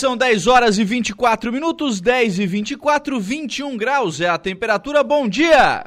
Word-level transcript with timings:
São 0.00 0.16
10 0.16 0.46
horas 0.46 0.78
e 0.78 0.84
24 0.84 1.52
minutos, 1.52 2.00
10 2.00 2.38
e 2.38 2.46
24, 2.46 3.20
21 3.20 3.76
graus 3.76 4.18
é 4.18 4.30
a 4.30 4.38
temperatura. 4.38 5.04
Bom 5.04 5.28
dia! 5.28 5.84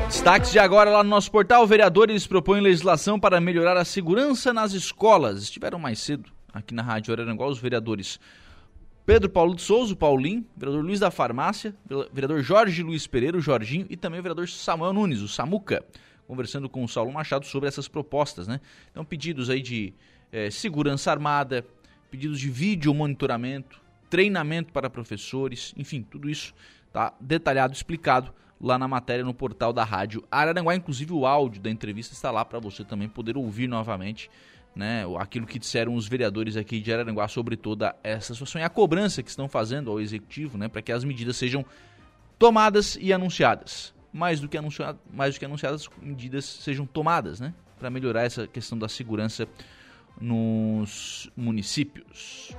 Destaques 0.07 0.53
de 0.53 0.59
agora 0.59 0.91
lá 0.91 1.03
no 1.03 1.11
nosso 1.11 1.31
portal: 1.31 1.67
vereadores 1.67 2.27
propõem 2.27 2.61
legislação 2.61 3.19
para 3.19 3.41
melhorar 3.41 3.77
a 3.77 3.85
segurança 3.85 4.53
nas 4.53 4.73
escolas. 4.73 5.43
Estiveram 5.43 5.79
mais 5.79 5.99
cedo 5.99 6.31
aqui 6.53 6.75
na 6.75 6.83
Rádio 6.83 7.13
Araranguá 7.13 7.47
os 7.47 7.59
vereadores 7.59 8.21
Pedro 9.07 9.29
Paulo 9.29 9.55
de 9.55 9.61
Souza, 9.61 9.93
o 9.93 9.97
Paulinho, 9.97 10.47
vereador 10.57 10.83
Luiz 10.83 10.99
da 10.99 11.11
Farmácia, 11.11 11.75
vereador 12.11 12.43
Jorge 12.43 12.83
Luiz 12.83 13.07
Pereira, 13.07 13.37
o 13.37 13.41
Jorginho, 13.41 13.87
e 13.91 13.99
também 13.99 14.19
o 14.19 14.23
vereador 14.23 14.49
Samuel 14.49 14.95
Nunes, 14.95 15.21
o 15.21 15.29
Samuca, 15.29 15.85
conversando 16.27 16.71
com 16.71 16.83
o 16.83 16.89
Saulo 16.89 17.13
Machado 17.13 17.45
sobre 17.45 17.69
essas 17.69 17.87
propostas, 17.87 18.49
né? 18.49 18.63
Então, 18.91 19.05
pedidos 19.05 19.51
aí 19.51 19.61
de 19.61 19.93
é, 20.33 20.51
segurança 20.51 21.11
armada, 21.11 21.67
pedidos 22.11 22.41
de 22.41 22.49
vídeo 22.49 22.95
monitoramento, 22.95 23.79
treinamento 24.09 24.73
para 24.73 24.89
professores, 24.89 25.75
enfim, 25.77 26.03
tudo 26.03 26.31
isso 26.31 26.55
tá 26.91 27.13
detalhado, 27.21 27.75
explicado 27.75 28.33
lá 28.59 28.79
na 28.79 28.89
matéria 28.89 29.23
no 29.23 29.35
portal 29.35 29.71
da 29.71 29.85
rádio 29.85 30.25
Araranguá. 30.31 30.75
Inclusive 30.75 31.13
o 31.13 31.27
áudio 31.27 31.61
da 31.61 31.71
entrevista 31.71 32.15
está 32.15 32.31
lá 32.31 32.43
para 32.43 32.59
você 32.59 32.83
também 32.83 33.09
poder 33.09 33.37
ouvir 33.37 33.69
novamente 33.69 34.31
né, 34.75 35.05
aquilo 35.19 35.47
que 35.47 35.59
disseram 35.59 35.95
os 35.95 36.09
vereadores 36.09 36.57
aqui 36.57 36.81
de 36.81 36.93
Araranguá 36.93 37.29
sobre 37.29 37.57
toda 37.57 37.95
essa 38.03 38.35
situação 38.35 38.61
e 38.61 38.65
a 38.65 38.69
cobrança 38.69 39.23
que 39.23 39.31
estão 39.31 39.49
fazendo 39.49 39.91
ao 39.91 40.01
executivo, 40.01 40.59
né, 40.59 40.69
para 40.69 40.83
que 40.83 40.91
as 40.91 41.05
medidas 41.05 41.37
sejam 41.37 41.65
tomadas 42.39 42.99
e 43.01 43.13
anunciadas. 43.13 43.95
Mais 44.13 44.41
do 44.41 44.49
que 44.49 44.57
anunciadas, 44.57 45.01
mais 45.13 45.35
do 45.35 45.39
que 45.39 45.45
anunciadas, 45.45 45.89
medidas 46.01 46.45
sejam 46.45 46.87
tomadas, 46.87 47.41
né, 47.41 47.55
para 47.79 47.91
melhorar 47.91 48.23
essa 48.23 48.47
questão 48.47 48.79
da 48.79 48.89
segurança 48.89 49.47
nos 50.21 51.31
municípios. 51.37 52.53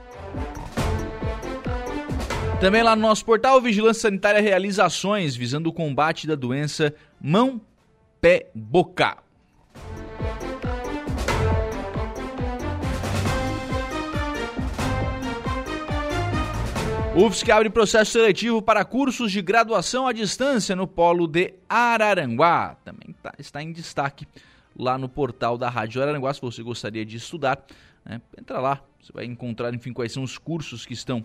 Também 2.59 2.83
lá 2.83 2.95
no 2.95 3.01
nosso 3.01 3.25
portal, 3.25 3.61
Vigilância 3.61 4.03
Sanitária 4.03 4.41
realiza 4.41 4.85
ações 4.85 5.35
visando 5.35 5.69
o 5.69 5.73
combate 5.73 6.25
da 6.25 6.35
doença 6.35 6.93
mão, 7.21 7.61
pé, 8.21 8.49
boca. 8.55 9.24
UFSC 17.15 17.49
abre 17.49 17.69
processo 17.69 18.11
seletivo 18.11 18.61
para 18.61 18.83
cursos 18.83 19.31
de 19.31 19.41
graduação 19.41 20.05
à 20.05 20.11
distância 20.11 20.75
no 20.75 20.85
polo 20.85 21.27
de 21.27 21.53
Araranguá. 21.69 22.75
Também 22.83 23.15
tá, 23.23 23.33
está 23.39 23.63
em 23.63 23.71
destaque 23.71 24.27
lá 24.77 24.97
no 24.97 25.07
portal 25.07 25.57
da 25.57 25.69
Rádio 25.69 26.01
Araranguá, 26.01 26.33
se 26.33 26.41
você 26.41 26.61
gostaria 26.61 27.05
de 27.05 27.15
estudar. 27.15 27.63
Né, 28.03 28.19
entra 28.37 28.59
lá, 28.59 28.81
você 29.01 29.13
vai 29.13 29.23
encontrar, 29.23 29.73
enfim, 29.73 29.93
quais 29.93 30.11
são 30.11 30.23
os 30.23 30.37
cursos 30.37 30.85
que 30.85 30.93
estão 30.93 31.23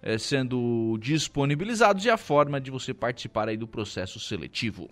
é, 0.00 0.16
sendo 0.16 0.96
disponibilizados 1.00 2.04
e 2.04 2.10
a 2.10 2.16
forma 2.16 2.60
de 2.60 2.70
você 2.70 2.94
participar 2.94 3.48
aí 3.48 3.56
do 3.56 3.66
processo 3.66 4.20
seletivo. 4.20 4.88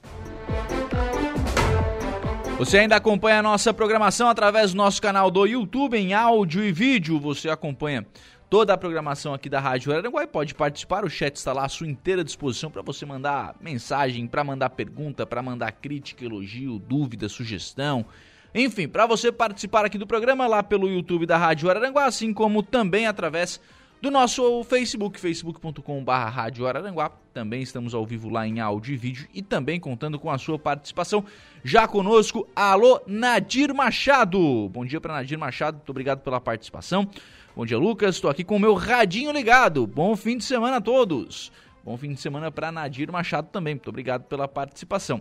Você 2.58 2.76
ainda 2.76 2.96
acompanha 2.96 3.38
a 3.38 3.42
nossa 3.42 3.72
programação 3.72 4.28
através 4.28 4.72
do 4.72 4.76
nosso 4.76 5.00
canal 5.00 5.30
do 5.30 5.46
YouTube 5.46 5.96
em 5.96 6.12
áudio 6.12 6.62
e 6.62 6.70
vídeo. 6.70 7.18
Você 7.18 7.48
acompanha 7.48 8.04
toda 8.50 8.74
a 8.74 8.76
programação 8.76 9.32
aqui 9.32 9.48
da 9.48 9.60
Rádio 9.60 9.92
Araranguá 9.92 10.24
e 10.24 10.26
pode 10.26 10.56
participar. 10.56 11.04
O 11.04 11.08
chat 11.08 11.36
está 11.36 11.52
lá 11.52 11.64
à 11.64 11.68
sua 11.68 11.86
inteira 11.86 12.24
disposição 12.24 12.68
para 12.68 12.82
você 12.82 13.06
mandar 13.06 13.54
mensagem, 13.60 14.26
para 14.26 14.42
mandar 14.42 14.70
pergunta, 14.70 15.24
para 15.24 15.40
mandar 15.40 15.70
crítica, 15.70 16.24
elogio, 16.24 16.80
dúvida, 16.80 17.28
sugestão. 17.28 18.04
Enfim, 18.52 18.88
para 18.88 19.06
você 19.06 19.30
participar 19.30 19.84
aqui 19.84 19.96
do 19.96 20.06
programa 20.06 20.48
lá 20.48 20.64
pelo 20.64 20.88
YouTube 20.88 21.24
da 21.24 21.38
Rádio 21.38 21.70
Araranguá, 21.70 22.06
assim 22.06 22.34
como 22.34 22.60
também 22.60 23.06
através 23.06 23.60
do 24.02 24.10
nosso 24.10 24.64
Facebook, 24.64 25.20
facebook.com.br 25.20 26.10
Rádio 26.10 26.66
Araranguá. 26.66 27.12
Também 27.32 27.62
estamos 27.62 27.94
ao 27.94 28.04
vivo 28.04 28.28
lá 28.28 28.48
em 28.48 28.58
áudio 28.58 28.94
e 28.94 28.96
vídeo 28.96 29.28
e 29.32 29.42
também 29.42 29.78
contando 29.78 30.18
com 30.18 30.28
a 30.28 30.38
sua 30.38 30.58
participação. 30.58 31.24
Já 31.62 31.86
conosco, 31.86 32.48
alô 32.56 33.00
Nadir 33.06 33.72
Machado. 33.72 34.68
Bom 34.70 34.84
dia 34.84 35.00
para 35.00 35.14
Nadir 35.14 35.38
Machado, 35.38 35.76
muito 35.76 35.90
obrigado 35.90 36.20
pela 36.20 36.40
participação. 36.40 37.08
Bom 37.56 37.66
dia, 37.66 37.76
Lucas. 37.76 38.14
Estou 38.14 38.30
aqui 38.30 38.44
com 38.44 38.54
o 38.54 38.60
meu 38.60 38.74
radinho 38.74 39.32
ligado. 39.32 39.84
Bom 39.84 40.14
fim 40.14 40.36
de 40.36 40.44
semana 40.44 40.76
a 40.76 40.80
todos. 40.80 41.50
Bom 41.84 41.96
fim 41.96 42.12
de 42.12 42.20
semana 42.20 42.48
para 42.52 42.70
Nadir 42.70 43.10
Machado 43.10 43.48
também. 43.50 43.74
Muito 43.74 43.90
obrigado 43.90 44.22
pela 44.24 44.46
participação. 44.46 45.20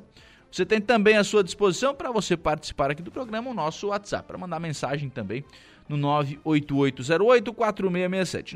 Você 0.52 0.64
tem 0.64 0.80
também 0.80 1.18
à 1.18 1.24
sua 1.24 1.44
disposição 1.44 1.96
para 1.96 2.12
você 2.12 2.38
participar 2.38 2.92
aqui 2.92 3.02
do 3.02 3.10
programa 3.10 3.50
o 3.50 3.54
nosso 3.54 3.88
WhatsApp, 3.88 4.28
para 4.28 4.38
mandar 4.38 4.60
mensagem 4.60 5.10
também 5.10 5.44
no 5.88 5.98
98808-4667. 5.98 8.56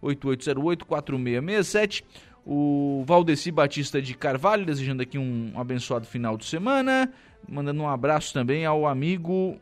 98808-4667. 0.00 2.04
O 2.46 3.02
Valdeci 3.04 3.50
Batista 3.50 4.00
de 4.00 4.14
Carvalho, 4.14 4.64
desejando 4.64 5.02
aqui 5.02 5.18
um 5.18 5.54
abençoado 5.56 6.06
final 6.06 6.36
de 6.36 6.44
semana. 6.44 7.12
Mandando 7.48 7.82
um 7.82 7.88
abraço 7.88 8.32
também 8.32 8.64
ao 8.64 8.86
amigo 8.86 9.60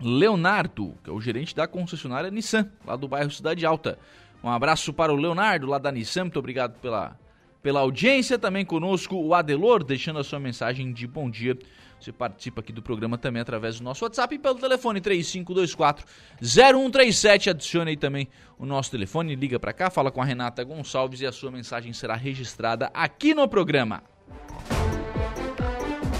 Leonardo, 0.00 0.94
que 1.02 1.10
é 1.10 1.12
o 1.12 1.20
gerente 1.20 1.54
da 1.54 1.66
concessionária 1.66 2.30
Nissan, 2.30 2.70
lá 2.86 2.96
do 2.96 3.08
bairro 3.08 3.30
Cidade 3.30 3.66
Alta. 3.66 3.98
Um 4.42 4.48
abraço 4.48 4.92
para 4.92 5.12
o 5.12 5.16
Leonardo, 5.16 5.66
lá 5.66 5.78
da 5.78 5.90
Nissan, 5.90 6.24
muito 6.24 6.38
obrigado 6.38 6.78
pela, 6.80 7.18
pela 7.62 7.80
audiência. 7.80 8.38
Também 8.38 8.64
conosco 8.64 9.16
o 9.16 9.34
Adelor, 9.34 9.82
deixando 9.82 10.20
a 10.20 10.24
sua 10.24 10.38
mensagem 10.38 10.92
de 10.92 11.06
bom 11.06 11.28
dia. 11.28 11.58
Você 12.00 12.12
participa 12.12 12.60
aqui 12.60 12.72
do 12.72 12.80
programa 12.80 13.18
também 13.18 13.42
através 13.42 13.78
do 13.78 13.84
nosso 13.84 14.04
WhatsApp 14.04 14.32
e 14.34 14.38
pelo 14.38 14.54
telefone 14.54 15.00
3524-0137. 15.00 17.50
Adicione 17.50 17.90
aí 17.90 17.96
também 17.96 18.28
o 18.56 18.64
nosso 18.64 18.92
telefone, 18.92 19.34
liga 19.34 19.58
para 19.58 19.72
cá, 19.72 19.90
fala 19.90 20.12
com 20.12 20.22
a 20.22 20.24
Renata 20.24 20.62
Gonçalves 20.62 21.20
e 21.20 21.26
a 21.26 21.32
sua 21.32 21.50
mensagem 21.50 21.92
será 21.92 22.14
registrada 22.14 22.88
aqui 22.94 23.34
no 23.34 23.48
programa. 23.48 24.04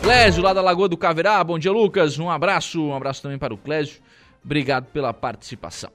Clésio, 0.09 0.43
lá 0.43 0.55
da 0.55 0.63
Lagoa 0.63 0.89
do 0.89 0.97
Caverá. 0.97 1.45
Bom 1.45 1.59
dia, 1.59 1.71
Lucas. 1.71 2.19
Um 2.19 2.31
abraço. 2.31 2.83
Um 2.83 2.95
abraço 2.95 3.21
também 3.21 3.37
para 3.37 3.53
o 3.53 3.59
Clésio. 3.59 4.01
Obrigado 4.43 4.87
pela 4.87 5.13
participação. 5.13 5.91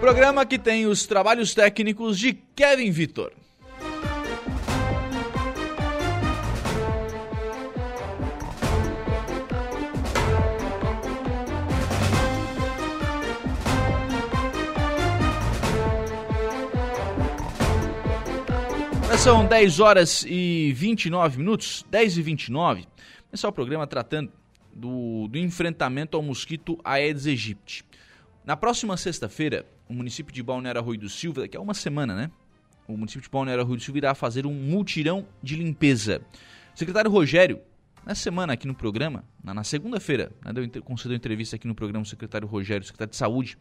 Programa 0.00 0.46
que 0.46 0.58
tem 0.58 0.86
os 0.86 1.06
trabalhos 1.06 1.52
técnicos 1.52 2.18
de 2.18 2.32
Kevin 2.32 2.90
Vitor. 2.90 3.30
São 19.18 19.46
10 19.46 19.80
horas 19.80 20.26
e 20.28 20.72
29 20.74 21.38
minutos, 21.38 21.86
10 21.90 22.18
e 22.18 22.22
29. 22.22 22.84
Esse 23.32 23.46
é 23.46 23.48
o 23.48 23.52
programa 23.52 23.86
tratando 23.86 24.30
do, 24.74 25.28
do 25.28 25.38
enfrentamento 25.38 26.16
ao 26.16 26.22
mosquito 26.22 26.78
Aedes 26.84 27.26
aegypti. 27.26 27.84
Na 28.44 28.56
próxima 28.56 28.96
sexta-feira, 28.96 29.64
o 29.88 29.94
município 29.94 30.34
de 30.34 30.42
Balneário 30.42 30.80
Arroio 30.80 30.98
do 31.00 31.08
Silva, 31.08 31.42
daqui 31.42 31.56
a 31.56 31.60
uma 31.60 31.72
semana, 31.72 32.14
né? 32.14 32.30
O 32.86 32.96
município 32.96 33.22
de 33.22 33.30
Balneário 33.30 33.62
Arroio 33.62 33.78
do 33.78 33.82
Silva 33.82 33.98
irá 33.98 34.14
fazer 34.14 34.46
um 34.46 34.52
mutirão 34.52 35.26
de 35.42 35.56
limpeza. 35.56 36.20
O 36.74 36.78
secretário 36.78 37.10
Rogério, 37.10 37.60
nessa 38.04 38.20
semana 38.20 38.52
aqui 38.52 38.66
no 38.66 38.74
programa, 38.74 39.24
na, 39.42 39.54
na 39.54 39.64
segunda-feira, 39.64 40.32
né, 40.44 40.52
deu, 40.52 40.82
concedeu 40.82 41.16
entrevista 41.16 41.56
aqui 41.56 41.66
no 41.66 41.74
programa 41.74 42.02
o 42.02 42.06
secretário 42.06 42.46
Rogério, 42.46 42.84
secretário 42.84 43.12
de 43.12 43.16
Saúde 43.16 43.56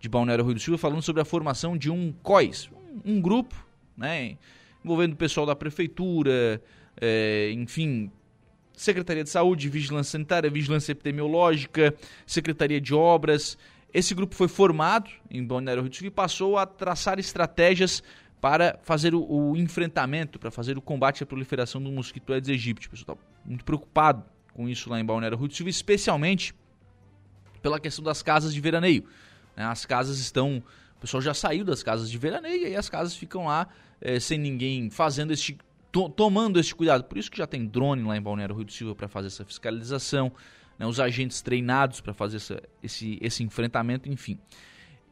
de 0.00 0.08
Balneário 0.08 0.42
Arroio 0.42 0.54
do 0.54 0.60
Silva, 0.60 0.78
falando 0.78 1.02
sobre 1.02 1.20
a 1.20 1.24
formação 1.24 1.76
de 1.76 1.90
um 1.90 2.12
COIS, 2.22 2.70
um, 3.04 3.16
um 3.16 3.20
grupo, 3.20 3.54
né? 3.96 4.38
Envolvendo 4.84 5.12
o 5.12 5.16
pessoal 5.16 5.46
da 5.46 5.54
prefeitura, 5.54 6.62
é, 7.00 7.52
enfim, 7.52 8.10
Secretaria 8.74 9.22
de 9.22 9.30
Saúde, 9.30 9.68
Vigilância 9.68 10.12
Sanitária, 10.12 10.50
Vigilância 10.50 10.92
Epidemiológica, 10.92 11.94
Secretaria 12.26 12.80
de 12.80 12.94
Obras. 12.94 13.56
Esse 13.92 14.14
grupo 14.14 14.34
foi 14.34 14.48
formado 14.48 15.10
em 15.30 15.44
Balneário 15.44 15.82
Rio 15.82 15.94
Sul 15.94 16.06
e 16.06 16.10
passou 16.10 16.56
a 16.56 16.66
traçar 16.66 17.18
estratégias 17.18 18.02
para 18.40 18.78
fazer 18.82 19.14
o, 19.14 19.22
o 19.22 19.56
enfrentamento, 19.56 20.38
para 20.38 20.50
fazer 20.50 20.76
o 20.76 20.82
combate 20.82 21.22
à 21.22 21.26
proliferação 21.26 21.80
do 21.80 21.92
mosquito 21.92 22.32
Aedes 22.32 22.50
aegypti. 22.50 22.88
O 22.88 22.90
pessoal 22.90 23.16
está 23.16 23.48
muito 23.48 23.64
preocupado 23.64 24.24
com 24.52 24.68
isso 24.68 24.90
lá 24.90 24.98
em 24.98 25.04
Balneário 25.04 25.38
Rio 25.38 25.54
Sul, 25.54 25.68
especialmente 25.68 26.54
pela 27.62 27.78
questão 27.78 28.02
das 28.02 28.22
casas 28.22 28.52
de 28.52 28.60
veraneio. 28.60 29.04
Né? 29.56 29.64
As 29.64 29.86
casas 29.86 30.18
estão... 30.18 30.62
O 30.96 31.00
pessoal 31.02 31.20
já 31.20 31.34
saiu 31.34 31.64
das 31.64 31.82
casas 31.82 32.10
de 32.10 32.16
veraneio 32.16 32.68
e 32.68 32.76
as 32.76 32.88
casas 32.88 33.14
ficam 33.14 33.46
lá 33.46 33.68
é, 34.02 34.18
sem 34.18 34.38
ninguém 34.38 34.90
fazendo 34.90 35.32
este 35.32 35.56
to, 35.90 36.08
tomando 36.08 36.58
esse 36.58 36.74
cuidado. 36.74 37.04
Por 37.04 37.16
isso 37.16 37.30
que 37.30 37.38
já 37.38 37.46
tem 37.46 37.64
drone 37.64 38.02
lá 38.02 38.16
em 38.16 38.20
Balneário 38.20 38.54
Rio 38.54 38.64
do 38.64 38.72
Silva 38.72 38.94
para 38.94 39.08
fazer 39.08 39.28
essa 39.28 39.44
fiscalização, 39.44 40.32
né, 40.78 40.86
os 40.86 40.98
agentes 40.98 41.40
treinados 41.40 42.00
para 42.00 42.12
fazer 42.12 42.36
essa, 42.36 42.62
esse, 42.82 43.18
esse 43.22 43.42
enfrentamento, 43.42 44.08
enfim. 44.10 44.38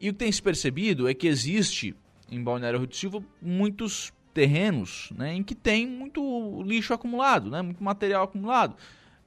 E 0.01 0.09
o 0.09 0.13
que 0.13 0.19
tem 0.19 0.33
se 0.33 0.43
percebido 0.43 1.09
é 1.09 1.15
que 1.15 1.29
existe 1.29 1.95
em 2.31 2.43
Balneário 2.43 2.79
Rio 2.81 2.89
do 2.89 2.97
Silva 2.97 3.23
muitos 3.41 4.13
terrenos 4.35 5.11
né, 5.17 5.35
em 5.35 5.43
que 5.43 5.55
tem 5.55 5.87
muito 5.87 6.63
lixo 6.63 6.93
acumulado, 6.93 7.51
né, 7.51 7.63
muito 7.63 7.83
material 7.83 8.25
acumulado. 8.25 8.77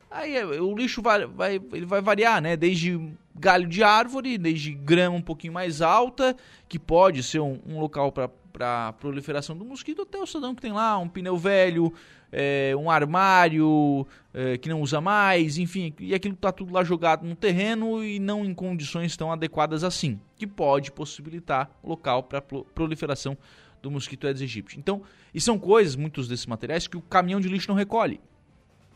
Aí 0.10 0.36
é, 0.36 0.46
o 0.46 0.76
lixo 0.76 1.02
vai, 1.02 1.26
vai, 1.26 1.56
ele 1.56 1.88
vai 1.88 2.00
variar, 2.00 2.40
né? 2.40 2.56
Desde 2.56 3.00
galho 3.34 3.68
de 3.68 3.82
árvore, 3.82 4.38
desde 4.38 4.72
grama 4.72 5.18
um 5.18 5.22
pouquinho 5.22 5.52
mais 5.52 5.82
alta, 5.82 6.38
que 6.70 6.78
pode 6.78 7.24
ser 7.24 7.40
um, 7.40 7.60
um 7.66 7.80
local 7.80 8.12
para 8.12 8.30
para 8.54 8.94
proliferação 8.94 9.58
do 9.58 9.66
mosquito, 9.66 10.04
até 10.04 10.20
o 10.20 10.28
cidadão 10.28 10.54
que 10.54 10.62
tem 10.62 10.72
lá 10.72 11.00
um 11.00 11.10
pneu 11.10 11.36
velho, 11.36 11.92
é, 12.32 12.74
um 12.78 12.90
armário 12.90 14.06
é, 14.32 14.58
que 14.60 14.70
não 14.70 14.80
usa 14.80 15.02
mais, 15.02 15.58
enfim, 15.58 15.94
e 16.00 16.14
aquilo 16.14 16.36
está 16.36 16.52
tudo 16.52 16.72
lá 16.72 16.84
jogado 16.84 17.26
no 17.26 17.36
terreno 17.36 18.04
e 18.04 18.20
não 18.20 18.46
em 18.46 18.54
condições 18.54 19.18
tão 19.18 19.32
adequadas 19.32 19.84
assim, 19.84 20.20
que 20.38 20.46
pode 20.46 20.92
possibilitar 20.92 21.70
local 21.84 22.24
para 22.24 22.42
proliferação 22.42 23.36
do 23.82 23.90
mosquito 23.90 24.28
Aedes 24.28 24.42
aegypti. 24.42 24.80
Então, 24.80 25.02
e 25.34 25.42
são 25.42 25.58
coisas, 25.58 25.96
muitos 25.96 26.28
desses 26.28 26.46
materiais, 26.46 26.88
que 26.88 26.96
o 26.96 27.02
caminhão 27.02 27.42
de 27.42 27.50
lixo 27.50 27.68
não 27.68 27.76
recolhe. 27.76 28.22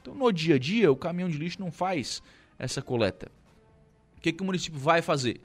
Então, 0.02 0.14
no 0.14 0.32
dia 0.32 0.56
a 0.56 0.60
dia, 0.60 0.92
o 0.92 0.96
caminhão 0.96 1.30
de 1.30 1.38
lixo 1.38 1.60
não 1.60 1.72
faz 1.72 2.22
essa 2.58 2.82
coleta. 2.82 3.30
O 4.18 4.22
que, 4.22 4.32
que 4.32 4.42
o 4.42 4.46
município 4.46 4.80
vai 4.80 5.02
fazer? 5.02 5.42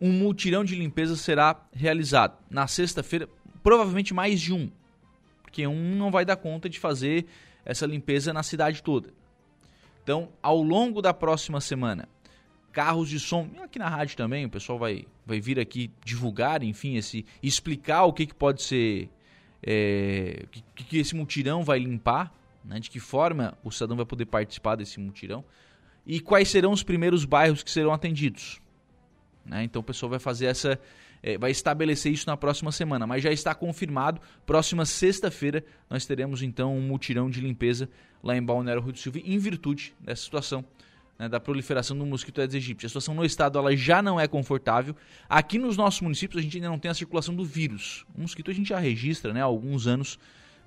Um 0.00 0.12
multirão 0.12 0.64
de 0.64 0.74
limpeza 0.74 1.16
será 1.16 1.66
realizado 1.72 2.38
na 2.50 2.66
sexta-feira, 2.66 3.28
provavelmente 3.62 4.12
mais 4.12 4.40
de 4.40 4.52
um, 4.52 4.70
porque 5.42 5.66
um 5.66 5.96
não 5.96 6.10
vai 6.10 6.24
dar 6.24 6.36
conta 6.36 6.68
de 6.68 6.78
fazer 6.78 7.26
essa 7.64 7.86
limpeza 7.86 8.32
na 8.32 8.42
cidade 8.42 8.82
toda. 8.82 9.12
Então, 10.02 10.28
ao 10.42 10.62
longo 10.62 11.02
da 11.02 11.12
próxima 11.12 11.60
semana, 11.60 12.08
carros 12.72 13.08
de 13.08 13.18
som, 13.18 13.48
aqui 13.64 13.78
na 13.78 13.88
rádio 13.88 14.16
também, 14.16 14.44
o 14.44 14.50
pessoal 14.50 14.78
vai, 14.78 15.06
vai 15.24 15.40
vir 15.40 15.58
aqui 15.58 15.90
divulgar, 16.04 16.62
enfim, 16.62 16.96
esse 16.96 17.24
explicar 17.42 18.04
o 18.04 18.12
que, 18.12 18.26
que 18.26 18.34
pode 18.34 18.62
ser, 18.62 19.08
é, 19.62 20.44
que, 20.50 20.84
que 20.84 20.98
esse 20.98 21.16
mutirão 21.16 21.64
vai 21.64 21.78
limpar, 21.78 22.32
né, 22.62 22.78
de 22.78 22.90
que 22.90 23.00
forma 23.00 23.56
o 23.64 23.70
cidadão 23.70 23.96
vai 23.96 24.04
poder 24.04 24.26
participar 24.26 24.76
desse 24.76 25.00
mutirão 25.00 25.44
e 26.06 26.20
quais 26.20 26.48
serão 26.48 26.70
os 26.70 26.82
primeiros 26.82 27.24
bairros 27.24 27.62
que 27.62 27.70
serão 27.70 27.92
atendidos. 27.92 28.60
Né? 29.46 29.64
Então 29.64 29.80
o 29.80 29.82
pessoal 29.82 30.10
vai 30.10 30.18
fazer 30.18 30.46
essa 30.46 30.78
é, 31.22 31.38
vai 31.38 31.50
estabelecer 31.50 32.12
isso 32.12 32.26
na 32.26 32.36
próxima 32.36 32.70
semana, 32.70 33.06
mas 33.06 33.22
já 33.22 33.32
está 33.32 33.54
confirmado. 33.54 34.20
Próxima 34.44 34.84
sexta-feira 34.84 35.64
nós 35.88 36.04
teremos 36.04 36.42
então 36.42 36.76
um 36.76 36.80
mutirão 36.80 37.30
de 37.30 37.40
limpeza 37.40 37.88
lá 38.22 38.36
em 38.36 38.42
Balneário 38.42 38.82
Rio 38.82 38.92
do 38.92 38.98
Silva 38.98 39.18
em 39.18 39.38
virtude 39.38 39.94
dessa 40.00 40.22
situação 40.22 40.64
né, 41.18 41.28
da 41.28 41.40
proliferação 41.40 41.96
do 41.96 42.04
mosquito 42.04 42.40
Aedes 42.40 42.54
aegypti. 42.54 42.86
A 42.86 42.88
situação 42.88 43.14
no 43.14 43.24
estado 43.24 43.58
ela 43.58 43.74
já 43.76 44.02
não 44.02 44.20
é 44.20 44.28
confortável. 44.28 44.94
Aqui 45.28 45.58
nos 45.58 45.76
nossos 45.76 46.00
municípios 46.00 46.38
a 46.38 46.42
gente 46.42 46.56
ainda 46.56 46.68
não 46.68 46.78
tem 46.78 46.90
a 46.90 46.94
circulação 46.94 47.34
do 47.34 47.44
vírus. 47.44 48.04
O 48.14 48.20
mosquito 48.20 48.50
a 48.50 48.54
gente 48.54 48.68
já 48.68 48.78
registra 48.78 49.32
né, 49.32 49.40
há 49.40 49.44
alguns 49.44 49.86
anos 49.86 50.18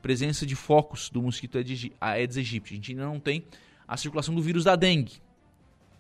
presença 0.01 0.45
de 0.45 0.55
focos 0.55 1.09
do 1.09 1.21
mosquito 1.21 1.57
Aedes 1.57 1.91
aegypti. 2.37 2.73
A 2.73 2.75
gente 2.75 2.91
ainda 2.91 3.05
não 3.05 3.19
tem 3.19 3.43
a 3.87 3.97
circulação 3.97 4.33
do 4.33 4.41
vírus 4.41 4.63
da 4.63 4.75
dengue, 4.75 5.13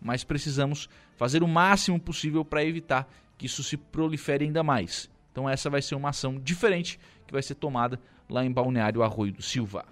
mas 0.01 0.23
precisamos 0.23 0.89
fazer 1.15 1.43
o 1.43 1.47
máximo 1.47 1.99
possível 1.99 2.45
para 2.45 2.63
evitar 2.63 3.09
que 3.37 3.45
isso 3.45 3.63
se 3.63 3.77
prolifere 3.77 4.45
ainda 4.45 4.63
mais. 4.63 5.09
Então 5.31 5.49
essa 5.49 5.69
vai 5.69 5.81
ser 5.81 5.95
uma 5.95 6.09
ação 6.09 6.39
diferente 6.39 6.99
que 7.25 7.33
vai 7.33 7.41
ser 7.41 7.55
tomada 7.55 7.99
lá 8.29 8.45
em 8.45 8.51
Balneário 8.51 9.03
Arroio 9.03 9.33
do 9.33 9.41
Silva. 9.41 9.85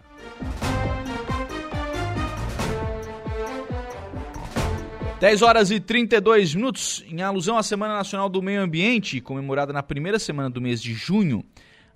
Dez 5.19 5.41
horas 5.41 5.71
e 5.71 5.79
32 5.79 6.53
minutos, 6.53 7.03
em 7.07 7.23
alusão 7.23 7.57
à 7.57 7.63
Semana 7.63 7.95
Nacional 7.95 8.29
do 8.29 8.39
Meio 8.39 8.61
Ambiente, 8.61 9.19
comemorada 9.19 9.73
na 9.73 9.81
primeira 9.81 10.19
semana 10.19 10.47
do 10.47 10.61
mês 10.61 10.79
de 10.79 10.93
junho, 10.93 11.43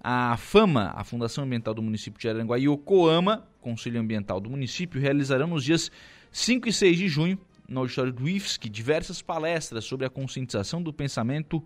a 0.04 0.36
FAMA, 0.38 0.92
a 0.96 1.04
Fundação 1.04 1.44
Ambiental 1.44 1.76
do 1.76 1.84
município 1.84 2.20
de 2.20 2.28
Aranguá, 2.28 2.58
e 2.58 2.68
o 2.68 2.76
COAMA, 2.76 3.48
Conselho 3.62 4.00
Ambiental 4.00 4.40
do 4.40 4.50
município, 4.50 5.00
realizarão 5.00 5.46
nos 5.46 5.64
dias 5.64 5.92
5 6.32 6.68
e 6.68 6.74
6 6.74 6.98
de 6.98 7.08
junho 7.08 7.38
no 7.72 7.80
auditório 7.80 8.12
do 8.12 8.28
IFSC 8.28 8.70
diversas 8.70 9.22
palestras 9.22 9.86
sobre 9.86 10.06
a 10.06 10.10
conscientização 10.10 10.84
do 10.84 10.92
pensamento 10.92 11.64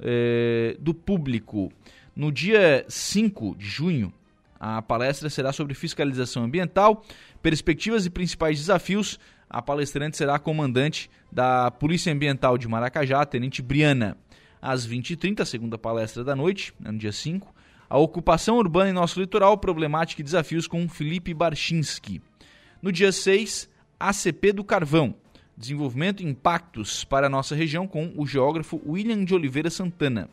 eh, 0.00 0.76
do 0.80 0.92
público. 0.92 1.72
No 2.14 2.32
dia 2.32 2.84
5 2.88 3.56
de 3.56 3.66
junho, 3.66 4.12
a 4.58 4.82
palestra 4.82 5.30
será 5.30 5.52
sobre 5.52 5.74
fiscalização 5.74 6.44
ambiental, 6.44 7.04
perspectivas 7.42 8.04
e 8.06 8.10
principais 8.10 8.58
desafios. 8.58 9.18
A 9.48 9.62
palestrante 9.62 10.16
será 10.16 10.34
a 10.34 10.38
comandante 10.40 11.08
da 11.30 11.70
Polícia 11.70 12.12
Ambiental 12.12 12.58
de 12.58 12.66
Maracajá, 12.66 13.24
Tenente 13.24 13.62
Briana. 13.62 14.16
Às 14.60 14.86
20h30, 14.88 15.44
segunda 15.44 15.78
palestra 15.78 16.24
da 16.24 16.34
noite, 16.34 16.74
né, 16.80 16.90
no 16.90 16.98
dia 16.98 17.12
5, 17.12 17.54
a 17.88 17.98
ocupação 17.98 18.56
urbana 18.56 18.90
em 18.90 18.94
nosso 18.94 19.20
litoral, 19.20 19.56
problemática 19.58 20.20
e 20.20 20.24
desafios 20.24 20.66
com 20.66 20.88
Felipe 20.88 21.32
Barchinski. 21.32 22.20
No 22.82 22.90
dia 22.90 23.12
6, 23.12 23.70
ACP 24.00 24.52
do 24.52 24.64
Carvão, 24.64 25.14
Desenvolvimento 25.56 26.22
e 26.22 26.26
Impactos 26.26 27.04
para 27.04 27.26
a 27.26 27.30
nossa 27.30 27.54
região 27.54 27.86
com 27.86 28.12
o 28.16 28.26
geógrafo 28.26 28.80
William 28.86 29.24
de 29.24 29.34
Oliveira 29.34 29.70
Santana. 29.70 30.28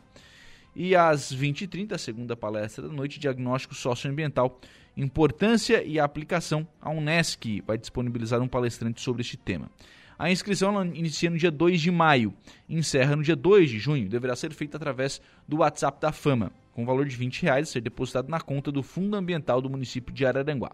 E 0.76 0.96
às 0.96 1.34
20h30, 1.34 1.94
a 1.94 1.98
segunda 1.98 2.36
palestra 2.36 2.88
da 2.88 2.94
noite, 2.94 3.20
Diagnóstico 3.20 3.76
Socioambiental, 3.76 4.60
Importância 4.98 5.84
e 5.84 6.00
Aplicação. 6.00 6.68
A 6.82 6.90
Unesc 6.90 7.62
vai 7.66 7.78
disponibilizar 7.78 8.42
um 8.42 8.48
palestrante 8.48 9.02
sobre 9.02 9.22
este 9.22 9.38
tema. 9.38 9.70
A 10.18 10.32
inscrição 10.32 10.84
inicia 10.86 11.30
no 11.30 11.38
dia 11.38 11.52
2 11.52 11.82
de 11.82 11.92
maio 11.92 12.34
encerra 12.70 13.16
no 13.16 13.24
dia 13.24 13.36
2 13.36 13.70
de 13.70 13.80
junho. 13.80 14.10
Deverá 14.10 14.36
ser 14.36 14.54
feita 14.54 14.78
através 14.78 15.22
do 15.48 15.58
WhatsApp 15.58 16.00
da 16.00 16.12
Fama, 16.12 16.52
com 16.74 16.86
valor 16.86 17.06
de 17.06 17.16
20 17.16 17.44
reais 17.44 17.70
a 17.70 17.72
ser 17.72 17.82
depositado 17.82 18.30
na 18.30 18.40
conta 18.40 18.72
do 18.72 18.84
Fundo 18.84 19.16
Ambiental 19.16 19.62
do 19.62 19.70
município 19.70 20.14
de 20.14 20.26
Araranguá. 20.26 20.72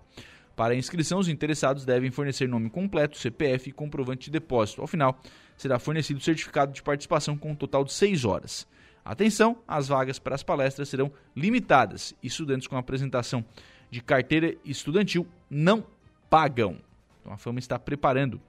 Para 0.59 0.75
inscrição, 0.75 1.19
os 1.19 1.29
interessados 1.29 1.85
devem 1.85 2.11
fornecer 2.11 2.45
nome 2.45 2.69
completo, 2.69 3.17
CPF 3.17 3.69
e 3.69 3.71
comprovante 3.71 4.25
de 4.25 4.31
depósito. 4.31 4.81
Ao 4.81 4.87
final, 4.87 5.17
será 5.55 5.79
fornecido 5.79 6.19
certificado 6.19 6.73
de 6.73 6.83
participação 6.83 7.37
com 7.37 7.51
um 7.51 7.55
total 7.55 7.85
de 7.85 7.93
6 7.93 8.25
horas. 8.25 8.67
Atenção, 9.05 9.59
as 9.65 9.87
vagas 9.87 10.19
para 10.19 10.35
as 10.35 10.43
palestras 10.43 10.89
serão 10.89 11.13
limitadas. 11.33 12.13
Estudantes 12.21 12.67
com 12.67 12.75
apresentação 12.75 13.45
de 13.89 14.01
carteira 14.01 14.53
estudantil 14.65 15.25
não 15.49 15.81
pagam. 16.29 16.75
Então 17.21 17.31
a 17.31 17.37
Fama 17.37 17.59
está 17.59 17.79
preparando 17.79 18.41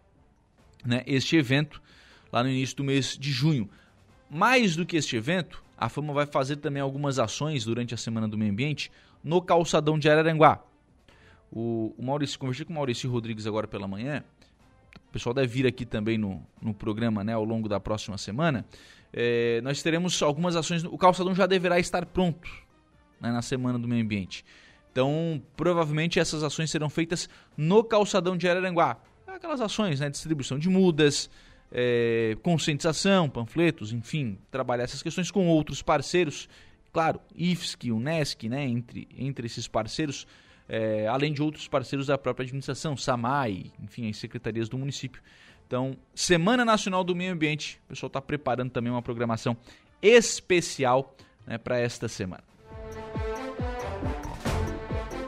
né, 0.84 1.04
este 1.06 1.36
evento 1.36 1.80
lá 2.32 2.42
no 2.42 2.48
início 2.48 2.76
do 2.76 2.82
mês 2.82 3.16
de 3.16 3.30
junho. 3.30 3.70
Mais 4.28 4.74
do 4.74 4.84
que 4.84 4.96
este 4.96 5.14
evento, 5.14 5.62
a 5.78 5.88
Fama 5.88 6.12
vai 6.12 6.26
fazer 6.26 6.56
também 6.56 6.82
algumas 6.82 7.20
ações 7.20 7.64
durante 7.64 7.94
a 7.94 7.96
Semana 7.96 8.26
do 8.26 8.36
Meio 8.36 8.50
Ambiente 8.50 8.90
no 9.22 9.40
calçadão 9.40 9.96
de 9.96 10.10
Araranguá. 10.10 10.64
O, 11.52 11.94
o 11.98 12.02
Maurício, 12.04 12.38
conversei 12.38 12.64
com 12.64 12.72
o 12.72 12.76
Maurício 12.76 13.10
Rodrigues 13.10 13.46
agora 13.46 13.66
pela 13.66 13.88
manhã. 13.88 14.22
O 15.08 15.12
pessoal 15.12 15.34
deve 15.34 15.48
vir 15.48 15.66
aqui 15.66 15.84
também 15.84 16.16
no, 16.16 16.44
no 16.62 16.72
programa 16.72 17.24
né, 17.24 17.32
ao 17.32 17.44
longo 17.44 17.68
da 17.68 17.80
próxima 17.80 18.16
semana. 18.16 18.64
É, 19.12 19.60
nós 19.62 19.82
teremos 19.82 20.22
algumas 20.22 20.54
ações. 20.54 20.84
O 20.84 20.96
calçadão 20.96 21.34
já 21.34 21.46
deverá 21.46 21.78
estar 21.78 22.06
pronto 22.06 22.48
né, 23.20 23.30
na 23.32 23.42
Semana 23.42 23.78
do 23.78 23.88
Meio 23.88 24.04
Ambiente. 24.04 24.44
Então, 24.92 25.40
provavelmente 25.56 26.18
essas 26.18 26.42
ações 26.42 26.70
serão 26.70 26.88
feitas 26.88 27.28
no 27.56 27.82
calçadão 27.84 28.36
de 28.36 28.48
Araranguá. 28.48 28.98
Aquelas 29.26 29.60
ações, 29.60 30.00
né, 30.00 30.10
distribuição 30.10 30.58
de 30.58 30.68
mudas, 30.68 31.30
é, 31.72 32.36
conscientização, 32.42 33.28
panfletos, 33.28 33.92
enfim, 33.92 34.38
trabalhar 34.50 34.84
essas 34.84 35.02
questões 35.02 35.30
com 35.30 35.46
outros 35.48 35.82
parceiros. 35.82 36.48
Claro, 36.92 37.20
IFSC, 37.34 37.92
UNESCO, 37.92 38.48
né, 38.48 38.64
entre, 38.66 39.08
entre 39.16 39.46
esses 39.46 39.68
parceiros, 39.68 40.26
é, 40.72 41.08
além 41.08 41.32
de 41.32 41.42
outros 41.42 41.66
parceiros 41.66 42.06
da 42.06 42.16
própria 42.16 42.44
administração, 42.44 42.96
SAMAI, 42.96 43.72
enfim, 43.82 44.08
as 44.08 44.18
secretarias 44.18 44.68
do 44.68 44.78
município. 44.78 45.20
Então, 45.66 45.96
Semana 46.14 46.64
Nacional 46.64 47.02
do 47.02 47.14
Meio 47.14 47.32
Ambiente, 47.32 47.80
o 47.86 47.88
pessoal 47.88 48.06
está 48.06 48.20
preparando 48.20 48.70
também 48.70 48.92
uma 48.92 49.02
programação 49.02 49.56
especial 50.00 51.16
né, 51.44 51.58
para 51.58 51.76
esta 51.76 52.06
semana. 52.06 52.44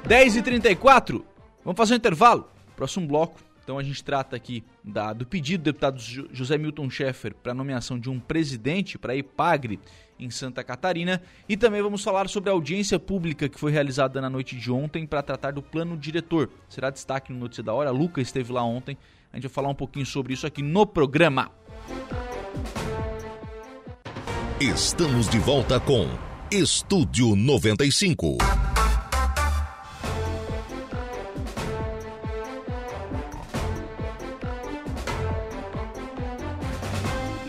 10h34, 0.05 1.25
vamos 1.65 1.77
fazer 1.77 1.95
um 1.95 1.97
intervalo. 1.97 2.49
Próximo 2.77 3.09
bloco, 3.09 3.41
então 3.65 3.79
a 3.79 3.83
gente 3.83 4.03
trata 4.03 4.37
aqui 4.37 4.63
da, 4.83 5.13
do 5.13 5.27
pedido 5.27 5.63
do 5.63 5.65
deputado 5.65 6.01
José 6.01 6.57
Milton 6.57 6.89
Schaeffer 6.89 7.35
para 7.35 7.53
nomeação 7.53 7.99
de 7.99 8.09
um 8.09 8.21
presidente 8.21 8.97
para 8.97 9.13
a 9.13 9.17
IPAGRE 9.17 9.81
em 10.25 10.31
Santa 10.31 10.63
Catarina 10.63 11.23
e 11.49 11.57
também 11.57 11.83
vamos 11.83 12.03
falar 12.03 12.29
sobre 12.29 12.51
a 12.51 12.53
audiência 12.53 12.99
pública 12.99 13.49
que 13.49 13.59
foi 13.59 13.73
realizada 13.73 14.21
na 14.21 14.31
noite 14.31 14.57
de 14.57 14.71
ontem 14.71 15.07
para 15.07 15.23
tratar 15.23 15.53
do 15.53 15.63
plano 15.63 15.97
diretor. 15.97 16.51
Será 16.69 16.91
destaque 16.91 17.33
no 17.33 17.39
Notícia 17.39 17.63
da 17.63 17.73
Hora, 17.73 17.91
Luca 17.91 18.21
esteve 18.21 18.53
lá 18.53 18.63
ontem, 18.63 18.97
a 19.33 19.37
gente 19.37 19.45
vai 19.45 19.53
falar 19.53 19.69
um 19.69 19.75
pouquinho 19.75 20.07
sobre 20.07 20.35
isso 20.35 20.47
aqui 20.47 20.63
no 20.63 20.87
programa. 20.87 21.51
Estamos 24.61 25.29
de 25.29 25.39
volta 25.39 25.81
com 25.81 26.09
Estúdio 26.51 27.35
95. 27.35 28.72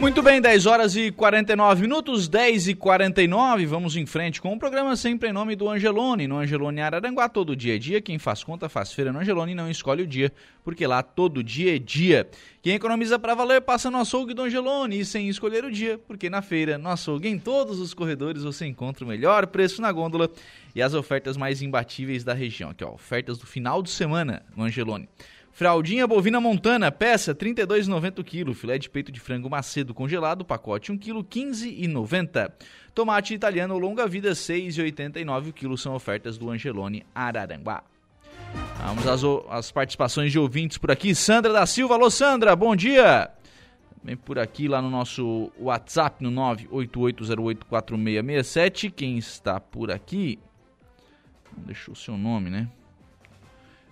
Muito 0.03 0.21
bem, 0.21 0.41
10 0.41 0.65
horas 0.65 0.97
e 0.97 1.11
49 1.11 1.81
minutos, 1.81 2.27
10 2.27 2.67
e 2.67 2.75
49. 2.75 3.65
Vamos 3.65 3.95
em 3.95 4.05
frente 4.05 4.41
com 4.41 4.51
o 4.53 4.59
programa 4.59 4.97
sempre 4.97 5.29
em 5.29 5.31
nome 5.31 5.55
do 5.55 5.69
Angelone. 5.69 6.27
No 6.27 6.39
Angelone 6.39 6.81
Araranguá, 6.81 7.29
todo 7.29 7.55
dia 7.55 7.77
é 7.77 7.79
dia. 7.79 8.01
Quem 8.01 8.19
faz 8.19 8.43
conta 8.43 8.67
faz 8.67 8.91
feira 8.91 9.13
no 9.13 9.19
Angelone 9.19 9.55
não 9.55 9.71
escolhe 9.71 10.03
o 10.03 10.05
dia, 10.05 10.29
porque 10.61 10.85
lá 10.85 11.01
todo 11.01 11.41
dia 11.41 11.77
é 11.77 11.79
dia. 11.79 12.29
Quem 12.61 12.73
economiza 12.75 13.17
para 13.17 13.33
valer 13.33 13.61
passa 13.61 13.89
no 13.89 13.97
açougue 13.97 14.33
do 14.33 14.41
Angelone 14.41 14.99
e 14.99 15.05
sem 15.05 15.29
escolher 15.29 15.63
o 15.63 15.71
dia, 15.71 15.97
porque 15.97 16.29
na 16.29 16.41
feira, 16.41 16.77
no 16.77 16.89
açougue, 16.89 17.29
em 17.29 17.39
todos 17.39 17.79
os 17.79 17.93
corredores 17.93 18.43
você 18.43 18.65
encontra 18.65 19.05
o 19.05 19.07
melhor 19.07 19.47
preço 19.47 19.81
na 19.81 19.89
gôndola 19.89 20.29
e 20.75 20.81
as 20.81 20.93
ofertas 20.93 21.37
mais 21.37 21.61
imbatíveis 21.61 22.25
da 22.25 22.33
região. 22.33 22.71
Aqui, 22.71 22.83
ó, 22.83 22.91
ofertas 22.91 23.37
do 23.37 23.47
final 23.47 23.81
de 23.81 23.89
semana 23.89 24.43
no 24.53 24.65
Angelone. 24.65 25.07
Fraldinha 25.53 26.05
bovina 26.07 26.41
montana, 26.41 26.91
peça 26.91 27.33
32,90 27.35 28.23
kg. 28.23 28.55
Filé 28.55 28.79
de 28.79 28.89
peito 28.89 29.11
de 29.11 29.19
frango 29.19 29.47
macedo 29.47 29.93
congelado, 29.93 30.43
pacote 30.43 30.91
1 30.91 30.97
kg, 30.97 31.23
15,90. 31.23 32.51
Tomate 32.93 33.35
italiano 33.35 33.77
longa 33.77 34.07
vida, 34.07 34.31
6,89 34.31 35.53
kg. 35.53 35.77
São 35.77 35.93
ofertas 35.93 36.39
do 36.39 36.49
Angelone 36.49 37.05
Araranguá. 37.13 37.83
Vamos 38.83 39.05
às, 39.07 39.21
às 39.49 39.71
participações 39.71 40.31
de 40.31 40.39
ouvintes 40.39 40.79
por 40.79 40.89
aqui. 40.89 41.13
Sandra 41.13 41.53
da 41.53 41.67
Silva, 41.67 41.93
alô 41.93 42.09
Sandra, 42.09 42.55
bom 42.55 42.75
dia! 42.75 43.29
Vem 44.03 44.17
por 44.17 44.39
aqui 44.39 44.67
lá 44.67 44.81
no 44.81 44.89
nosso 44.89 45.51
WhatsApp 45.59 46.23
no 46.23 46.31
988084667. 46.31 48.91
Quem 48.91 49.19
está 49.19 49.59
por 49.59 49.91
aqui? 49.91 50.39
Deixou 51.57 51.93
o 51.93 51.95
seu 51.95 52.17
nome, 52.17 52.49
né? 52.49 52.67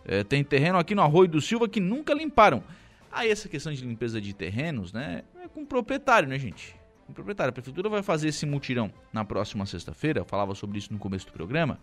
É, 0.05 0.23
tem 0.23 0.43
terreno 0.43 0.77
aqui 0.77 0.95
no 0.95 1.01
Arroio 1.01 1.29
do 1.29 1.41
Silva 1.41 1.67
que 1.67 1.79
nunca 1.79 2.13
limparam. 2.13 2.63
Aí 3.11 3.29
essa 3.29 3.49
questão 3.49 3.73
de 3.73 3.85
limpeza 3.85 4.21
de 4.21 4.33
terrenos, 4.33 4.93
né, 4.93 5.23
é 5.43 5.47
com 5.47 5.61
o 5.61 5.65
proprietário, 5.65 6.29
né, 6.29 6.39
gente? 6.39 6.75
Com 7.05 7.11
o 7.11 7.15
proprietário. 7.15 7.49
A 7.49 7.53
prefeitura 7.53 7.89
vai 7.89 8.01
fazer 8.01 8.29
esse 8.29 8.45
mutirão 8.45 8.91
na 9.11 9.25
próxima 9.25 9.65
sexta-feira, 9.65 10.21
eu 10.21 10.25
falava 10.25 10.55
sobre 10.55 10.77
isso 10.77 10.91
no 10.93 10.99
começo 10.99 11.25
do 11.25 11.33
programa. 11.33 11.77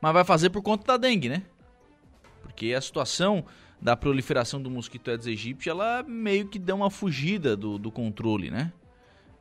Mas 0.00 0.12
vai 0.12 0.24
fazer 0.24 0.50
por 0.50 0.62
conta 0.62 0.84
da 0.86 0.96
dengue, 0.96 1.28
né? 1.28 1.42
Porque 2.42 2.74
a 2.74 2.80
situação 2.80 3.44
da 3.80 3.96
proliferação 3.96 4.60
do 4.60 4.70
mosquito 4.70 5.10
Aedes 5.10 5.26
aegypti, 5.26 5.68
ela 5.68 6.02
meio 6.02 6.48
que 6.48 6.58
deu 6.58 6.76
uma 6.76 6.90
fugida 6.90 7.56
do, 7.56 7.78
do 7.78 7.90
controle, 7.90 8.50
né? 8.50 8.72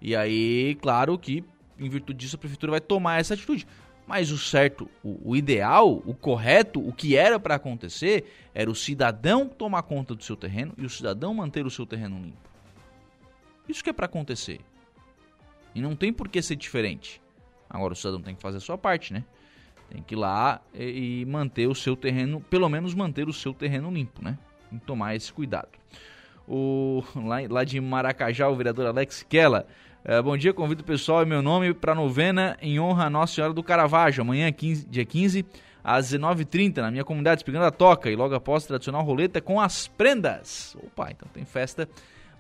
E 0.01 0.15
aí, 0.15 0.77
claro 0.81 1.17
que, 1.17 1.43
em 1.79 1.89
virtude 1.89 2.19
disso, 2.19 2.35
a 2.35 2.39
prefeitura 2.39 2.71
vai 2.71 2.81
tomar 2.81 3.19
essa 3.19 3.33
atitude. 3.33 3.65
Mas 4.07 4.31
o 4.31 4.37
certo, 4.37 4.89
o, 5.03 5.31
o 5.31 5.35
ideal, 5.35 6.01
o 6.05 6.13
correto, 6.13 6.79
o 6.79 6.93
que 6.93 7.15
era 7.15 7.39
para 7.39 7.55
acontecer 7.55 8.49
era 8.53 8.69
o 8.69 8.75
cidadão 8.75 9.47
tomar 9.47 9.83
conta 9.83 10.13
do 10.13 10.23
seu 10.23 10.35
terreno 10.35 10.73
e 10.77 10.85
o 10.85 10.89
cidadão 10.89 11.33
manter 11.33 11.65
o 11.65 11.71
seu 11.71 11.85
terreno 11.85 12.21
limpo. 12.21 12.49
Isso 13.67 13.83
que 13.83 13.89
é 13.89 13.93
para 13.93 14.05
acontecer. 14.05 14.61
E 15.73 15.81
não 15.81 15.95
tem 15.95 16.13
por 16.13 16.29
que 16.29 16.41
ser 16.41 16.55
diferente. 16.55 17.21
Agora 17.69 17.93
o 17.93 17.95
cidadão 17.95 18.21
tem 18.21 18.35
que 18.35 18.41
fazer 18.41 18.57
a 18.57 18.61
sua 18.61 18.77
parte, 18.77 19.11
né? 19.11 19.23
Tem 19.89 20.01
que 20.01 20.15
ir 20.15 20.17
lá 20.17 20.61
e, 20.73 21.25
manter 21.25 21.67
o 21.67 21.75
seu 21.75 21.95
terreno, 21.95 22.41
pelo 22.41 22.69
menos 22.69 22.93
manter 22.93 23.27
o 23.27 23.33
seu 23.33 23.53
terreno 23.53 23.91
limpo, 23.91 24.23
né? 24.23 24.37
Tem 24.69 24.79
que 24.79 24.85
tomar 24.85 25.15
esse 25.15 25.33
cuidado. 25.33 25.69
O, 26.47 27.03
lá, 27.15 27.37
lá 27.49 27.63
de 27.63 27.79
Maracajá, 27.81 28.47
o 28.47 28.55
vereador 28.55 28.85
Alex 28.85 29.23
Kella 29.23 29.67
é, 30.07 30.21
bom 30.21 30.37
dia, 30.37 30.53
convido 30.53 30.83
o 30.83 30.85
pessoal 30.85 31.23
e 31.23 31.25
meu 31.25 31.41
nome 31.41 31.73
para 31.73 31.93
a 31.93 31.95
novena 31.95 32.55
em 32.61 32.79
honra 32.79 33.05
a 33.05 33.09
Nossa 33.09 33.33
Senhora 33.33 33.51
do 33.51 33.63
Caravaggio, 33.63 34.21
amanhã, 34.21 34.51
15, 34.51 34.85
dia 34.85 35.03
15, 35.03 35.43
às 35.83 36.13
19h30, 36.13 36.77
na 36.77 36.91
minha 36.91 37.03
comunidade, 37.03 37.39
Espigando 37.39 37.65
a 37.65 37.71
Toca, 37.71 38.11
e 38.11 38.15
logo 38.15 38.35
após 38.35 38.65
a 38.65 38.67
tradicional 38.67 39.03
roleta 39.03 39.41
com 39.41 39.59
as 39.59 39.87
prendas. 39.87 40.77
Opa, 40.83 41.09
então 41.09 41.27
tem 41.33 41.43
festa 41.43 41.89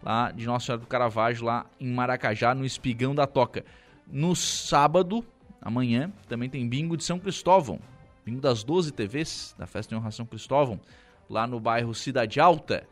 lá 0.03 0.29
de 0.29 0.45
Nossa 0.45 0.67
Senhora 0.67 0.81
do 0.81 0.87
Caravaggio, 0.87 1.43
lá 1.43 1.65
em 1.79 1.91
Maracajá, 1.91 2.53
no 2.53 2.63
Espigão 2.63 3.15
da 3.15 3.25
Toca. 3.25 3.65
No 4.05 4.35
sábado, 4.35 5.25
amanhã, 5.59 6.11
também 6.29 6.47
tem 6.47 6.69
bingo 6.69 6.95
de 6.95 7.03
São 7.03 7.17
Cristóvão, 7.17 7.79
bingo 8.23 8.41
das 8.41 8.63
12 8.63 8.93
TVs, 8.93 9.55
da 9.57 9.65
festa 9.65 9.95
de 9.95 9.99
honra 9.99 10.11
São 10.11 10.27
Cristóvão, 10.27 10.79
lá 11.27 11.47
no 11.47 11.59
bairro 11.59 11.95
Cidade 11.95 12.39
Alta. 12.39 12.87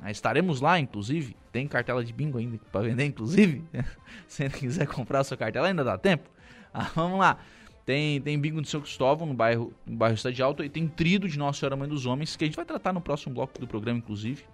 Ah, 0.00 0.10
estaremos 0.10 0.60
lá, 0.60 0.78
inclusive. 0.78 1.36
Tem 1.50 1.66
cartela 1.66 2.04
de 2.04 2.12
bingo 2.12 2.38
ainda 2.38 2.58
para 2.70 2.82
vender, 2.82 3.04
inclusive. 3.04 3.64
Se 4.28 4.48
quiser 4.50 4.86
comprar 4.86 5.20
a 5.20 5.24
sua 5.24 5.36
cartela, 5.36 5.68
ainda 5.68 5.82
dá 5.82 5.96
tempo. 5.96 6.28
Ah, 6.72 6.90
vamos 6.94 7.18
lá. 7.18 7.38
Tem, 7.84 8.20
tem 8.20 8.38
bingo 8.38 8.60
de 8.60 8.68
São 8.68 8.80
Cristóvão, 8.80 9.28
no 9.28 9.34
bairro, 9.34 9.72
no 9.86 9.96
bairro 9.96 10.16
Cidade 10.16 10.42
Alta, 10.42 10.64
e 10.64 10.68
tem 10.68 10.88
trido 10.88 11.28
de 11.28 11.38
Nossa 11.38 11.60
Senhora 11.60 11.76
Mãe 11.76 11.88
dos 11.88 12.04
Homens, 12.04 12.34
que 12.34 12.44
a 12.44 12.46
gente 12.46 12.56
vai 12.56 12.64
tratar 12.64 12.92
no 12.92 13.00
próximo 13.00 13.34
bloco 13.34 13.58
do 13.60 13.66
programa, 13.66 13.98
inclusive, 13.98 14.44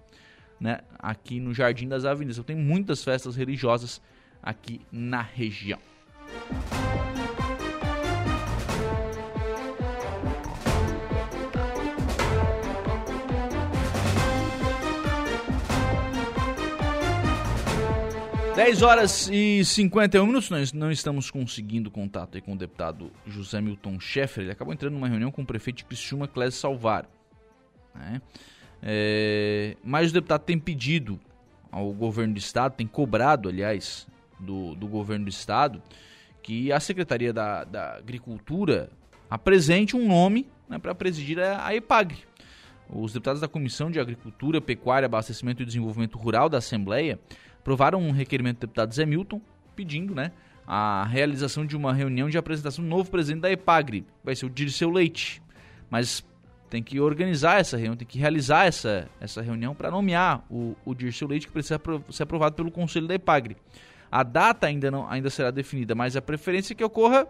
né? 0.60 0.80
Aqui 0.98 1.40
no 1.40 1.54
Jardim 1.54 1.88
das 1.88 2.04
Avenidas. 2.04 2.36
Eu 2.36 2.44
tenho 2.44 2.58
muitas 2.58 3.02
festas 3.02 3.34
religiosas 3.34 4.02
aqui 4.42 4.82
na 4.92 5.22
região. 5.22 5.78
10 18.62 18.82
horas 18.82 19.28
e 19.28 19.64
51 19.64 20.24
minutos, 20.24 20.48
nós 20.48 20.72
não 20.72 20.92
estamos 20.92 21.32
conseguindo 21.32 21.90
contato 21.90 22.40
com 22.42 22.52
o 22.52 22.56
deputado 22.56 23.10
José 23.26 23.60
Milton 23.60 23.98
Schaeffer. 23.98 24.44
Ele 24.44 24.52
acabou 24.52 24.72
entrando 24.72 24.92
numa 24.92 25.08
reunião 25.08 25.32
com 25.32 25.42
o 25.42 25.44
prefeito 25.44 25.78
de 25.78 25.84
Criciúma, 25.84 26.28
Clésio 26.28 26.60
Salvar. 26.60 27.08
Né? 27.92 28.22
É, 28.80 29.76
mas 29.82 30.12
o 30.12 30.14
deputado 30.14 30.42
tem 30.42 30.60
pedido 30.60 31.18
ao 31.72 31.92
governo 31.92 32.34
do 32.34 32.38
estado, 32.38 32.76
tem 32.76 32.86
cobrado, 32.86 33.48
aliás, 33.48 34.06
do, 34.38 34.76
do 34.76 34.86
governo 34.86 35.24
do 35.24 35.30
estado, 35.30 35.82
que 36.40 36.70
a 36.70 36.78
Secretaria 36.78 37.32
da, 37.32 37.64
da 37.64 37.96
Agricultura 37.96 38.90
apresente 39.28 39.96
um 39.96 40.06
nome 40.06 40.46
né, 40.68 40.78
para 40.78 40.94
presidir 40.94 41.40
a, 41.40 41.66
a 41.66 41.74
EPAGRE. 41.74 42.18
Os 42.88 43.12
deputados 43.12 43.40
da 43.40 43.48
Comissão 43.48 43.90
de 43.90 43.98
Agricultura, 43.98 44.60
Pecuária, 44.60 45.06
Abastecimento 45.06 45.62
e 45.62 45.66
Desenvolvimento 45.66 46.16
Rural 46.16 46.48
da 46.48 46.58
Assembleia 46.58 47.18
aprovaram 47.62 48.00
um 48.00 48.10
requerimento 48.10 48.58
do 48.58 48.60
deputado 48.62 48.92
Zé 48.92 49.06
Milton 49.06 49.40
pedindo 49.74 50.14
né, 50.14 50.32
a 50.66 51.04
realização 51.04 51.64
de 51.64 51.76
uma 51.76 51.92
reunião 51.92 52.28
de 52.28 52.36
apresentação 52.36 52.84
do 52.84 52.90
novo 52.90 53.10
presidente 53.10 53.42
da 53.42 53.50
EPAGRE, 53.50 54.04
vai 54.22 54.34
ser 54.36 54.46
o 54.46 54.50
Dirceu 54.50 54.90
Leite. 54.90 55.40
Mas 55.88 56.24
tem 56.68 56.82
que 56.82 56.98
organizar 57.00 57.60
essa 57.60 57.76
reunião, 57.76 57.96
tem 57.96 58.06
que 58.06 58.18
realizar 58.18 58.66
essa, 58.66 59.08
essa 59.20 59.42
reunião 59.42 59.74
para 59.74 59.90
nomear 59.90 60.44
o, 60.50 60.74
o 60.84 60.94
Dirceu 60.94 61.28
Leite, 61.28 61.46
que 61.46 61.52
precisa 61.52 61.80
ser 62.10 62.22
aprovado 62.22 62.54
pelo 62.54 62.70
Conselho 62.70 63.06
da 63.06 63.14
EPAGRE. 63.14 63.56
A 64.10 64.22
data 64.22 64.66
ainda, 64.66 64.90
não, 64.90 65.10
ainda 65.10 65.30
será 65.30 65.50
definida, 65.50 65.94
mas 65.94 66.16
a 66.16 66.22
preferência 66.22 66.72
é 66.72 66.76
que 66.76 66.84
ocorra 66.84 67.26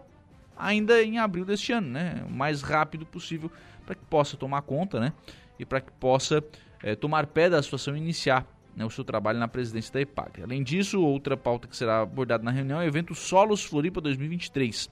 ainda 0.57 1.03
em 1.03 1.19
abril 1.19 1.45
deste 1.45 1.73
ano, 1.73 1.89
né? 1.89 2.23
O 2.27 2.31
mais 2.31 2.63
rápido 2.63 3.05
possível 3.05 3.51
para 3.85 3.95
que 3.95 4.05
possa 4.05 4.37
tomar 4.37 4.63
conta, 4.63 4.99
né? 4.99 5.13
E 5.59 5.65
para 5.65 5.81
que 5.81 5.93
possa 5.93 6.43
é, 6.83 6.95
tomar 6.95 7.27
pé 7.27 7.51
da 7.51 7.63
situação 7.63 7.97
e 7.97 7.99
iniciar 7.99 8.47
né, 8.77 8.85
o 8.85 8.91
seu 8.91 9.05
trabalho 9.05 9.39
na 9.39 9.49
presidência 9.49 9.93
da 9.93 10.01
EPAG. 10.01 10.43
Além 10.43 10.63
disso, 10.63 11.01
outra 11.01 11.37
pauta 11.37 11.69
que 11.69 11.77
será 11.77 12.01
abordada 12.01 12.43
na 12.43 12.51
reunião 12.51 12.81
é 12.81 12.85
o 12.85 12.89
evento 12.89 13.15
Solos 13.15 13.65
Floripa 13.65 14.01
2023. 14.01 14.91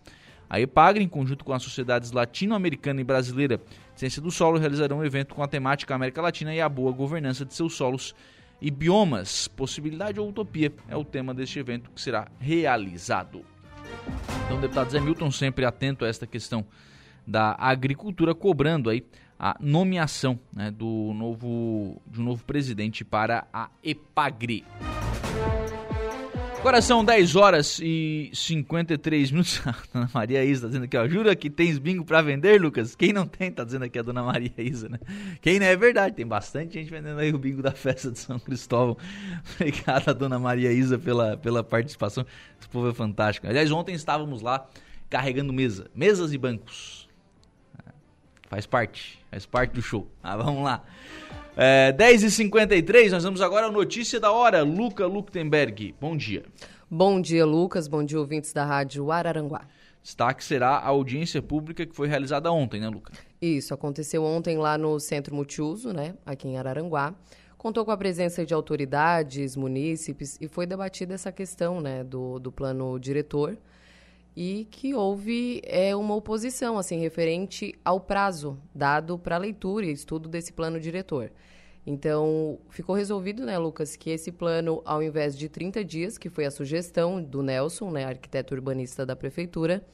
A 0.49 0.61
EPAGRE, 0.61 1.05
em 1.05 1.09
conjunto 1.09 1.45
com 1.45 1.53
as 1.53 1.63
sociedades 1.63 2.11
latino-americana 2.11 3.01
e 3.01 3.05
brasileira 3.05 3.59
de 3.59 4.01
ciência 4.01 4.21
do 4.21 4.31
solo, 4.31 4.59
realizarão 4.59 4.99
um 4.99 5.05
evento 5.05 5.35
com 5.35 5.43
a 5.43 5.49
temática 5.49 5.95
América 5.95 6.21
Latina 6.21 6.53
e 6.53 6.61
a 6.61 6.69
boa 6.69 6.91
governança 6.91 7.45
de 7.45 7.55
seus 7.55 7.75
solos 7.75 8.15
e 8.61 8.69
biomas. 8.71 9.47
Possibilidade 9.47 10.19
ou 10.19 10.29
utopia 10.29 10.73
é 10.89 10.97
o 10.97 11.05
tema 11.05 11.33
deste 11.33 11.61
evento 11.61 11.91
que 11.91 12.01
será 12.01 12.27
realizado. 12.41 13.45
Então, 14.45 14.61
deputado 14.61 14.91
Zé 14.91 14.99
Milton 14.99 15.31
sempre 15.31 15.65
atento 15.65 16.05
a 16.05 16.09
esta 16.09 16.27
questão 16.27 16.67
da 17.25 17.55
agricultura, 17.57 18.35
cobrando 18.35 18.91
aí 18.91 19.05
a 19.41 19.57
nomeação 19.59 20.39
né, 20.53 20.71
do 20.71 21.15
novo, 21.15 22.03
de 22.07 22.21
um 22.21 22.25
novo 22.25 22.45
presidente 22.45 23.03
para 23.03 23.47
a 23.51 23.71
EPAGRI. 23.83 24.67
Agora 26.59 26.83
são 26.83 27.03
10 27.03 27.37
horas 27.37 27.81
e 27.83 28.31
53 28.35 29.31
minutos. 29.31 29.63
A 29.65 29.75
dona 29.95 30.11
Maria 30.13 30.45
Isa 30.45 30.61
tá 30.61 30.67
dizendo 30.67 30.85
aqui, 30.85 30.95
ó. 30.95 31.09
Jura 31.09 31.35
que 31.35 31.49
tens 31.49 31.79
bingo 31.79 32.05
para 32.05 32.21
vender, 32.21 32.61
Lucas? 32.61 32.95
Quem 32.95 33.15
não 33.15 33.27
tem, 33.27 33.51
tá 33.51 33.65
dizendo 33.65 33.87
aqui 33.87 33.99
a 33.99 34.03
dona 34.03 34.23
Maria 34.23 34.53
Isa, 34.59 34.87
né? 34.91 34.99
Quem 35.41 35.59
não 35.59 35.65
é 35.65 35.75
verdade, 35.75 36.15
tem 36.15 36.27
bastante 36.27 36.75
gente 36.75 36.91
vendendo 36.91 37.19
aí 37.19 37.33
o 37.33 37.39
bingo 37.39 37.63
da 37.63 37.73
festa 37.73 38.11
de 38.11 38.19
São 38.19 38.39
Cristóvão. 38.39 38.95
Obrigada, 39.57 40.13
dona 40.13 40.39
Maria 40.39 40.71
Isa, 40.71 40.99
pela, 40.99 41.39
pela 41.39 41.65
participação. 41.65 42.27
Esse 42.61 42.69
povo 42.69 42.91
é 42.91 42.93
fantástico. 42.93 43.47
Aliás, 43.47 43.73
ontem 43.73 43.95
estávamos 43.95 44.43
lá 44.43 44.69
carregando 45.09 45.55
mesa, 45.55 45.91
mesas 45.95 46.31
e 46.35 46.37
bancos. 46.37 47.00
Faz 48.51 48.67
parte, 48.67 49.17
faz 49.31 49.47
parte 49.47 49.75
do 49.75 49.81
show. 49.81 50.09
Ah, 50.21 50.37
vamos 50.37 50.65
lá. 50.65 50.83
É, 51.57 51.93
10h53, 51.93 53.13
nós 53.13 53.23
vamos 53.23 53.41
agora 53.41 53.69
à 53.69 53.71
notícia 53.71 54.19
da 54.19 54.33
hora. 54.33 54.65
Luca 54.65 55.07
Luktenberg, 55.07 55.95
bom 56.01 56.17
dia. 56.17 56.43
Bom 56.91 57.21
dia, 57.21 57.47
Lucas. 57.47 57.87
Bom 57.87 58.03
dia, 58.03 58.19
ouvintes 58.19 58.53
da 58.53 58.65
Rádio 58.65 59.13
Araranguá. 59.13 59.69
Destaque 60.03 60.43
será 60.43 60.71
a 60.71 60.89
audiência 60.89 61.41
pública 61.41 61.87
que 61.87 61.95
foi 61.95 62.09
realizada 62.09 62.51
ontem, 62.51 62.81
né, 62.81 62.89
Luca? 62.89 63.13
Isso, 63.41 63.73
aconteceu 63.73 64.25
ontem 64.25 64.59
lá 64.59 64.77
no 64.77 64.99
Centro 64.99 65.33
Multiuso, 65.33 65.93
né, 65.93 66.17
aqui 66.27 66.49
em 66.49 66.59
Araranguá. 66.59 67.15
Contou 67.57 67.85
com 67.85 67.93
a 67.93 67.97
presença 67.97 68.45
de 68.45 68.53
autoridades, 68.53 69.55
munícipes 69.55 70.37
e 70.41 70.49
foi 70.49 70.67
debatida 70.67 71.15
essa 71.15 71.31
questão, 71.31 71.81
né, 71.81 72.03
do, 72.03 72.41
do 72.41 72.51
plano 72.51 72.99
diretor 72.99 73.57
e 74.37 74.67
que 74.71 74.95
houve 74.95 75.61
é, 75.65 75.95
uma 75.95 76.15
oposição 76.15 76.79
assim 76.79 76.99
referente 77.01 77.75
ao 77.85 78.01
prazo 78.01 78.59
dado 78.75 79.19
para 79.19 79.37
leitura 79.37 79.87
e 79.87 79.93
estudo 79.93 80.29
desse 80.29 80.53
plano 80.53 80.81
diretor. 80.81 81.33
Então, 81.87 82.59
ficou 82.69 82.95
resolvido, 82.95 83.45
né, 83.45 83.59
Lucas, 83.59 83.97
que 83.97 84.11
esse 84.11 84.31
plano, 84.31 84.83
ao 84.85 85.03
invés 85.03 85.37
de 85.37 85.49
30 85.49 85.83
dias, 85.85 86.19
que 86.19 86.29
foi 86.29 86.45
a 86.45 86.51
sugestão 86.51 87.23
do 87.23 87.43
Nelson, 87.43 87.91
né, 87.91 88.05
arquiteto 88.05 88.55
urbanista 88.55 89.07
da 89.07 89.17
prefeitura, 89.17 89.85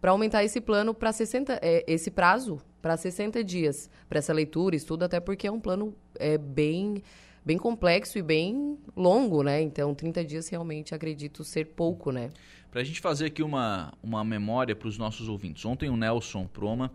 para 0.00 0.10
aumentar 0.10 0.44
esse 0.44 0.60
plano 0.60 0.94
para 0.94 1.12
60, 1.12 1.58
é, 1.60 1.84
esse 1.86 2.10
prazo 2.10 2.60
para 2.80 2.96
60 2.96 3.42
dias 3.42 3.90
para 4.08 4.18
essa 4.18 4.32
leitura, 4.32 4.76
estudo, 4.76 5.04
até 5.04 5.18
porque 5.18 5.46
é 5.46 5.50
um 5.50 5.58
plano 5.58 5.94
é, 6.16 6.38
bem 6.38 7.02
bem 7.44 7.58
complexo 7.58 8.18
e 8.18 8.22
bem 8.22 8.78
longo, 8.96 9.42
né? 9.42 9.60
Então, 9.60 9.94
30 9.94 10.24
dias 10.24 10.48
realmente 10.48 10.94
acredito 10.94 11.44
ser 11.44 11.66
pouco, 11.66 12.10
né? 12.10 12.30
Para 12.70 12.80
a 12.80 12.84
gente 12.84 13.00
fazer 13.00 13.26
aqui 13.26 13.42
uma, 13.42 13.92
uma 14.02 14.24
memória 14.24 14.74
para 14.74 14.88
os 14.88 14.98
nossos 14.98 15.28
ouvintes. 15.28 15.64
Ontem 15.64 15.88
o 15.88 15.96
Nelson 15.96 16.46
Proma, 16.46 16.90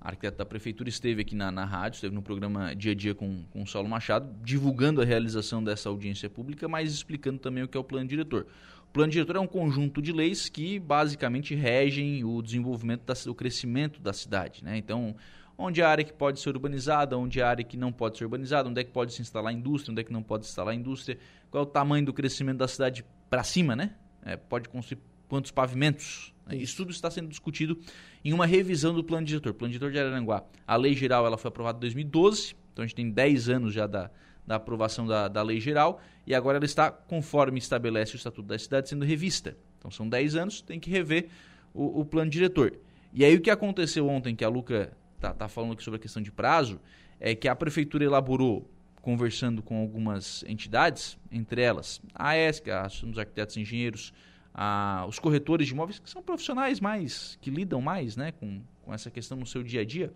arquiteto 0.00 0.38
da 0.38 0.44
prefeitura, 0.44 0.88
esteve 0.88 1.22
aqui 1.22 1.34
na, 1.34 1.50
na 1.50 1.64
rádio, 1.64 1.96
esteve 1.96 2.14
no 2.14 2.22
programa 2.22 2.74
Dia 2.74 2.92
a 2.92 2.94
Dia 2.94 3.14
com, 3.14 3.42
com 3.50 3.62
o 3.62 3.66
Saulo 3.66 3.88
Machado, 3.88 4.28
divulgando 4.44 5.00
a 5.00 5.04
realização 5.04 5.64
dessa 5.64 5.88
audiência 5.88 6.28
pública, 6.28 6.68
mas 6.68 6.92
explicando 6.92 7.38
também 7.38 7.64
o 7.64 7.68
que 7.68 7.76
é 7.76 7.80
o 7.80 7.84
plano 7.84 8.06
diretor. 8.06 8.46
O 8.88 8.92
plano 8.92 9.10
diretor 9.10 9.36
é 9.36 9.40
um 9.40 9.46
conjunto 9.46 10.00
de 10.00 10.12
leis 10.12 10.48
que 10.48 10.78
basicamente 10.78 11.54
regem 11.54 12.22
o 12.22 12.40
desenvolvimento, 12.40 13.02
da, 13.04 13.14
o 13.28 13.34
crescimento 13.34 14.00
da 14.00 14.12
cidade. 14.12 14.62
Né? 14.62 14.76
Então, 14.76 15.16
onde 15.56 15.82
a 15.82 15.88
área 15.88 16.04
que 16.04 16.12
pode 16.12 16.40
ser 16.40 16.50
urbanizada, 16.50 17.16
onde 17.16 17.40
a 17.40 17.48
área 17.48 17.64
que 17.64 17.76
não 17.76 17.92
pode 17.92 18.18
ser 18.18 18.24
urbanizada, 18.24 18.68
onde 18.68 18.80
é 18.80 18.84
que 18.84 18.90
pode 18.90 19.12
se 19.12 19.22
instalar 19.22 19.52
indústria, 19.52 19.92
onde 19.92 20.00
é 20.00 20.04
que 20.04 20.12
não 20.12 20.22
pode 20.22 20.44
se 20.44 20.50
instalar 20.50 20.74
indústria, 20.74 21.18
qual 21.50 21.64
é 21.64 21.66
o 21.66 21.68
tamanho 21.68 22.04
do 22.04 22.12
crescimento 22.12 22.58
da 22.58 22.68
cidade 22.68 23.04
para 23.30 23.42
cima, 23.42 23.76
né? 23.76 23.94
É, 24.24 24.36
pode 24.36 24.68
construir 24.68 25.00
quantos 25.28 25.50
pavimentos. 25.50 26.34
Né? 26.46 26.56
Isso 26.56 26.76
tudo 26.76 26.90
está 26.90 27.10
sendo 27.10 27.28
discutido 27.28 27.78
em 28.24 28.32
uma 28.32 28.46
revisão 28.46 28.94
do 28.94 29.04
plano 29.04 29.26
diretor. 29.26 29.50
O 29.50 29.54
plano 29.54 29.72
diretor 29.72 29.92
de 29.92 29.98
Araranguá, 29.98 30.44
a 30.66 30.76
lei 30.76 30.94
geral 30.94 31.26
ela 31.26 31.36
foi 31.36 31.48
aprovada 31.48 31.78
em 31.78 31.80
2012, 31.80 32.56
então 32.72 32.82
a 32.82 32.86
gente 32.86 32.96
tem 32.96 33.10
10 33.10 33.48
anos 33.48 33.74
já 33.74 33.86
da, 33.86 34.10
da 34.46 34.56
aprovação 34.56 35.06
da, 35.06 35.28
da 35.28 35.42
lei 35.42 35.60
geral, 35.60 36.00
e 36.26 36.34
agora 36.34 36.56
ela 36.56 36.64
está, 36.64 36.90
conforme 36.90 37.58
estabelece 37.58 38.14
o 38.14 38.16
Estatuto 38.16 38.48
da 38.48 38.58
Cidade, 38.58 38.88
sendo 38.88 39.04
revista. 39.04 39.56
Então 39.78 39.90
são 39.90 40.08
10 40.08 40.36
anos, 40.36 40.62
tem 40.62 40.80
que 40.80 40.90
rever 40.90 41.28
o, 41.72 42.00
o 42.00 42.04
plano 42.04 42.30
diretor. 42.30 42.72
E 43.12 43.24
aí 43.24 43.36
o 43.36 43.40
que 43.40 43.50
aconteceu 43.50 44.08
ontem, 44.08 44.34
que 44.34 44.44
a 44.44 44.48
Luca 44.48 44.92
está 45.30 45.46
tá 45.46 45.48
falando 45.48 45.72
aqui 45.72 45.82
sobre 45.82 45.98
a 45.98 46.00
questão 46.00 46.22
de 46.22 46.30
prazo, 46.30 46.80
é 47.20 47.34
que 47.34 47.48
a 47.48 47.54
prefeitura 47.54 48.04
elaborou, 48.04 48.70
conversando 49.00 49.62
com 49.62 49.80
algumas 49.80 50.44
entidades, 50.48 51.18
entre 51.30 51.60
elas 51.60 52.00
a 52.14 52.36
ESC, 52.36 52.70
a 52.70 52.82
Associação 52.82 53.10
dos 53.10 53.18
Arquitetos 53.18 53.56
e 53.56 53.60
Engenheiros, 53.60 54.12
a, 54.54 55.04
os 55.08 55.18
corretores 55.18 55.66
de 55.66 55.72
imóveis, 55.74 55.98
que 55.98 56.08
são 56.08 56.22
profissionais 56.22 56.80
mais, 56.80 57.38
que 57.40 57.50
lidam 57.50 57.80
mais 57.80 58.16
né, 58.16 58.32
com, 58.32 58.62
com 58.82 58.94
essa 58.94 59.10
questão 59.10 59.36
no 59.36 59.46
seu 59.46 59.62
dia 59.62 59.82
a 59.82 59.84
dia, 59.84 60.12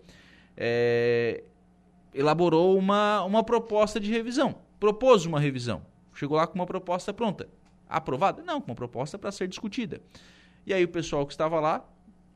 é, 0.56 1.44
elaborou 2.14 2.78
uma, 2.78 3.22
uma 3.24 3.42
proposta 3.42 4.00
de 4.00 4.10
revisão. 4.10 4.54
Propôs 4.78 5.26
uma 5.26 5.40
revisão. 5.40 5.82
Chegou 6.14 6.36
lá 6.36 6.46
com 6.46 6.54
uma 6.54 6.66
proposta 6.66 7.12
pronta. 7.12 7.48
Aprovada? 7.88 8.42
Não, 8.42 8.60
com 8.60 8.70
uma 8.70 8.76
proposta 8.76 9.18
para 9.18 9.32
ser 9.32 9.48
discutida. 9.48 10.00
E 10.66 10.74
aí 10.74 10.84
o 10.84 10.88
pessoal 10.88 11.26
que 11.26 11.32
estava 11.32 11.58
lá, 11.60 11.84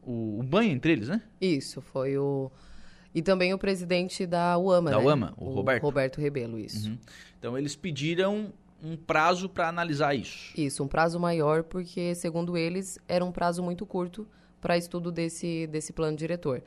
o, 0.03 0.41
o 0.41 0.43
banho 0.43 0.73
entre 0.73 0.93
eles, 0.93 1.09
né? 1.09 1.23
Isso, 1.41 1.81
foi 1.81 2.19
o. 2.19 2.51
E 3.15 3.21
também 3.21 3.53
o 3.53 3.59
presidente 3.59 4.27
da 4.27 4.59
UAMA, 4.59 4.91
da 4.91 4.99
né? 4.99 5.05
UAMA, 5.05 5.35
o, 5.37 5.47
o 5.51 5.55
Roberto. 5.55 5.83
Roberto 5.83 6.21
Rebelo, 6.21 6.59
isso. 6.59 6.89
Uhum. 6.89 6.99
Então 7.39 7.59
eles 7.59 7.77
pediram 7.77 8.53
um 8.83 8.97
prazo 8.97 9.49
para 9.49 9.69
analisar 9.69 10.15
isso. 10.15 10.53
Isso, 10.57 10.83
um 10.83 10.89
prazo 10.89 11.21
maior, 11.21 11.63
porque, 11.63 12.15
segundo 12.15 12.57
eles, 12.57 12.99
era 13.07 13.25
um 13.25 13.31
prazo 13.31 13.63
muito 13.63 13.87
curto 13.87 14.27
para 14.61 14.77
estudo 14.77 15.13
desse, 15.13 15.67
desse 15.69 15.93
plano 15.93 16.17
diretor. 16.17 16.63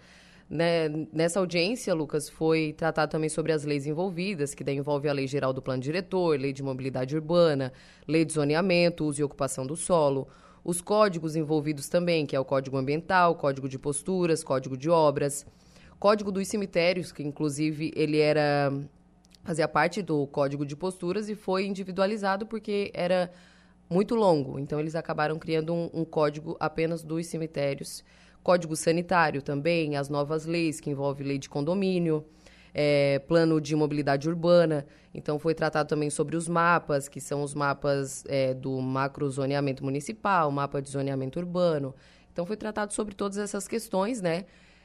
Né, 0.47 0.87
nessa 1.11 1.39
audiência, 1.39 1.93
Lucas, 1.93 2.29
foi 2.29 2.73
tratado 2.77 3.11
também 3.11 3.29
sobre 3.29 3.51
as 3.51 3.65
leis 3.65 3.87
envolvidas, 3.87 4.53
que 4.53 4.63
daí 4.63 4.77
envolve 4.77 5.09
a 5.09 5.13
Lei 5.13 5.27
Geral 5.27 5.51
do 5.51 5.61
Plano 5.61 5.81
Diretor, 5.81 6.39
Lei 6.39 6.53
de 6.53 6.61
Mobilidade 6.61 7.15
Urbana, 7.15 7.73
Lei 8.07 8.23
de 8.23 8.33
Zoneamento, 8.33 9.05
Uso 9.05 9.21
e 9.21 9.23
Ocupação 9.23 9.65
do 9.65 9.75
Solo, 9.75 10.27
os 10.65 10.81
códigos 10.81 11.35
envolvidos 11.35 11.87
também, 11.87 12.25
que 12.25 12.35
é 12.35 12.39
o 12.39 12.43
Código 12.43 12.75
Ambiental, 12.75 13.35
Código 13.35 13.69
de 13.69 13.77
Posturas, 13.77 14.43
Código 14.43 14.75
de 14.75 14.89
Obras, 14.89 15.45
Código 15.99 16.31
dos 16.31 16.47
Cemitérios, 16.47 17.11
que 17.11 17.21
inclusive 17.21 17.93
ele 17.95 18.17
era 18.17 18.73
fazia 19.43 19.67
parte 19.67 20.01
do 20.01 20.25
código 20.25 20.65
de 20.65 20.75
posturas 20.75 21.29
e 21.29 21.35
foi 21.35 21.67
individualizado 21.67 22.47
porque 22.47 22.91
era 22.95 23.31
muito 23.87 24.15
longo. 24.15 24.57
Então, 24.57 24.79
eles 24.79 24.95
acabaram 24.95 25.37
criando 25.37 25.71
um, 25.71 25.89
um, 25.93 26.03
código 26.03 26.57
apenas 26.59 27.03
dos 27.03 27.27
cemitérios. 27.27 28.03
Código 28.41 28.75
sanitário 28.75 29.43
também, 29.43 29.97
as 29.97 30.09
novas 30.09 30.47
leis, 30.47 30.79
que 30.79 30.89
envolvem 30.89 31.27
lei 31.27 31.37
de 31.37 31.47
condomínio, 31.47 32.25
é, 32.77 33.19
plano 33.19 33.61
de 33.61 33.73
mobilidade 33.73 34.27
urbana. 34.27 34.85
Então, 35.13 35.39
foi 35.39 35.55
tratado 35.55 35.87
também 35.87 36.09
sobre 36.09 36.35
os 36.35 36.49
mapas, 36.49 37.07
que 37.07 37.21
são 37.21 37.41
os 37.41 37.55
mapas 37.55 38.25
é, 38.27 38.53
do 38.53 38.81
macrozoneamento 38.81 39.81
municipal, 39.81 40.51
mapa 40.51 40.81
de 40.81 40.89
zoneamento 40.89 41.39
urbano. 41.39 41.95
Então, 42.33 42.45
foi 42.45 42.57
tratado 42.57 42.93
sobre 42.93 43.15
todas 43.15 43.37
essas 43.37 43.65
questões, 43.65 44.21
né? 44.21 44.43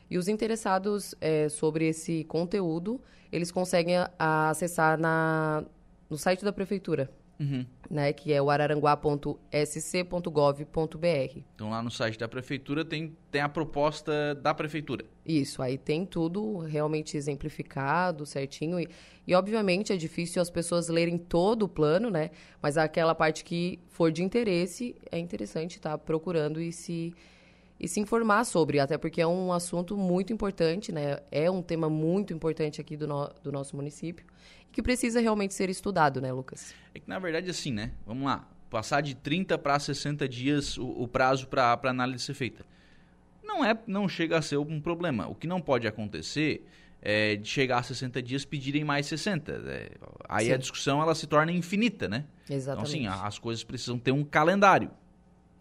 E 0.08 0.16
os 0.16 0.28
interessados 0.28 1.16
é, 1.20 1.48
sobre 1.48 1.88
esse 1.88 2.22
conteúdo, 2.24 3.00
eles 3.32 3.50
conseguem 3.50 3.96
acessar 4.16 4.96
na, 4.96 5.64
no 6.08 6.16
site 6.16 6.44
da 6.44 6.52
prefeitura. 6.52 7.10
Uhum. 7.40 7.64
Né, 7.90 8.12
que 8.12 8.34
é 8.34 8.42
o 8.42 8.50
araranguá.sc.gov.br. 8.50 11.38
Então 11.54 11.70
lá 11.70 11.82
no 11.82 11.90
site 11.90 12.18
da 12.18 12.28
prefeitura 12.28 12.84
tem, 12.84 13.16
tem 13.30 13.40
a 13.40 13.48
proposta 13.48 14.34
da 14.34 14.52
prefeitura. 14.52 15.06
Isso, 15.24 15.62
aí 15.62 15.78
tem 15.78 16.04
tudo 16.04 16.58
realmente 16.58 17.16
exemplificado, 17.16 18.26
certinho. 18.26 18.78
E, 18.78 18.86
e 19.26 19.34
obviamente 19.34 19.90
é 19.90 19.96
difícil 19.96 20.42
as 20.42 20.50
pessoas 20.50 20.88
lerem 20.88 21.16
todo 21.16 21.62
o 21.62 21.68
plano, 21.68 22.10
né? 22.10 22.30
Mas 22.60 22.76
aquela 22.76 23.14
parte 23.14 23.42
que 23.42 23.80
for 23.88 24.12
de 24.12 24.22
interesse, 24.22 24.94
é 25.10 25.18
interessante 25.18 25.76
estar 25.76 25.92
tá 25.92 25.98
procurando 25.98 26.60
e 26.60 26.70
se 26.70 27.14
e 27.80 27.88
se 27.88 27.98
informar 27.98 28.44
sobre, 28.44 28.78
até 28.78 28.98
porque 28.98 29.22
é 29.22 29.26
um 29.26 29.52
assunto 29.54 29.96
muito 29.96 30.34
importante, 30.34 30.92
né? 30.92 31.18
É 31.32 31.50
um 31.50 31.62
tema 31.62 31.88
muito 31.88 32.34
importante 32.34 32.78
aqui 32.78 32.94
do, 32.94 33.08
no, 33.08 33.30
do 33.42 33.50
nosso 33.50 33.74
município, 33.74 34.26
que 34.70 34.82
precisa 34.82 35.18
realmente 35.18 35.54
ser 35.54 35.70
estudado, 35.70 36.20
né, 36.20 36.30
Lucas? 36.30 36.74
É 36.94 37.00
que, 37.00 37.08
na 37.08 37.18
verdade, 37.18 37.48
assim, 37.48 37.72
né? 37.72 37.92
Vamos 38.06 38.24
lá. 38.24 38.46
Passar 38.68 39.00
de 39.00 39.14
30 39.14 39.56
para 39.56 39.78
60 39.78 40.28
dias 40.28 40.76
o, 40.76 40.86
o 40.86 41.08
prazo 41.08 41.48
para 41.48 41.72
a 41.72 41.88
análise 41.88 42.22
ser 42.22 42.34
feita. 42.34 42.66
Não, 43.42 43.64
é, 43.64 43.76
não 43.86 44.06
chega 44.06 44.36
a 44.36 44.42
ser 44.42 44.58
um 44.58 44.80
problema. 44.80 45.26
O 45.26 45.34
que 45.34 45.46
não 45.46 45.60
pode 45.60 45.86
acontecer 45.86 46.66
é 47.00 47.34
de 47.34 47.48
chegar 47.48 47.78
a 47.78 47.82
60 47.82 48.22
dias 48.22 48.44
pedirem 48.44 48.84
mais 48.84 49.06
60. 49.06 49.52
É, 49.52 49.90
aí 50.28 50.46
Sim. 50.46 50.52
a 50.52 50.56
discussão 50.58 51.00
ela 51.00 51.14
se 51.14 51.26
torna 51.26 51.50
infinita, 51.50 52.06
né? 52.06 52.26
Exatamente. 52.48 52.98
Então, 52.98 53.12
assim, 53.12 53.24
as 53.26 53.38
coisas 53.38 53.64
precisam 53.64 53.98
ter 53.98 54.12
um 54.12 54.22
calendário. 54.22 54.90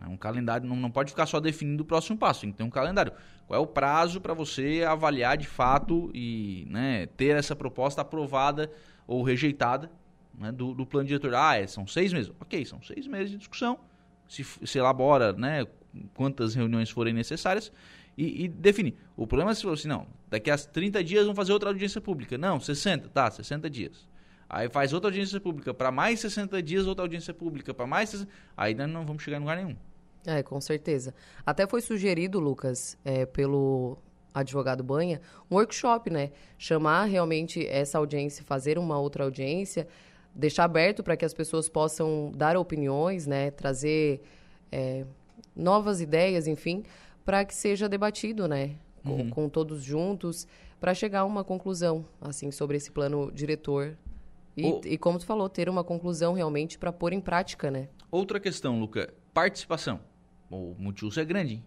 É 0.02 0.08
um 0.08 0.16
calendário 0.16 0.68
não, 0.68 0.76
não 0.76 0.90
pode 0.90 1.12
ficar 1.12 1.26
só 1.26 1.40
definindo 1.40 1.84
o 1.84 1.86
próximo 1.86 2.18
passo, 2.18 2.42
tem 2.42 2.52
que 2.52 2.58
ter 2.58 2.64
um 2.64 2.70
calendário. 2.70 3.12
Qual 3.48 3.60
é 3.60 3.62
o 3.62 3.68
prazo 3.68 4.22
para 4.22 4.34
você 4.34 4.84
avaliar 4.88 5.38
de 5.38 5.48
fato 5.48 6.10
e 6.14 6.66
né, 6.70 7.08
ter 7.18 7.36
essa 7.36 7.56
proposta 7.56 8.02
aprovada 8.02 8.72
ou 9.06 9.24
rejeitada 9.24 9.92
né, 10.38 10.52
do, 10.52 10.74
do, 10.74 10.86
plano 10.86 11.08
diretor? 11.08 11.34
Ah, 11.36 11.58
é, 11.58 11.68
são 11.68 11.86
seis 11.86 12.14
meses. 12.14 12.32
Ok, 12.40 12.64
são 12.66 12.82
seis 12.82 13.08
meses 13.08 13.32
de 13.32 13.38
discussão. 13.38 13.78
Se, 14.28 14.44
se 14.44 14.78
elabora 14.78 15.34
né, 15.34 15.66
quantas 16.14 16.56
reuniões 16.56 16.90
forem 16.90 17.14
necessárias 17.14 17.72
e, 18.18 18.46
e 18.46 18.48
definir. 18.48 18.96
O 19.18 19.26
problema 19.26 19.52
é 19.52 19.56
se 19.56 19.64
for 19.64 19.74
assim, 19.74 19.88
não, 19.88 20.08
daqui 20.30 20.52
a 20.52 20.58
30 20.58 21.04
dias 21.04 21.24
vamos 21.24 21.36
fazer 21.36 21.52
outra 21.52 21.70
audiência 21.70 22.00
pública. 22.00 22.38
Não, 22.38 22.60
60, 22.60 23.10
tá, 23.10 23.30
60 23.30 23.70
dias. 23.70 24.08
Aí 24.50 24.68
faz 24.70 24.94
outra 24.94 25.10
audiência 25.10 25.40
pública 25.40 25.74
para 25.74 25.92
mais 25.92 26.20
60 26.20 26.62
dias, 26.64 26.88
outra 26.88 27.04
audiência 27.04 27.34
pública 27.34 27.74
para 27.74 27.86
mais 27.86 28.10
60... 28.10 28.32
Aí 28.58 28.74
não 28.74 29.06
vamos 29.06 29.22
chegar 29.22 29.38
em 29.38 29.42
lugar 29.42 29.58
nenhum. 29.58 29.76
É, 30.26 30.44
com 30.44 30.60
certeza. 30.60 31.14
Até 31.46 31.66
foi 31.68 31.82
sugerido, 31.82 32.40
Lucas, 32.40 32.98
é, 33.06 33.26
pelo 33.26 33.98
advogado 34.34 34.84
Banha, 34.84 35.22
um 35.50 35.56
workshop, 35.56 36.10
né? 36.10 36.32
Chamar 36.58 37.06
realmente 37.06 37.66
essa 37.68 37.98
audiência, 37.98 38.44
fazer 38.44 38.78
uma 38.78 39.00
outra 39.00 39.24
audiência, 39.24 39.88
deixar 40.34 40.66
aberto 40.66 41.04
para 41.04 41.18
que 41.18 41.26
as 41.26 41.34
pessoas 41.34 41.68
possam 41.68 42.32
dar 42.36 42.58
opiniões, 42.58 43.26
né? 43.26 43.52
Trazer 43.52 44.22
é, 44.72 45.06
novas 45.56 46.02
ideias, 46.02 46.48
enfim, 46.48 46.84
para 47.26 47.44
que 47.46 47.54
seja 47.54 47.90
debatido, 47.90 48.48
né? 48.48 48.76
Com, 49.04 49.12
uhum. 49.12 49.30
com 49.30 49.50
todos 49.50 49.82
juntos, 49.82 50.46
para 50.80 50.94
chegar 50.94 51.22
a 51.22 51.26
uma 51.26 51.44
conclusão, 51.44 52.06
assim, 52.22 52.52
sobre 52.52 52.78
esse 52.78 52.92
plano 52.92 53.32
diretor. 53.32 53.98
E, 54.56 54.66
o... 54.66 54.82
e 54.86 54.98
como 54.98 55.18
tu 55.18 55.26
falou, 55.26 55.48
ter 55.48 55.70
uma 55.70 55.84
conclusão 55.84 56.34
realmente 56.34 56.78
para 56.78 56.92
pôr 56.92 57.14
em 57.14 57.22
prática, 57.22 57.72
né? 57.72 57.88
Outra 58.12 58.40
questão, 58.40 58.80
Luca, 58.80 59.14
participação. 59.34 60.00
O 60.50 60.76
multiuso 60.78 61.20
é 61.20 61.26
grande, 61.26 61.56
hein? 61.56 61.64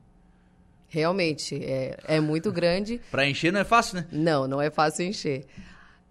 Realmente, 0.88 1.56
é, 1.64 1.96
é 2.06 2.20
muito 2.20 2.50
grande. 2.52 3.00
Para 3.10 3.26
encher 3.26 3.52
não 3.52 3.60
é 3.60 3.64
fácil, 3.64 3.96
né? 3.96 4.06
Não, 4.12 4.46
não 4.46 4.60
é 4.60 4.70
fácil 4.70 5.06
encher. 5.06 5.46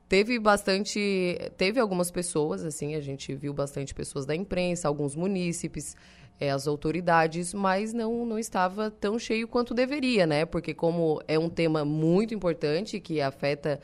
Teve 0.10 0.38
bastante. 0.40 1.38
Teve 1.56 1.80
algumas 1.80 2.12
pessoas, 2.12 2.66
assim, 2.66 2.96
a 2.96 3.00
gente 3.00 3.34
viu 3.34 3.54
bastante 3.54 3.94
pessoas 3.94 4.26
da 4.26 4.36
imprensa, 4.36 4.88
alguns 4.88 5.16
munícipes, 5.16 5.96
é, 6.40 6.50
as 6.50 6.68
autoridades, 6.68 7.54
mas 7.54 7.94
não, 7.94 8.26
não 8.26 8.40
estava 8.40 8.90
tão 8.90 9.20
cheio 9.20 9.48
quanto 9.48 9.74
deveria, 9.74 10.26
né? 10.26 10.46
Porque, 10.46 10.74
como 10.74 11.22
é 11.28 11.38
um 11.38 11.48
tema 11.48 11.86
muito 11.86 12.34
importante 12.34 13.00
que 13.00 13.22
afeta 13.22 13.80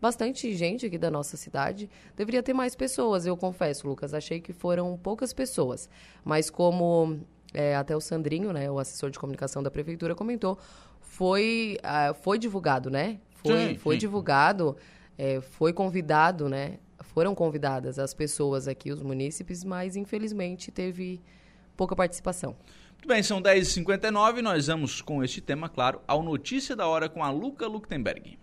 bastante 0.00 0.54
gente 0.54 0.86
aqui 0.86 0.96
da 0.96 1.10
nossa 1.10 1.36
cidade, 1.36 1.90
deveria 2.16 2.42
ter 2.42 2.54
mais 2.54 2.74
pessoas, 2.74 3.26
eu 3.26 3.36
confesso, 3.36 3.86
Lucas. 3.86 4.14
Achei 4.14 4.40
que 4.40 4.52
foram 4.52 4.96
poucas 4.96 5.32
pessoas. 5.32 5.88
Mas 6.24 6.48
como 6.48 7.20
é, 7.52 7.76
até 7.76 7.96
o 7.96 8.00
Sandrinho, 8.00 8.52
né, 8.52 8.70
o 8.70 8.78
assessor 8.78 9.10
de 9.10 9.18
comunicação 9.18 9.62
da 9.62 9.70
prefeitura, 9.70 10.14
comentou, 10.14 10.58
foi, 11.00 11.78
uh, 11.80 12.14
foi 12.14 12.38
divulgado, 12.38 12.90
né? 12.90 13.18
Foi, 13.34 13.68
sim, 13.68 13.78
foi 13.78 13.94
sim. 13.96 14.00
divulgado, 14.00 14.76
é, 15.18 15.40
foi 15.40 15.72
convidado, 15.72 16.48
né? 16.48 16.78
Foram 17.02 17.34
convidadas 17.34 17.98
as 17.98 18.14
pessoas 18.14 18.68
aqui, 18.68 18.92
os 18.92 19.02
munícipes, 19.02 19.64
mas 19.64 19.96
infelizmente 19.96 20.70
teve 20.70 21.20
pouca 21.76 21.96
participação. 21.96 22.54
Muito 22.92 23.08
bem, 23.08 23.22
são 23.22 23.42
10h59, 23.42 24.42
nós 24.42 24.66
vamos 24.66 25.00
com 25.00 25.24
este 25.24 25.40
tema, 25.40 25.68
claro, 25.68 26.00
ao 26.06 26.22
Notícia 26.22 26.76
da 26.76 26.86
Hora 26.86 27.08
com 27.08 27.24
a 27.24 27.30
Luca 27.30 27.66
Luktenberg. 27.66 28.38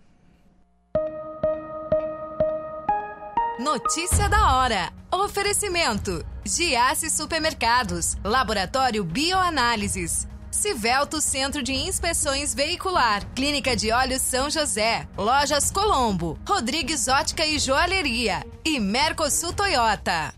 Notícia 3.58 4.28
da 4.28 4.54
hora. 4.54 4.92
Oferecimento: 5.10 6.24
Giasse 6.44 7.10
Supermercados, 7.10 8.16
Laboratório 8.22 9.02
Bioanálises, 9.02 10.28
Civelto 10.48 11.20
Centro 11.20 11.60
de 11.60 11.72
Inspeções 11.72 12.54
Veicular, 12.54 13.26
Clínica 13.34 13.74
de 13.74 13.90
Olhos 13.90 14.22
São 14.22 14.48
José, 14.48 15.08
Lojas 15.18 15.72
Colombo, 15.72 16.38
Rodrigues 16.48 17.08
Ótica 17.08 17.44
e 17.44 17.58
Joalheria. 17.58 18.46
E 18.64 18.78
Mercosul 18.78 19.52
Toyota. 19.52 20.32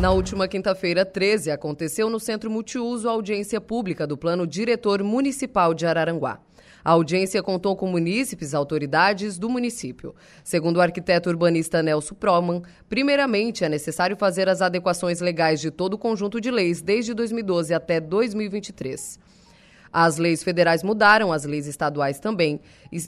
Na 0.00 0.10
última 0.10 0.48
quinta-feira, 0.48 1.04
13, 1.04 1.52
aconteceu 1.52 2.10
no 2.10 2.18
Centro 2.18 2.50
Multiuso 2.50 3.08
a 3.08 3.12
audiência 3.12 3.60
pública 3.60 4.04
do 4.04 4.18
Plano 4.18 4.48
Diretor 4.48 5.00
Municipal 5.04 5.72
de 5.72 5.86
Araranguá. 5.86 6.40
A 6.84 6.90
audiência 6.92 7.42
contou 7.42 7.76
com 7.76 7.86
munícipes 7.86 8.54
autoridades 8.54 9.38
do 9.38 9.48
município. 9.48 10.14
Segundo 10.42 10.78
o 10.78 10.80
arquiteto 10.80 11.30
urbanista 11.30 11.82
Nelson 11.82 12.14
Proman, 12.14 12.62
primeiramente 12.88 13.64
é 13.64 13.68
necessário 13.68 14.16
fazer 14.16 14.48
as 14.48 14.60
adequações 14.60 15.20
legais 15.20 15.60
de 15.60 15.70
todo 15.70 15.94
o 15.94 15.98
conjunto 15.98 16.40
de 16.40 16.50
leis 16.50 16.82
desde 16.82 17.14
2012 17.14 17.72
até 17.72 18.00
2023. 18.00 19.31
As 19.92 20.16
leis 20.16 20.42
federais 20.42 20.82
mudaram, 20.82 21.32
as 21.32 21.44
leis 21.44 21.66
estaduais 21.66 22.18
também. 22.18 22.60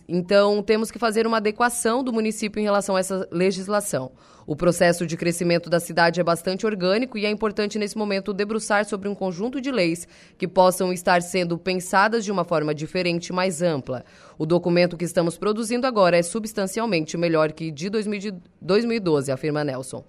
Então, 0.07 0.63
temos 0.63 0.91
que 0.91 0.99
fazer 0.99 1.27
uma 1.27 1.39
adequação 1.39 2.05
do 2.05 2.13
município 2.13 2.61
em 2.61 2.65
relação 2.65 2.97
a 2.97 3.01
essa 3.01 3.27
legislação. 3.33 4.13
O 4.47 4.55
processo 4.55 5.07
de 5.07 5.17
crescimento 5.17 5.71
da 5.71 5.81
cidade 5.81 6.21
é 6.21 6.25
bastante 6.25 6.67
orgânico 6.67 7.17
e 7.17 7.25
é 7.25 7.31
importante 7.31 7.79
nesse 7.79 7.97
momento 7.97 8.35
debruçar 8.35 8.85
sobre 8.85 9.09
um 9.09 9.15
conjunto 9.15 9.59
de 9.61 9.71
leis 9.71 10.07
que 10.37 10.47
possam 10.47 10.93
estar 10.93 11.23
sendo 11.23 11.57
pensadas 11.57 12.25
de 12.25 12.31
uma 12.31 12.45
forma 12.45 12.75
diferente 12.75 13.29
e 13.29 13.33
mais 13.33 13.63
ampla. 13.63 14.05
O 14.37 14.45
documento 14.45 14.99
que 14.99 15.05
estamos 15.05 15.39
produzindo 15.39 15.87
agora 15.87 16.19
é 16.19 16.23
substancialmente 16.23 17.17
melhor 17.17 17.53
que 17.53 17.71
de 17.71 17.89
2012, 17.89 19.33
afirma 19.33 19.65
Nelson. 19.65 20.05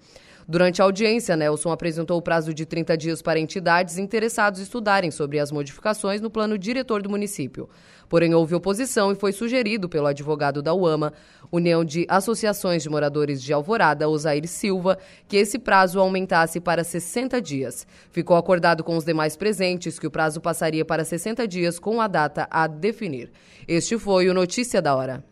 Durante 0.48 0.80
a 0.80 0.84
audiência, 0.84 1.36
Nelson 1.36 1.72
apresentou 1.72 2.16
o 2.16 2.22
prazo 2.22 2.54
de 2.54 2.64
30 2.64 2.96
dias 2.96 3.20
para 3.20 3.40
entidades 3.40 3.98
interessados 3.98 4.60
estudarem 4.60 5.10
sobre 5.10 5.40
as 5.40 5.50
modificações 5.50 6.20
no 6.20 6.30
plano 6.30 6.56
diretor 6.56 7.02
do 7.02 7.10
município. 7.10 7.68
Porém, 8.08 8.32
houve 8.32 8.54
oposição 8.54 9.10
e 9.10 9.16
foi 9.16 9.32
sugerido 9.32 9.88
pelo 9.88 10.06
advogado 10.06 10.62
da 10.62 10.72
UAMA, 10.72 11.12
União 11.50 11.84
de 11.84 12.06
Associações 12.08 12.84
de 12.84 12.88
Moradores 12.88 13.42
de 13.42 13.52
Alvorada, 13.52 14.08
Osair 14.08 14.46
Silva, 14.46 14.96
que 15.26 15.36
esse 15.36 15.58
prazo 15.58 15.98
aumentasse 15.98 16.60
para 16.60 16.84
60 16.84 17.40
dias. 17.42 17.84
Ficou 18.12 18.36
acordado 18.36 18.84
com 18.84 18.96
os 18.96 19.04
demais 19.04 19.36
presentes 19.36 19.98
que 19.98 20.06
o 20.06 20.10
prazo 20.12 20.40
passaria 20.40 20.84
para 20.84 21.04
60 21.04 21.48
dias 21.48 21.80
com 21.80 22.00
a 22.00 22.06
data 22.06 22.46
a 22.48 22.68
definir. 22.68 23.32
Este 23.66 23.98
foi 23.98 24.28
o 24.28 24.34
Notícia 24.34 24.80
da 24.80 24.94
Hora. 24.94 25.24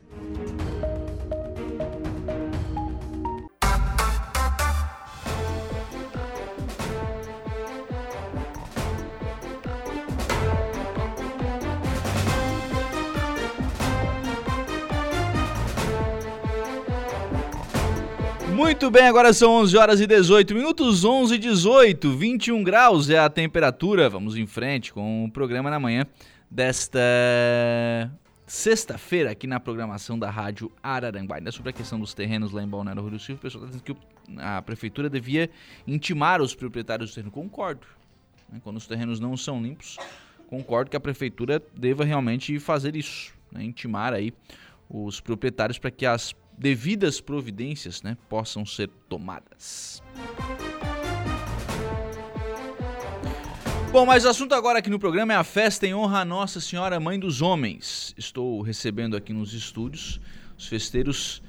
Muito 18.55 18.88
bem, 18.88 19.09
agora 19.09 19.33
são 19.33 19.53
11 19.55 19.77
horas 19.77 20.01
e 20.01 20.07
18 20.07 20.55
minutos, 20.55 21.05
11 21.05 21.35
e 21.35 21.38
18, 21.38 22.17
21 22.17 22.62
graus 22.62 23.11
é 23.11 23.19
a 23.19 23.29
temperatura. 23.29 24.09
Vamos 24.09 24.37
em 24.37 24.47
frente 24.47 24.93
com 24.93 25.25
o 25.25 25.31
programa 25.31 25.69
na 25.69 25.81
manhã 25.81 26.07
desta 26.49 27.01
sexta-feira 28.47 29.33
aqui 29.33 29.49
na 29.49 29.59
programação 29.59 30.17
da 30.17 30.31
Rádio 30.31 30.71
Araranguá. 30.81 31.38
Ainda 31.38 31.51
sobre 31.51 31.71
a 31.71 31.73
questão 31.73 31.99
dos 31.99 32.14
terrenos 32.14 32.53
lá 32.53 32.62
em 32.62 32.69
Balneário 32.69 33.03
Rio 33.03 33.11
do 33.11 33.19
Silva, 33.19 33.40
o 33.40 33.43
pessoal 33.43 33.64
está 33.64 33.77
dizendo 33.77 33.99
que 33.99 34.40
a 34.40 34.62
prefeitura 34.62 35.11
devia 35.11 35.51
intimar 35.85 36.40
os 36.40 36.55
proprietários 36.55 37.11
do 37.11 37.14
terreno. 37.14 37.33
Concordo. 37.33 37.85
Né? 38.49 38.61
Quando 38.62 38.77
os 38.77 38.87
terrenos 38.87 39.19
não 39.19 39.37
são 39.37 39.61
limpos, 39.61 39.99
concordo 40.49 40.93
que 40.93 40.97
a 40.97 41.01
prefeitura 41.01 41.61
deva 41.77 42.05
realmente 42.05 42.61
fazer 42.61 42.95
isso, 42.95 43.35
né? 43.51 43.64
intimar 43.64 44.12
aí 44.12 44.33
os 44.88 45.21
proprietários 45.21 45.77
para 45.77 45.90
que 45.90 46.07
as 46.07 46.33
devidas 46.59 47.21
providências 47.21 48.03
né, 48.03 48.17
possam 48.29 48.64
ser 48.64 48.88
tomadas. 49.09 50.03
Bom, 53.95 54.05
mas 54.05 54.25
o 54.25 54.29
assunto 54.29 54.55
agora 54.55 54.81
aqui 54.81 54.90
no 54.90 54.99
programa 54.99 55.33
é 55.33 55.37
a 55.37 55.45
festa 55.45 55.87
em 55.87 55.95
honra 55.95 56.21
a 56.21 56.25
Nossa 56.25 56.61
Senhora 56.61 56.99
Mãe 56.99 57.19
dos 57.19 57.40
Homens. 57.40 58.12
Estou 58.19 58.61
recebendo 58.61 59.17
aqui 59.17 59.33
nos 59.33 59.53
estúdios 59.53 60.21
os 60.59 60.67
festeiros 60.67 61.40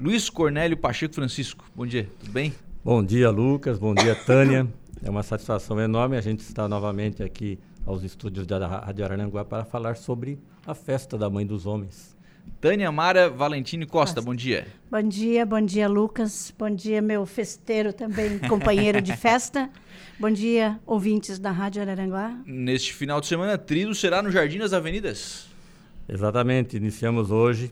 Luiz 0.00 0.30
Cornélio 0.30 0.76
Pacheco 0.76 1.14
Francisco. 1.14 1.70
Bom 1.74 1.86
dia, 1.86 2.08
tudo 2.20 2.32
bem? 2.32 2.54
Bom 2.82 3.04
dia, 3.04 3.28
Lucas. 3.30 3.78
Bom 3.78 3.94
dia, 3.94 4.14
Tânia. 4.14 4.66
É 5.02 5.10
uma 5.10 5.22
satisfação 5.22 5.78
enorme 5.78 6.16
a 6.16 6.20
gente 6.20 6.40
estar 6.40 6.68
novamente 6.68 7.22
aqui 7.22 7.58
aos 7.84 8.02
estúdios 8.02 8.46
da 8.46 8.66
Rádio 8.66 9.04
Arananguá 9.04 9.44
para 9.44 9.64
falar 9.64 9.96
sobre 9.96 10.38
a 10.66 10.74
festa 10.74 11.18
da 11.18 11.28
Mãe 11.28 11.46
dos 11.46 11.66
Homens. 11.66 12.16
Tânia 12.60 12.90
Mara 12.90 13.30
Valentini 13.30 13.86
Costa, 13.86 14.20
bom 14.20 14.34
dia. 14.34 14.66
Bom 14.90 15.02
dia, 15.02 15.46
bom 15.46 15.60
dia, 15.60 15.88
Lucas. 15.88 16.52
Bom 16.58 16.70
dia, 16.70 17.00
meu 17.00 17.24
festeiro 17.24 17.92
também, 17.92 18.38
companheiro 18.48 19.00
de 19.00 19.16
festa. 19.16 19.70
Bom 20.18 20.30
dia, 20.30 20.80
ouvintes 20.86 21.38
da 21.38 21.50
Rádio 21.50 21.82
Araranguá. 21.82 22.36
Neste 22.44 22.92
final 22.92 23.20
de 23.20 23.26
semana, 23.26 23.56
trido 23.56 23.94
será 23.94 24.22
no 24.22 24.30
Jardim 24.30 24.58
das 24.58 24.72
Avenidas. 24.72 25.46
Exatamente, 26.08 26.76
iniciamos 26.76 27.30
hoje 27.30 27.70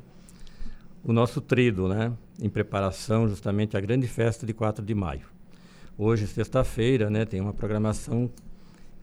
o 1.03 1.13
nosso 1.13 1.41
trido, 1.41 1.89
né? 1.89 2.13
Em 2.41 2.49
preparação 2.49 3.29
justamente 3.29 3.77
à 3.77 3.81
grande 3.81 4.07
festa 4.07 4.47
de 4.47 4.53
4 4.53 4.85
de 4.85 4.95
maio. 4.95 5.27
Hoje, 5.99 6.27
sexta-feira, 6.27 7.11
né? 7.11 7.25
Tem 7.25 7.41
uma 7.41 7.53
programação, 7.53 8.31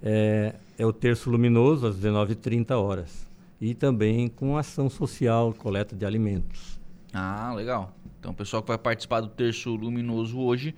é, 0.01 0.53
é 0.77 0.85
o 0.85 0.93
terço 0.93 1.29
luminoso 1.29 1.87
às 1.87 1.97
19h30 1.97 2.71
horas 2.71 3.32
e 3.63 3.73
também 3.73 4.27
com 4.27 4.57
ação 4.57 4.89
social, 4.89 5.53
coleta 5.53 5.95
de 5.95 6.05
alimentos. 6.05 6.81
Ah, 7.13 7.53
legal. 7.55 7.95
Então 8.19 8.31
o 8.31 8.35
pessoal 8.35 8.61
que 8.61 8.67
vai 8.67 8.77
participar 8.77 9.21
do 9.21 9.29
Terço 9.29 9.73
Luminoso 9.73 10.37
hoje 10.37 10.75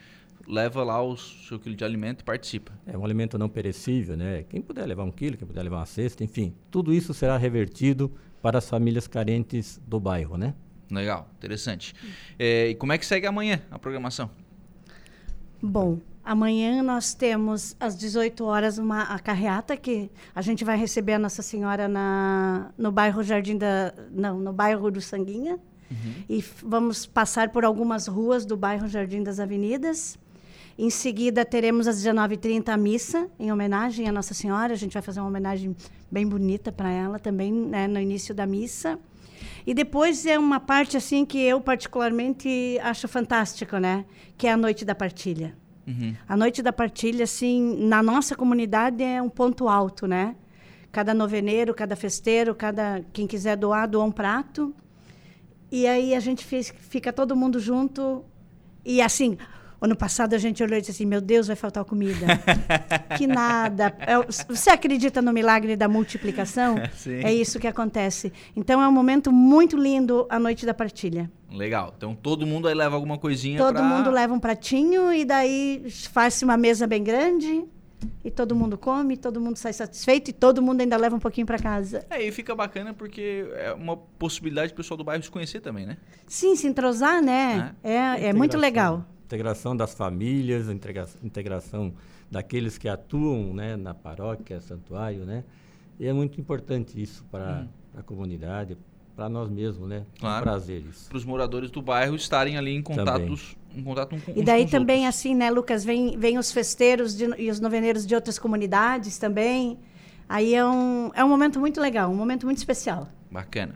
leva 0.48 0.84
lá 0.84 1.02
o 1.02 1.18
seu 1.18 1.58
quilo 1.58 1.76
de 1.76 1.84
alimento 1.84 2.22
e 2.22 2.24
participa. 2.24 2.72
É 2.86 2.96
um 2.96 3.04
alimento 3.04 3.40
não 3.40 3.50
perecível, 3.50 4.16
né? 4.16 4.44
Quem 4.44 4.62
puder 4.62 4.86
levar 4.86 5.04
um 5.04 5.10
quilo, 5.10 5.36
quem 5.36 5.48
puder 5.48 5.64
levar 5.64 5.78
uma 5.78 5.86
cesta, 5.88 6.24
enfim, 6.24 6.54
tudo 6.70 6.94
isso 6.94 7.12
será 7.12 7.36
revertido 7.38 8.12
para 8.40 8.60
as 8.60 8.70
famílias 8.70 9.08
carentes 9.08 9.82
do 9.88 10.00
bairro, 10.00 10.38
né? 10.38 10.54
Legal, 10.92 11.28
interessante. 11.38 11.96
É, 12.38 12.70
e 12.70 12.76
como 12.76 12.94
é 12.94 13.00
que 13.00 13.06
segue 13.08 13.26
amanhã 13.26 13.64
a 13.72 13.80
programação? 13.80 14.30
Bom, 15.60 16.00
Amanhã 16.26 16.82
nós 16.82 17.14
temos 17.14 17.76
às 17.80 17.96
18 17.96 18.44
horas 18.44 18.80
uma 18.80 19.04
a 19.04 19.20
carreata 19.20 19.78
que 19.78 20.10
a 20.34 20.42
gente 20.42 20.66
vai 20.66 20.76
receber 20.76 21.14
a 21.14 21.20
Nossa 21.20 21.44
Senhora 21.44 21.88
na, 21.88 22.72
no 22.76 22.92
bairro 22.92 23.22
Jardim 23.22 23.56
da 23.56 23.94
não, 24.12 24.40
no 24.40 24.52
bairro 24.52 24.90
do 24.90 25.00
Sanguinha. 25.00 25.60
Uhum. 25.92 26.14
E 26.28 26.44
vamos 26.64 27.06
passar 27.06 27.50
por 27.50 27.64
algumas 27.64 28.08
ruas 28.08 28.44
do 28.44 28.58
bairro 28.58 28.88
Jardim 28.88 29.22
das 29.22 29.40
Avenidas. 29.40 30.18
Em 30.80 30.90
seguida 30.90 31.46
teremos 31.46 31.88
às 31.88 32.04
19h30 32.04 32.70
a 32.70 32.76
missa 32.76 33.30
em 33.40 33.52
homenagem 33.52 34.10
à 34.10 34.12
Nossa 34.12 34.34
Senhora. 34.34 34.74
A 34.74 34.78
gente 34.78 34.94
vai 34.94 35.04
fazer 35.04 35.20
uma 35.20 35.30
homenagem 35.30 35.76
bem 36.10 36.26
bonita 36.26 36.72
para 36.72 36.90
ela 36.90 37.20
também, 37.20 37.54
né, 37.54 37.88
no 37.88 38.00
início 38.00 38.34
da 38.34 38.48
missa. 38.48 38.98
E 39.64 39.76
depois 39.76 40.26
é 40.26 40.40
uma 40.40 40.60
parte 40.60 40.98
assim 40.98 41.24
que 41.24 41.38
eu 41.38 41.62
particularmente 41.62 42.80
acho 42.82 43.08
fantástica, 43.08 43.80
né? 43.80 44.06
Que 44.36 44.48
é 44.48 44.52
a 44.52 44.58
noite 44.58 44.84
da 44.84 44.96
partilha. 44.96 45.56
Uhum. 45.88 46.16
A 46.28 46.36
noite 46.36 46.62
da 46.62 46.74
partilha, 46.74 47.24
assim, 47.24 47.78
na 47.86 48.02
nossa 48.02 48.36
comunidade 48.36 49.04
é 49.04 49.22
um 49.22 49.30
ponto 49.30 49.70
alto, 49.70 50.08
né? 50.08 50.36
Cada 50.92 51.14
noveneiro, 51.14 51.74
cada 51.74 51.96
festeiro, 51.96 52.56
cada 52.56 53.02
quem 53.14 53.28
quiser 53.28 53.56
doar, 53.56 53.88
doa 53.88 54.04
um 54.04 54.12
prato. 54.12 54.74
E 55.72 55.86
aí 55.88 56.16
a 56.16 56.20
gente 56.20 56.44
fez, 56.44 56.74
fica 56.90 57.12
todo 57.12 57.36
mundo 57.36 57.60
junto. 57.60 58.24
E 58.84 59.02
assim, 59.02 59.38
Ano 59.86 59.96
passado 59.96 60.34
a 60.34 60.40
gente 60.40 60.64
olhou 60.64 60.80
e 60.80 60.82
disse 60.82 60.90
assim: 60.90 61.06
Meu 61.06 61.22
Deus, 61.22 61.46
vai 61.46 61.56
faltar 61.56 61.86
comida. 61.86 62.26
que 63.16 63.28
nada. 63.28 63.96
É 64.00 64.16
você 64.48 64.72
acredita 64.72 65.22
no 65.22 65.32
milagre 65.32 65.76
da 65.76 65.88
multiplicação? 65.88 66.76
Sim. 66.98 67.24
É 67.24 67.32
isso 67.32 67.60
que 67.60 67.68
acontece. 67.68 68.34
Então 68.56 68.82
é 68.82 68.88
um 68.88 68.92
momento 68.92 69.32
muito 69.32 69.78
lindo 69.78 70.26
a 70.28 70.40
noite 70.40 70.66
da 70.66 70.74
partilha. 70.74 71.32
Legal. 71.52 71.94
Então 71.96 72.16
todo 72.16 72.48
mundo 72.48 72.68
aí 72.68 72.74
leva 72.74 72.96
alguma 72.96 73.20
coisinha 73.20 73.60
Todo 73.60 73.76
pra... 73.76 73.84
mundo 73.84 74.10
leva 74.10 74.34
um 74.34 74.40
pratinho 74.40 75.14
e 75.14 75.24
daí 75.24 75.86
faz-se 76.12 76.44
uma 76.44 76.58
mesa 76.58 76.88
bem 76.88 77.04
grande 77.04 77.64
e 78.24 78.32
todo 78.32 78.56
mundo 78.56 78.80
come, 78.80 79.16
todo 79.16 79.40
mundo 79.40 79.58
sai 79.58 79.72
satisfeito 79.72 80.32
e 80.32 80.34
todo 80.34 80.64
mundo 80.64 80.82
ainda 80.82 80.98
leva 80.98 81.16
um 81.16 81.20
pouquinho 81.20 81.46
para 81.46 81.60
casa. 81.60 82.04
É, 82.10 82.24
e 82.24 82.32
fica 82.32 82.56
bacana 82.56 82.92
porque 82.92 83.48
é 83.54 83.72
uma 83.72 83.96
possibilidade 83.96 84.74
do 84.74 84.76
pessoal 84.76 84.98
do 84.98 85.04
bairro 85.04 85.22
se 85.22 85.30
conhecer 85.30 85.60
também, 85.60 85.86
né? 85.86 85.96
Sim, 86.26 86.56
se 86.56 86.66
entrosar, 86.66 87.22
né? 87.22 87.76
É, 87.84 87.94
é, 87.94 88.26
é 88.30 88.34
muito 88.34 88.58
legal 88.58 89.06
integração 89.26 89.76
das 89.76 89.94
famílias, 89.94 90.70
integração 90.70 91.94
daqueles 92.30 92.78
que 92.78 92.88
atuam 92.88 93.54
né, 93.54 93.76
na 93.76 93.94
paróquia, 93.94 94.62
santuário, 94.62 95.26
né? 95.26 95.44
E 96.00 96.06
é 96.06 96.14
muito 96.14 96.40
importante 96.40 97.02
isso 97.02 97.24
para 97.32 97.62
hum. 97.64 97.68
a 97.98 98.04
comunidade, 98.04 98.78
para 99.16 99.28
nós 99.30 99.50
mesmos, 99.50 99.88
né? 99.88 100.06
Claro. 100.20 100.42
Um 100.42 100.44
prazer 100.44 100.84
isso. 100.90 101.10
Para 101.10 101.18
os 101.18 101.26
moradores 101.26 101.72
do 101.72 101.82
bairro 101.82 102.16
estarem 102.16 102.58
ali 102.58 102.76
em 102.76 102.82
contatos, 102.82 103.56
em 103.76 103.82
contato 103.82 104.10
com 104.10 104.32
E 104.36 104.44
daí 104.44 104.68
também 104.68 105.06
outros. 105.06 105.16
assim, 105.16 105.34
né, 105.34 105.50
Lucas, 105.50 105.84
vem, 105.84 106.18
vem 106.18 106.38
os 106.38 106.52
festeiros 106.52 107.16
de, 107.16 107.26
e 107.38 107.50
os 107.50 107.60
noveneiros 107.60 108.06
de 108.06 108.14
outras 108.14 108.38
comunidades 108.38 109.18
também. 109.18 109.80
Aí 110.28 110.54
é 110.54 110.66
um, 110.66 111.12
é 111.14 111.24
um 111.24 111.30
momento 111.30 111.60
muito 111.60 111.80
legal, 111.80 112.12
um 112.12 112.16
momento 112.16 112.46
muito 112.46 112.58
especial. 112.58 113.08
Bacana. 113.32 113.76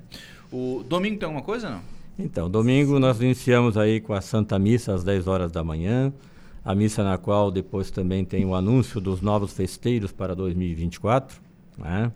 O 0.51 0.83
domingo 0.88 1.17
tem 1.19 1.25
alguma 1.25 1.43
coisa, 1.43 1.69
não? 1.69 1.98
Então, 2.21 2.49
domingo 2.49 2.99
nós 2.99 3.21
iniciamos 3.21 3.77
aí 3.77 4.01
com 4.01 4.13
a 4.13 4.19
Santa 4.19 4.60
Missa 4.60 4.93
às 4.93 5.05
10 5.05 5.25
horas 5.25 5.49
da 5.53 5.63
manhã, 5.63 6.12
a 6.65 6.75
missa 6.75 7.01
na 7.01 7.17
qual 7.17 7.49
depois 7.49 7.89
também 7.89 8.25
tem 8.25 8.45
o 8.45 8.53
anúncio 8.53 8.99
dos 8.99 9.21
novos 9.21 9.53
festeiros 9.53 10.12
para 10.12 10.36
2024, 10.36 11.39
né? 11.77 12.12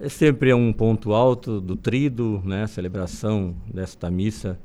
É 0.00 0.08
sempre 0.08 0.52
um 0.52 0.72
ponto 0.72 1.12
alto 1.12 1.60
do 1.60 1.76
trido, 1.76 2.42
né, 2.44 2.64
a 2.64 2.66
celebração 2.66 3.54
desta 3.72 4.10
missa, 4.10 4.58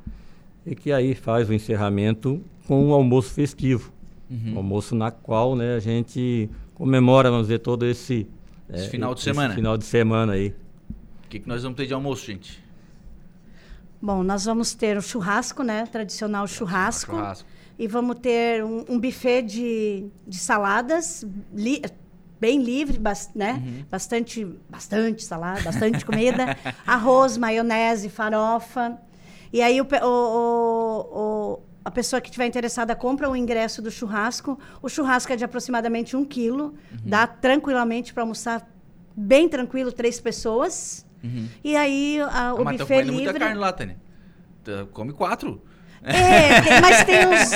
e 0.65 0.73
que 0.73 0.91
aí 0.91 1.13
faz 1.13 1.47
o 1.47 1.53
encerramento 1.53 2.41
com 2.65 2.89
o 2.89 2.93
almoço 2.93 3.31
festivo, 3.31 3.93
uhum. 4.27 4.55
o 4.55 4.57
almoço 4.57 4.95
na 4.95 5.11
qual, 5.11 5.55
né, 5.55 5.75
a 5.75 5.79
gente 5.79 6.49
comemora, 6.73 7.29
vamos 7.29 7.45
dizer, 7.45 7.59
todo 7.59 7.85
esse, 7.85 8.27
esse 8.67 8.87
é, 8.87 8.89
final 8.89 9.13
de 9.13 9.21
semana. 9.21 9.53
final 9.53 9.77
de 9.77 9.85
semana 9.85 10.33
aí. 10.33 10.55
O 11.25 11.29
que, 11.29 11.39
que 11.39 11.47
nós 11.47 11.61
vamos 11.61 11.77
ter 11.77 11.85
de 11.85 11.93
almoço, 11.93 12.25
gente? 12.25 12.66
Bom, 14.01 14.23
nós 14.23 14.45
vamos 14.45 14.73
ter 14.73 14.97
o 14.97 15.01
churrasco, 15.01 15.63
né? 15.63 15.85
Tradicional 15.85 16.47
churrasco. 16.47 17.15
churrasco. 17.15 17.47
E 17.79 17.87
vamos 17.87 18.19
ter 18.19 18.63
um, 18.63 18.85
um 18.89 18.99
buffet 18.99 19.43
de, 19.43 20.07
de 20.27 20.37
saladas, 20.37 21.25
li, 21.53 21.81
bem 22.39 22.61
livre, 22.61 22.97
bas, 22.97 23.29
né? 23.35 23.53
Uhum. 23.53 23.85
Bastante, 23.89 24.45
bastante 24.69 25.23
salada, 25.23 25.61
bastante 25.61 26.05
comida. 26.05 26.57
Arroz, 26.85 27.37
maionese, 27.37 28.09
farofa. 28.09 28.97
E 29.51 29.61
aí 29.61 29.79
o, 29.81 29.87
o, 30.03 30.05
o, 30.05 31.59
a 31.83 31.91
pessoa 31.91 32.21
que 32.21 32.27
estiver 32.27 32.45
interessada 32.45 32.95
compra 32.95 33.29
o 33.29 33.35
ingresso 33.35 33.81
do 33.81 33.89
churrasco. 33.89 34.59
O 34.81 34.89
churrasco 34.89 35.31
é 35.33 35.35
de 35.35 35.43
aproximadamente 35.43 36.15
um 36.15 36.25
quilo. 36.25 36.65
Uhum. 36.91 36.97
Dá 37.05 37.25
tranquilamente 37.25 38.13
para 38.13 38.23
almoçar 38.23 38.67
bem 39.15 39.49
tranquilo, 39.49 39.91
três 39.91 40.19
pessoas. 40.19 41.06
Uhum. 41.23 41.47
E 41.63 41.75
aí 41.75 42.19
a, 42.21 42.53
o 42.53 42.61
ah, 42.61 42.63
mas 42.63 42.77
buffet 42.77 43.01
livre... 43.01 43.11
muita 43.11 43.33
carne 43.39 43.59
lá, 43.59 43.71
Tânia. 43.71 43.97
Come 44.93 45.13
quatro. 45.13 45.61
É, 46.03 46.61
tem, 46.61 46.81
mas 46.81 47.03
tem 47.03 47.25
uns, 47.27 47.51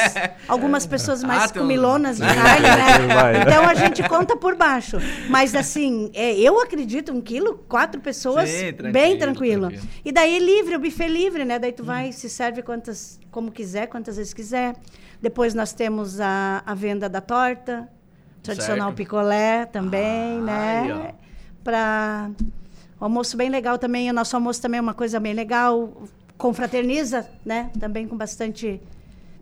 algumas 0.48 0.86
pessoas 0.86 1.24
mais 1.24 1.52
ah, 1.52 1.54
comilonas 1.54 2.18
de 2.18 2.24
carne, 2.26 2.68
né? 2.68 3.42
Então 3.42 3.64
a 3.64 3.74
gente 3.74 4.04
conta 4.08 4.36
por 4.36 4.56
baixo. 4.56 4.98
Mas 5.30 5.56
assim, 5.56 6.12
é, 6.14 6.34
eu 6.34 6.60
acredito, 6.60 7.14
um 7.14 7.22
quilo, 7.22 7.64
quatro 7.70 8.02
pessoas, 8.02 8.50
Sim, 8.50 8.74
tranquilo, 8.74 8.92
bem 8.92 9.18
tranquilo. 9.18 9.68
tranquilo. 9.70 9.92
E 10.04 10.12
daí 10.12 10.40
livre, 10.40 10.76
o 10.76 10.80
buffet 10.80 11.08
livre, 11.08 11.46
né? 11.46 11.60
Daí 11.60 11.72
tu 11.72 11.84
vai, 11.84 12.10
hum. 12.10 12.12
se 12.12 12.30
serve 12.30 12.62
quantas, 12.62 13.20
como 13.30 13.52
quiser, 13.52 13.88
quantas 13.88 14.18
vezes 14.18 14.34
quiser. 14.34 14.76
Depois 15.22 15.54
nós 15.54 15.72
temos 15.72 16.20
a, 16.20 16.64
a 16.66 16.74
venda 16.74 17.08
da 17.08 17.22
torta, 17.22 17.88
tradicional 18.42 18.88
certo. 18.88 18.98
picolé 18.98 19.66
também, 19.66 20.40
ah, 20.40 20.42
né? 20.42 21.14
Para 21.64 22.32
o 23.02 23.06
almoço 23.06 23.36
bem 23.36 23.50
legal 23.50 23.80
também, 23.80 24.08
o 24.12 24.14
nosso 24.14 24.36
almoço 24.36 24.62
também 24.62 24.78
é 24.78 24.82
uma 24.82 24.94
coisa 24.94 25.20
bem 25.20 25.34
legal, 25.34 25.92
confraterniza, 26.38 27.28
né? 27.44 27.72
Também 27.80 28.08
com 28.08 28.16
bastante 28.16 28.80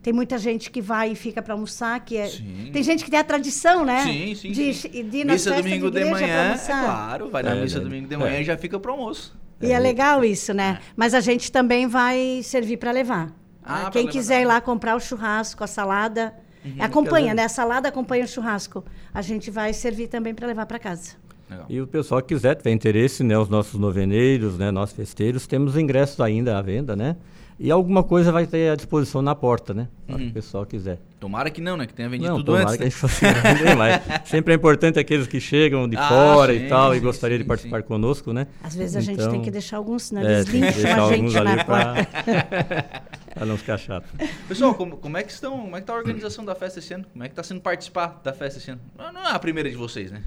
tem 0.02 0.14
muita 0.14 0.38
gente 0.38 0.72
que 0.72 0.82
vai 0.82 1.12
e 1.12 1.16
fica 1.16 1.42
para 1.42 1.54
almoçar, 1.54 2.00
que 2.00 2.16
é 2.16 2.28
sim. 2.28 2.70
tem 2.72 2.82
gente 2.82 3.04
que 3.04 3.12
tem 3.12 3.20
a 3.20 3.24
tradição, 3.24 3.84
né? 3.84 4.04
Sim, 4.04 4.34
sim. 4.34 4.52
De, 4.54 4.74
sim. 4.74 4.90
de 4.90 5.18
ir 5.18 5.26
na 5.26 5.34
missa 5.34 5.54
domingo 5.54 5.92
de, 5.92 6.02
de 6.02 6.10
manhã, 6.10 6.56
é 6.56 6.68
claro, 6.68 7.30
vai 7.30 7.44
na 7.44 7.54
é, 7.54 7.62
missa 7.62 7.80
é, 7.80 7.82
domingo 7.82 8.08
de 8.08 8.16
manhã 8.16 8.38
é. 8.38 8.42
e 8.42 8.46
já 8.46 8.58
fica 8.58 8.80
para 8.80 8.92
almoço. 8.92 9.38
E 9.62 9.74
é 9.74 9.78
legal 9.78 10.24
isso, 10.24 10.54
né? 10.54 10.80
É. 10.80 10.84
Mas 10.96 11.14
a 11.14 11.20
gente 11.20 11.52
também 11.52 11.86
vai 11.86 12.40
servir 12.44 12.78
para 12.78 12.92
levar. 12.92 13.30
Ah, 13.62 13.90
Quem 13.92 14.08
quiser 14.08 14.42
ir 14.42 14.46
lá 14.46 14.62
comprar 14.62 14.96
o 14.96 15.02
churrasco, 15.02 15.66
a 15.66 15.68
salada, 15.68 16.34
uhum, 16.64 16.76
acompanha, 16.80 17.34
né? 17.34 17.44
A 17.44 17.50
salada 17.50 17.90
acompanha 17.90 18.24
o 18.24 18.28
churrasco. 18.28 18.86
A 19.14 19.22
gente 19.22 19.52
vai 19.52 19.74
servir 19.74 20.08
também 20.08 20.34
para 20.34 20.48
levar 20.48 20.66
para 20.66 20.80
casa. 20.80 21.18
Legal. 21.50 21.66
E 21.70 21.82
o 21.82 21.88
pessoal 21.88 22.22
que 22.22 22.34
quiser, 22.34 22.56
tiver 22.56 22.72
interesse, 22.72 23.24
né, 23.24 23.38
os 23.38 23.50
nossos 23.50 23.80
noveneiros, 23.80 24.58
né, 24.58 24.72
nós 24.72 24.92
festeiros, 24.92 25.48
temos 25.48 25.76
ingressos 25.76 26.20
ainda 26.20 26.58
à 26.58 26.62
venda, 26.62 26.96
né? 26.96 27.16
E 27.62 27.70
alguma 27.70 28.02
coisa 28.04 28.32
vai 28.32 28.48
ter 28.48 28.72
à 28.72 28.76
disposição 28.76 29.22
na 29.22 29.36
porta, 29.36 29.74
né? 29.74 29.90
Para 30.08 30.16
uhum. 30.16 30.30
o 30.30 30.32
pessoal 30.32 30.66
quiser. 30.66 30.98
Tomara 31.20 31.50
que 31.50 31.60
não, 31.60 31.76
né? 31.76 31.86
Que 31.86 31.94
tenha 31.94 32.08
vendido 32.08 32.30
não, 32.30 32.38
tudo 32.38 32.54
tomara 32.54 32.70
antes. 32.70 32.78
Que 32.80 33.26
a 33.26 33.54
gente 33.54 33.76
mais. 33.76 34.02
Sempre 34.24 34.54
é 34.54 34.56
importante 34.56 34.98
aqueles 34.98 35.28
que 35.28 35.42
chegam 35.42 35.86
de 35.86 35.98
ah, 35.98 36.08
fora 36.08 36.54
sim, 36.54 36.66
e 36.66 36.70
tal 36.70 36.96
e 36.96 37.02
gostariam 37.02 37.38
de 37.38 37.44
participar 37.44 37.82
sim. 37.82 37.88
conosco, 37.88 38.32
né? 38.32 38.48
Às 38.64 38.76
vezes 38.76 38.96
a 38.96 39.02
gente 39.02 39.18
tem 39.18 39.28
então, 39.28 39.42
que 39.42 39.52
deixar 39.52 39.76
alguns, 39.76 40.10
né? 40.10 40.22
Eles 40.24 40.48
é, 40.48 40.52
limpam 40.54 41.06
a 41.06 41.14
gente 41.14 41.34
na 41.34 41.66
porta. 41.66 42.08
para 43.36 43.46
não 43.46 43.58
ficar 43.58 43.78
chato. 43.78 44.08
Pessoal, 44.48 44.74
como, 44.74 44.96
como 44.96 45.18
é 45.18 45.24
que 45.24 45.32
estão? 45.34 45.60
Como 45.60 45.76
é 45.76 45.82
que 45.82 45.86
tá 45.86 45.92
a 45.92 45.98
organização 45.98 46.46
da 46.46 46.56
festa 46.56 46.80
esse 46.80 46.94
ano? 46.94 47.04
Como 47.12 47.26
é 47.26 47.28
que 47.28 47.34
está 47.34 47.44
sendo 47.44 47.60
participar 47.60 48.22
da 48.24 48.32
festa 48.32 48.58
esse 48.58 48.72
ano? 48.72 48.80
Não 48.98 49.22
é 49.22 49.32
a 49.32 49.40
primeira 49.40 49.70
de 49.70 49.76
vocês, 49.76 50.12
né? 50.12 50.24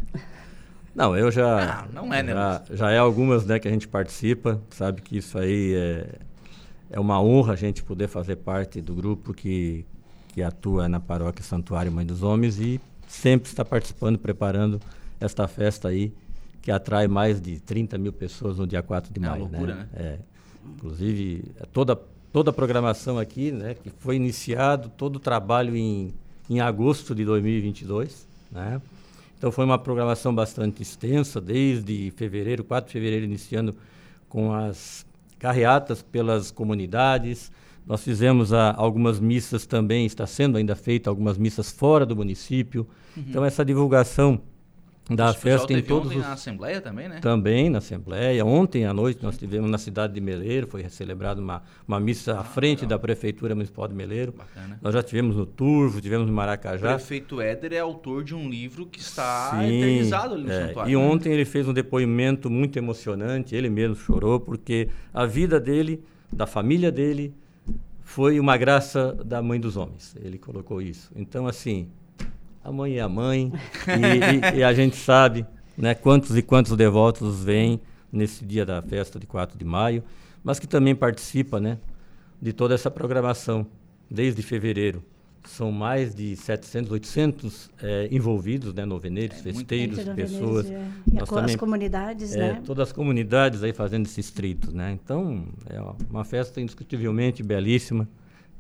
Não, 0.95 1.17
eu 1.17 1.31
já. 1.31 1.87
Não, 1.93 2.07
não 2.07 2.15
é, 2.15 2.23
né? 2.23 2.33
Já, 2.33 2.63
já 2.71 2.91
é 2.91 2.99
algumas 2.99 3.47
né, 3.47 3.59
que 3.59 3.67
a 3.67 3.71
gente 3.71 3.89
participa, 3.89 4.61
sabe 4.71 5.01
que 5.01 5.17
isso 5.17 5.39
aí 5.39 5.75
é, 5.75 6.07
é 6.91 7.01
uma 7.01 7.21
honra 7.21 7.55
a 7.55 7.57
gente 7.57 7.83
poder 7.83 8.09
fazer 8.09 8.37
parte 8.37 8.81
do 8.81 8.95
grupo 8.95 9.33
que, 9.33 9.85
que 10.29 10.43
atua 10.43 10.89
na 10.89 11.01
paróquia 11.01 11.43
Santuário 11.43 11.91
Mãe 11.91 12.05
dos 12.05 12.23
Homens 12.23 12.59
e 12.61 12.81
sempre 13.09 13.49
está 13.49 13.65
participando, 13.65 14.19
preparando 14.19 14.81
esta 15.19 15.49
festa 15.49 15.89
aí, 15.89 16.13
que 16.61 16.71
atrai 16.71 17.09
mais 17.09 17.41
de 17.41 17.59
30 17.61 17.97
mil 17.99 18.13
pessoas 18.13 18.59
no 18.59 18.67
dia 18.67 18.83
4 18.83 19.13
de 19.13 19.19
É 19.19 19.23
uma 19.23 19.31
maio. 19.31 19.43
loucura, 19.45 19.75
né? 19.75 19.81
né? 19.81 19.89
É. 19.95 20.19
Inclusive, 20.77 21.45
é 21.59 21.67
toda, 21.67 21.97
toda 22.33 22.51
a 22.51 22.53
programação 22.53 23.19
aqui, 23.19 23.51
né, 23.51 23.75
que 23.75 23.91
foi 23.99 24.17
iniciado, 24.17 24.91
todo 24.97 25.17
o 25.17 25.19
trabalho 25.21 25.75
em, 25.77 26.15
em 26.49 26.61
agosto 26.61 27.15
de 27.15 27.25
2022, 27.25 28.27
né? 28.51 28.81
Então 29.43 29.51
foi 29.51 29.65
uma 29.65 29.77
programação 29.77 30.33
bastante 30.33 30.83
extensa, 30.83 31.41
desde 31.41 32.13
fevereiro, 32.13 32.63
4 32.63 32.87
de 32.87 32.93
fevereiro, 32.93 33.25
iniciando 33.25 33.75
com 34.29 34.55
as 34.55 35.05
carreatas 35.37 36.01
pelas 36.01 36.53
comunidades. 36.53 37.51
Nós 37.85 38.05
fizemos 38.05 38.53
ah, 38.53 38.73
algumas 38.79 39.19
missas 39.19 39.67
também, 39.67 40.07
está 40.07 40.29
sendo 40.29 40.59
ainda 40.59 40.77
feita 40.77 41.11
algumas 41.11 41.37
missas 41.37 41.73
fora 41.73 42.07
do 42.07 42.15
município. 42.15 42.87
Então 43.17 43.45
essa 43.45 43.65
divulgação 43.65 44.41
da. 45.11 45.31
O 45.31 45.35
festa 45.35 45.73
em 45.73 45.83
todos 45.83 46.09
ontem 46.09 46.19
os 46.19 46.25
na 46.25 46.33
Assembleia 46.33 46.81
também, 46.81 47.09
né? 47.09 47.21
também 47.21 47.71
na 47.71 47.79
Assembleia. 47.79 48.45
Ontem 48.45 48.85
à 48.85 48.95
noite 48.95 49.23
nós 49.23 49.37
tivemos 49.37 49.71
na 49.71 49.79
cidade 49.79 50.13
de 50.13 50.21
Meleiro, 50.21 50.67
foi 50.67 50.89
celebrada 50.89 51.41
uma, 51.41 51.63
uma 51.87 51.99
missa 51.99 52.39
à 52.39 52.45
frente 52.45 52.87
da 52.87 52.99
Prefeitura 52.99 53.55
Municipal 53.55 53.89
de 53.89 53.95
Meleiro. 53.95 54.33
Bacana. 54.33 54.79
Nós 54.81 54.95
já 54.95 55.03
tivemos 55.03 55.37
no 55.37 55.47
Turvo, 55.47 56.01
tivemos 56.01 56.27
no 56.27 56.33
O 56.33 56.37
Maracajá. 56.37 56.95
prefeito 56.95 57.41
Éder 57.41 57.73
é 57.73 57.79
autor 57.81 58.23
de 58.23 58.35
um 58.35 58.49
livro 58.49 58.87
que 58.87 59.01
está 59.01 59.51
Sim, 59.51 59.67
eternizado 59.67 60.35
ali 60.35 60.45
no 60.45 60.53
é, 60.53 60.67
santuário. 60.67 60.91
E 60.91 60.97
né? 60.97 61.03
ontem 61.03 61.33
ele 61.33 61.45
fez 61.45 61.67
um 61.69 61.73
depoimento 61.73 62.49
muito 62.49 62.79
emocionante, 62.79 63.55
ele 63.55 63.69
mesmo 63.69 63.97
chorou, 63.97 64.39
porque 64.39 64.89
a 65.13 65.27
vida 65.27 65.59
dele, 65.59 66.03
da 66.33 66.47
família 66.47 66.93
dele, 66.93 67.35
foi 68.03 68.39
uma 68.39 68.57
graça 68.57 69.13
da 69.25 69.41
mãe 69.41 69.59
dos 69.59 69.77
homens. 69.77 70.15
Ele 70.23 70.39
colocou 70.39 70.83
isso. 70.83 71.11
Então, 71.17 71.47
assim, 71.47 71.89
a 72.65 72.71
mãe 72.73 72.95
é 72.97 73.01
a 73.01 73.09
mãe, 73.09 73.53
e, 73.89 74.57
e- 74.57 74.59
e 74.59 74.65
a 74.65 74.73
gente 74.73 74.97
sabe 74.97 75.45
né, 75.77 75.95
quantos 75.95 76.37
e 76.37 76.43
quantos 76.43 76.77
devotos 76.77 77.43
vêm 77.43 77.81
nesse 78.13 78.45
dia 78.45 78.65
da 78.65 78.83
festa 78.83 79.19
de 79.19 79.27
4 79.27 79.59
de 79.59 79.65
maio, 79.65 80.03
mas 80.45 80.59
que 80.59 80.67
também 80.67 80.95
participa 80.95 81.59
né, 81.61 81.79
de 82.41 82.53
toda 82.53 82.75
essa 82.75 82.91
programação, 82.91 83.67
desde 84.11 84.43
fevereiro. 84.43 85.03
São 85.45 85.73
mais 85.73 86.15
de 86.15 86.37
700, 86.37 86.93
800 86.93 87.71
eh, 87.83 88.09
envolvidos, 88.13 88.73
né, 88.75 88.85
noveneiros, 88.85 89.39
É 89.39 89.43
festeiros, 89.43 89.99
pessoas. 90.15 90.67
Veneza, 90.69 90.91
E 91.11 91.15
Nós 91.15 91.23
a 91.25 91.27
co- 91.27 91.35
as 91.37 91.41
também- 91.43 91.57
comunidades, 91.57 92.33
é, 92.33 92.39
né? 92.39 92.63
todas 92.65 92.89
as 92.89 92.93
comunidades 92.93 93.63
aí 93.65 93.73
fazendo 93.73 94.07
esses 94.07 94.31
tritos, 94.31 94.73
né? 94.73 94.93
Então, 95.03 95.45
é 95.69 95.81
uma- 95.81 95.97
uma 96.11 96.25
festa 96.25 96.61
indiscutivelmente 96.61 97.43
belíssima. 97.43 98.09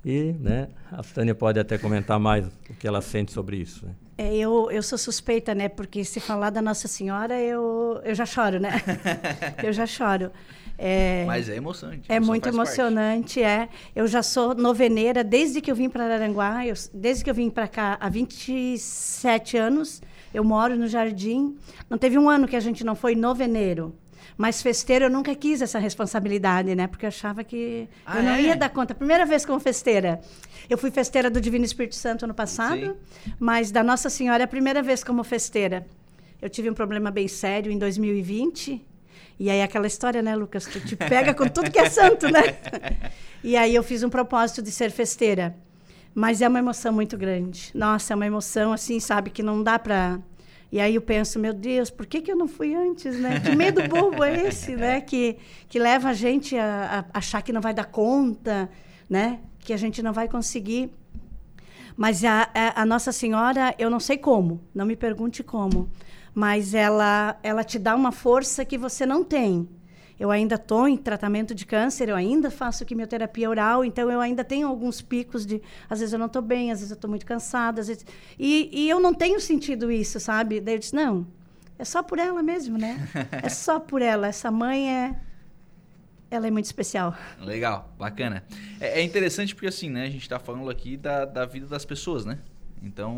E, 0.05 0.35
né, 0.41 0.69
a 0.91 1.03
Tânia 1.03 1.35
pode 1.35 1.61
até 1.61 1.79
comentar 1.79 2.19
mais 2.19 2.47
o 2.69 2.75
que 2.79 2.87
ela 2.89 3.01
sente 3.01 3.31
sobre 3.33 3.57
isso. 3.57 3.87
Né? 3.87 3.93
É, 4.19 4.37
eu, 4.37 4.69
eu 4.71 4.83
sou 4.83 4.99
suspeita, 4.99 5.55
né? 5.55 5.69
Porque 5.69 6.05
se 6.05 6.19
falar 6.21 6.51
da 6.51 6.61
Nossa 6.61 6.87
Senhora, 6.89 7.41
eu, 7.41 8.01
eu 8.05 8.15
já 8.15 8.27
choro, 8.27 8.59
né? 8.61 8.71
eu 9.63 9.73
já 9.73 9.87
choro. 9.87 10.31
É, 10.77 11.25
Mas 11.27 11.49
é 11.49 11.57
emocionante. 11.57 12.03
é 12.11 12.19
muito 12.19 12.45
faz 12.45 12.57
parte. 12.57 12.71
emocionante, 12.81 13.43
é. 13.43 13.69
Eu 13.95 14.07
já 14.09 14.23
sou 14.23 14.55
noveneira 14.55 15.23
desde 15.23 15.61
que 15.61 15.71
eu 15.71 15.75
vim 15.77 15.89
para 15.89 16.05
Araranguá, 16.05 16.67
eu- 16.67 16.75
desde 16.93 17.23
que 17.23 17.31
eu 17.31 17.35
vim 17.35 17.49
para 17.49 17.69
cá 17.69 17.97
há 18.01 18.09
27 18.09 19.57
anos. 19.57 20.03
Eu 20.35 20.43
moro 20.43 20.77
no 20.77 20.87
Jardim. 20.89 21.57
Não 21.89 21.99
teve 21.99 22.19
um 22.19 22.29
ano 22.29 22.49
que 22.49 22.57
a 22.57 22.61
gente 22.61 22.85
não 22.85 22.95
foi 22.97 23.15
noveneiro. 23.15 23.95
Mas 24.37 24.63
festeiro 24.63 25.07
eu 25.07 25.11
nunca 25.11 25.35
quis 25.35 25.61
essa 25.63 25.79
responsabilidade, 25.79 26.75
né? 26.75 26.87
Porque 26.87 27.05
eu 27.05 27.09
achava 27.09 27.43
que 27.45 27.89
Ah, 28.07 28.19
eu 28.19 28.23
não 28.23 28.33
é? 28.33 28.43
ia 28.43 28.57
dar 28.57 28.69
conta. 28.71 28.95
Primeira 28.95 29.25
vez 29.27 29.45
como 29.45 29.59
festeira. 29.61 30.21
Eu 30.69 30.79
fui 30.79 30.91
festeira 30.91 31.29
do 31.31 31.41
Divino 31.41 31.65
Espírito 31.65 31.95
Santo 31.97 32.25
ano 32.25 32.35
passado, 32.35 32.97
mas 33.39 33.71
da 33.71 33.83
Nossa 33.83 34.09
Senhora 34.11 34.43
é 34.43 34.45
a 34.45 34.49
primeira 34.49 34.83
vez 34.83 35.03
como 35.05 35.23
festeira. 35.25 35.87
Eu 36.41 36.49
tive 36.49 36.69
um 36.71 36.75
problema 36.75 37.11
bem 37.11 37.29
sério 37.29 37.71
em 37.71 37.79
2020. 37.79 38.85
E 39.39 39.51
aí 39.51 39.63
aquela 39.63 39.87
história, 39.87 40.23
né, 40.23 40.37
Lucas? 40.37 40.67
Tu 40.67 40.81
te 40.81 40.97
pega 40.97 41.35
com 41.35 41.47
tudo 41.49 41.71
que 41.71 41.79
é 41.79 41.89
santo, 41.89 42.29
né? 42.31 42.43
E 43.45 43.57
aí 43.57 43.75
eu 43.75 43.83
fiz 43.83 44.05
um 44.05 44.09
propósito 44.09 44.63
de 44.63 44.71
ser 44.71 44.93
festeira. 44.93 45.57
Mas 46.15 46.41
é 46.41 46.47
uma 46.49 46.61
emoção 46.61 46.93
muito 46.93 47.17
grande. 47.19 47.73
Nossa, 47.75 48.13
é 48.13 48.15
uma 48.17 48.27
emoção 48.27 48.73
assim, 48.73 49.01
sabe, 49.01 49.31
que 49.31 49.43
não 49.43 49.65
dá 49.65 49.79
para 49.81 50.21
e 50.73 50.81
aí 50.81 50.95
eu 50.95 51.03
penso, 51.03 51.39
meu 51.39 51.53
Deus, 51.53 51.91
por 51.91 52.07
que, 52.07 52.23
que 52.23 52.33
eu 52.33 52.37
não 52.37 52.49
fui 52.49 52.75
antes, 52.75 53.21
né? 53.21 53.39
Que 53.41 53.55
medo 53.55 53.83
bobo 53.87 54.25
é 54.25 54.47
esse, 54.47 54.75
né? 54.75 55.03
Que, 55.03 55.37
que 55.69 55.79
leva 55.79 56.09
a 56.09 56.15
gente 56.15 56.57
a, 56.57 57.05
a 57.13 57.19
achar 57.19 57.43
que 57.43 57.53
não 57.53 57.61
vai 57.61 57.75
dar 57.75 57.85
conta, 57.85 58.71
né? 59.09 59.41
Que 59.59 59.75
a 59.75 59.77
gente 59.77 60.03
não 60.03 60.15
vai 60.15 60.29
conseguir. 60.29 60.91
Mas 61.95 62.25
a, 62.25 62.49
a, 62.55 62.81
a 62.81 62.87
Nossa 62.87 63.13
Senhora, 63.13 63.75
eu 63.79 63.91
não 63.91 64.01
sei 64.01 64.17
como, 64.17 64.63
não 64.75 64.87
me 64.87 64.97
pergunte 64.97 65.43
como, 65.43 65.91
mas 66.35 66.73
ela, 66.73 67.39
ela 67.43 67.63
te 67.63 67.79
dá 67.79 67.95
uma 67.95 68.11
força 68.11 68.65
que 68.65 68.79
você 68.79 69.05
não 69.05 69.23
tem. 69.23 69.69
Eu 70.19 70.31
ainda 70.31 70.55
estou 70.55 70.87
em 70.87 70.97
tratamento 70.97 71.55
de 71.55 71.67
câncer, 71.67 72.09
eu 72.09 72.17
ainda 72.17 72.51
faço 72.51 72.85
quimioterapia 72.85 73.49
oral, 73.49 73.85
então 73.85 74.11
eu 74.11 74.21
ainda 74.21 74.45
tenho 74.45 74.69
alguns 74.69 75.01
picos 75.01 75.45
de. 75.45 75.61
Às 75.89 76.01
vezes 76.01 76.13
eu 76.13 76.19
não 76.19 76.27
estou 76.27 76.43
bem, 76.43 76.71
às 76.71 76.79
vezes 76.79 76.91
eu 76.91 76.97
estou 76.97 77.11
muito 77.11 77.27
cansada, 77.27 77.81
às 77.81 77.89
vezes. 77.89 78.07
E, 78.39 78.71
e 78.73 78.89
eu 78.89 79.01
não 79.01 79.13
tenho 79.13 79.41
sentido 79.41 79.91
isso, 79.91 80.21
sabe? 80.21 80.61
Daí 80.61 80.75
eu 80.75 80.79
disse: 80.79 80.95
não, 80.95 81.27
é 81.79 81.85
só 81.85 82.03
por 82.03 82.19
ela 82.19 82.43
mesmo, 82.43 82.79
né? 82.79 83.09
É 83.43 83.49
só 83.51 83.81
por 83.81 84.03
ela. 84.03 84.29
Essa 84.29 84.51
mãe 84.51 84.89
é. 84.89 85.21
Ela 86.31 86.47
é 86.47 86.51
muito 86.51 86.65
especial. 86.65 87.15
Legal, 87.41 87.93
bacana. 87.99 88.43
É, 88.81 89.01
é 89.01 89.03
interessante 89.03 89.55
porque 89.55 89.67
assim, 89.67 89.91
né? 89.91 90.05
A 90.05 90.11
gente 90.11 90.29
tá 90.29 90.39
falando 90.39 90.71
aqui 90.71 90.97
da, 90.97 91.25
da 91.25 91.45
vida 91.45 91.67
das 91.67 91.85
pessoas, 91.85 92.25
né? 92.25 92.39
Então, 92.83 93.17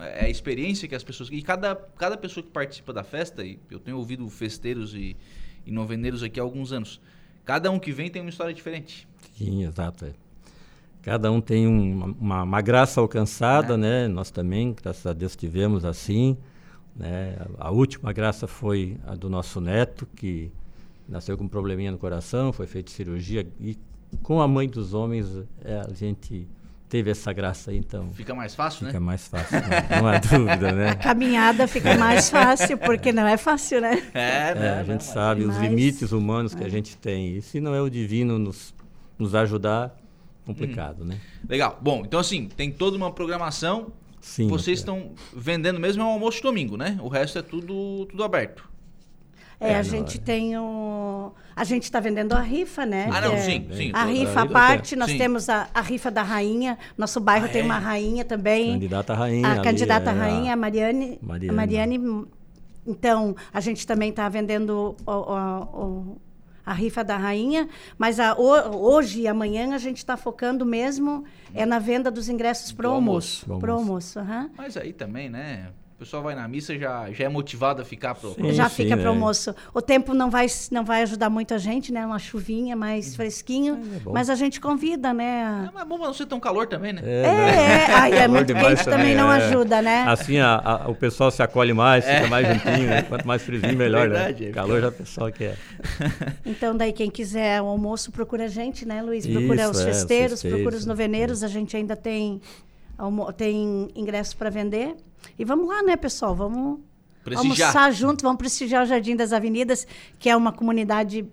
é. 0.00 0.24
a 0.24 0.28
experiência 0.28 0.88
que 0.88 0.94
as 0.94 1.04
pessoas... 1.04 1.28
E 1.30 1.40
cada, 1.42 1.76
cada 1.96 2.16
pessoa 2.16 2.42
que 2.44 2.50
participa 2.50 2.92
da 2.92 3.04
festa, 3.04 3.44
e 3.44 3.58
eu 3.70 3.78
tenho 3.78 3.96
ouvido 3.96 4.28
festeiros 4.28 4.94
e, 4.94 5.16
e 5.66 5.70
noveneiros 5.72 6.22
aqui 6.22 6.38
há 6.38 6.42
alguns 6.42 6.72
anos, 6.72 7.00
cada 7.44 7.70
um 7.70 7.78
que 7.78 7.92
vem 7.92 8.10
tem 8.10 8.22
uma 8.22 8.30
história 8.30 8.52
diferente. 8.54 9.06
Sim, 9.36 9.64
exato. 9.64 10.04
é. 10.06 10.12
Cada 11.02 11.30
um 11.30 11.40
tem 11.40 11.66
um- 11.68 12.14
uma, 12.18 12.42
uma 12.42 12.60
graça 12.62 13.00
alcançada, 13.00 13.74
É. 13.74 13.76
né? 13.76 14.08
Nós 14.08 14.30
também, 14.30 14.74
graças 14.82 15.04
a 15.06 15.12
Deus, 15.12 15.36
tivemos 15.36 15.84
assim. 15.84 16.36
Né? 16.96 17.36
A, 17.58 17.68
a 17.68 17.70
última 17.70 18.12
graça 18.12 18.46
foi 18.46 18.96
a 19.06 19.14
do 19.14 19.28
nosso 19.28 19.60
neto, 19.60 20.06
que 20.16 20.50
nasceu 21.08 21.36
com 21.36 21.44
um 21.44 21.48
probleminha 21.48 21.90
no 21.90 21.98
coração, 21.98 22.52
foi 22.52 22.66
feita 22.66 22.90
cirurgia 22.90 23.46
e 23.60 23.76
com 24.22 24.40
a 24.40 24.48
mãe 24.48 24.66
dos 24.68 24.94
homens 24.94 25.26
é, 25.62 25.80
a 25.80 25.92
gente 25.92 26.46
teve 26.94 27.10
essa 27.10 27.32
graça 27.32 27.72
aí, 27.72 27.78
então 27.78 28.08
Fica 28.12 28.32
mais 28.36 28.54
fácil, 28.54 28.86
fica 28.86 29.00
né? 29.00 29.04
mais 29.04 29.26
fácil, 29.26 29.56
né? 29.62 29.88
não 30.00 30.06
há 30.06 30.18
dúvida, 30.18 30.70
né? 30.70 30.90
A 30.90 30.94
caminhada 30.94 31.66
fica 31.66 31.96
mais 31.98 32.30
fácil, 32.30 32.78
porque 32.78 33.10
não 33.12 33.26
é 33.26 33.36
fácil, 33.36 33.80
né? 33.80 34.00
É, 34.14 34.50
É, 34.50 34.54
né? 34.54 34.70
a 34.74 34.76
Não, 34.76 34.84
gente 34.84 34.94
mas- 35.04 35.12
sabe 35.12 35.40
os 35.42 35.56
Mas- 35.56 35.62
limites 35.68 36.12
humanos 36.12 36.54
que 36.54 36.62
a 36.62 36.68
gente 36.68 36.96
tem. 36.96 37.34
E 37.36 37.42
se 37.42 37.58
não 37.58 37.74
é 37.74 37.80
o 37.82 37.90
divino 37.90 38.38
nos, 38.38 38.72
nos 39.18 39.34
ajudar, 39.34 39.96
complicado, 40.46 41.04
né? 41.04 41.18
Legal. 41.48 41.80
Bom, 41.82 42.04
então 42.06 42.20
assim, 42.20 42.46
tem 42.46 42.70
toda 42.70 42.96
uma 42.96 43.10
programação. 43.10 43.88
Sim. 44.20 44.46
Vocês 44.46 44.78
estão 44.78 45.14
vendendo 45.34 45.80
mesmo 45.80 46.00
é 46.00 46.04
um 46.06 46.10
almoço 46.10 46.36
de 46.36 46.44
domingo, 46.44 46.76
né? 46.76 46.96
O 47.02 47.08
resto 47.08 47.40
é 47.40 47.42
tudo, 47.42 48.06
tudo 48.06 48.22
aberto. 48.22 48.68
É, 49.64 49.72
É, 49.72 49.74
a 49.74 49.76
não, 49.78 49.84
gente 49.84 50.18
é. 50.18 50.20
tem 50.20 50.58
o. 50.58 51.32
A 51.56 51.64
gente 51.64 51.84
está 51.84 52.00
vendendo 52.00 52.32
a 52.32 52.40
rifa, 52.40 52.84
né? 52.84 53.08
Ah, 53.12 53.20
não, 53.20 53.32
é- 53.32 53.38
sim, 53.40 53.68
sim. 53.72 53.90
A 53.94 54.04
rifa 54.04 54.42
à 54.42 54.46
parte, 54.46 54.96
nós 54.96 55.10
Sim. 55.10 55.18
temos 55.18 55.48
a, 55.48 55.68
a 55.72 55.80
rifa 55.80 56.10
da 56.10 56.22
rainha. 56.22 56.76
Nosso 56.98 57.20
bairro 57.20 57.46
Ah, 57.46 57.48
tem 57.48 57.62
é? 57.62 57.64
uma 57.64 57.78
rainha 57.78 58.24
também. 58.24 58.72
Candidata 58.72 59.12
à 59.12 59.16
rainha. 59.16 59.46
a 59.48 59.52
ali, 59.52 59.62
candidata 59.62 60.10
é, 60.10 60.14
rainha, 60.14 60.52
a 60.52 60.56
Mariane. 60.56 61.18
Mariane. 61.22 61.48
A 61.48 61.52
Mariane. 61.52 62.26
Então, 62.86 63.34
a 63.52 63.60
gente 63.60 63.86
também 63.86 64.10
está 64.10 64.28
vendendo 64.28 64.94
o- 65.06 65.10
o- 65.10 65.80
o- 65.80 66.20
a 66.66 66.72
rifa 66.74 67.04
da 67.04 67.16
rainha, 67.16 67.68
mas 67.96 68.18
a- 68.18 68.34
o- 68.34 68.76
hoje 68.92 69.20
e 69.22 69.28
amanhã 69.28 69.74
a 69.74 69.78
gente 69.78 69.98
está 69.98 70.16
focando 70.16 70.66
mesmo 70.66 71.24
é 71.54 71.64
na 71.64 71.78
venda 71.78 72.10
dos 72.10 72.28
ingressos 72.28 72.72
Do 72.72 72.76
pro 72.76 72.90
almoço. 72.90 73.44
almoço. 73.44 73.60
Pro 73.60 73.72
almoço, 73.74 74.18
aham. 74.18 74.50
Mas 74.56 74.76
aí 74.76 74.92
também, 74.92 75.28
né? 75.30 75.68
O 75.94 75.98
pessoal 75.98 76.24
vai 76.24 76.34
na 76.34 76.46
missa 76.48 76.76
já 76.76 77.08
já 77.12 77.24
é 77.24 77.28
motivado 77.28 77.80
a 77.80 77.84
ficar 77.84 78.16
pro 78.16 78.34
Sim, 78.34 78.52
Já 78.52 78.68
sim, 78.68 78.82
fica 78.82 78.96
para 78.96 79.04
é. 79.06 79.08
almoço. 79.08 79.54
O 79.72 79.80
tempo 79.80 80.12
não 80.12 80.28
vai, 80.28 80.46
não 80.72 80.84
vai 80.84 81.02
ajudar 81.02 81.30
muito 81.30 81.54
a 81.54 81.58
gente, 81.58 81.92
né? 81.92 82.04
Uma 82.04 82.18
chuvinha 82.18 82.74
mais 82.74 83.14
fresquinho. 83.14 83.74
é 83.94 84.00
bom. 84.00 84.12
mas 84.12 84.28
a 84.28 84.34
gente 84.34 84.60
convida, 84.60 85.14
né? 85.14 85.44
Ah, 85.44 85.70
mas 85.72 85.82
é 85.82 85.86
bom 85.86 85.96
pra 85.96 86.08
não 86.08 86.12
ser 86.14 86.26
tão 86.26 86.40
calor 86.40 86.66
também, 86.66 86.92
né? 86.92 87.00
É, 87.04 87.22
é. 87.22 87.86
Ai, 87.94 88.12
é 88.12 88.16
Calor 88.16 88.28
muito 88.30 88.46
demais 88.48 88.78
quente 88.82 88.90
também 88.90 89.14
não 89.14 89.32
é. 89.32 89.36
ajuda, 89.36 89.80
né? 89.80 90.04
Assim 90.08 90.38
a- 90.40 90.56
a- 90.56 90.88
o 90.90 90.96
pessoal 90.96 91.30
se 91.30 91.42
acolhe 91.44 91.72
mais, 91.72 92.04
fica 92.04 92.26
mais 92.26 92.46
juntinho, 92.48 92.88
né? 92.88 93.02
Quanto 93.02 93.26
mais 93.26 93.42
friozinho, 93.42 93.76
melhor, 93.76 94.08
Verdade, 94.08 94.44
né? 94.44 94.50
é 94.50 94.52
Calor 94.52 94.80
já 94.80 94.88
o 94.88 94.92
pessoal 94.92 95.30
quer. 95.32 95.56
Então, 96.44 96.76
daí, 96.76 96.92
quem 96.92 97.08
quiser 97.10 97.62
o 97.62 97.66
almoço, 97.66 98.10
procura 98.10 98.44
a 98.44 98.48
gente, 98.48 98.84
né, 98.86 99.00
Luiz? 99.00 99.26
Procura 99.26 99.62
Isso, 99.62 99.70
os 99.70 99.78
é, 99.78 99.80
os 99.80 99.84
festeiros, 99.84 100.30
festeiros, 100.32 100.58
procura 100.60 100.76
os 100.76 100.84
é. 100.84 100.88
noveneiros. 100.88 101.42
A 101.44 101.48
gente 101.48 101.76
ainda 101.76 101.94
tem, 101.96 102.40
tem 103.36 103.88
ingressos 103.94 104.34
para 104.34 104.50
vender. 104.50 104.94
E 105.38 105.44
vamos 105.44 105.68
lá, 105.68 105.82
né, 105.82 105.96
pessoal? 105.96 106.34
Vamos 106.34 106.80
Prestigiar. 107.22 107.68
almoçar 107.68 107.92
junto, 107.92 108.22
vamos 108.22 108.38
prestigiar 108.38 108.82
o 108.82 108.86
Jardim 108.86 109.16
das 109.16 109.32
Avenidas, 109.32 109.86
que 110.18 110.28
é 110.28 110.36
uma 110.36 110.52
comunidade 110.52 111.26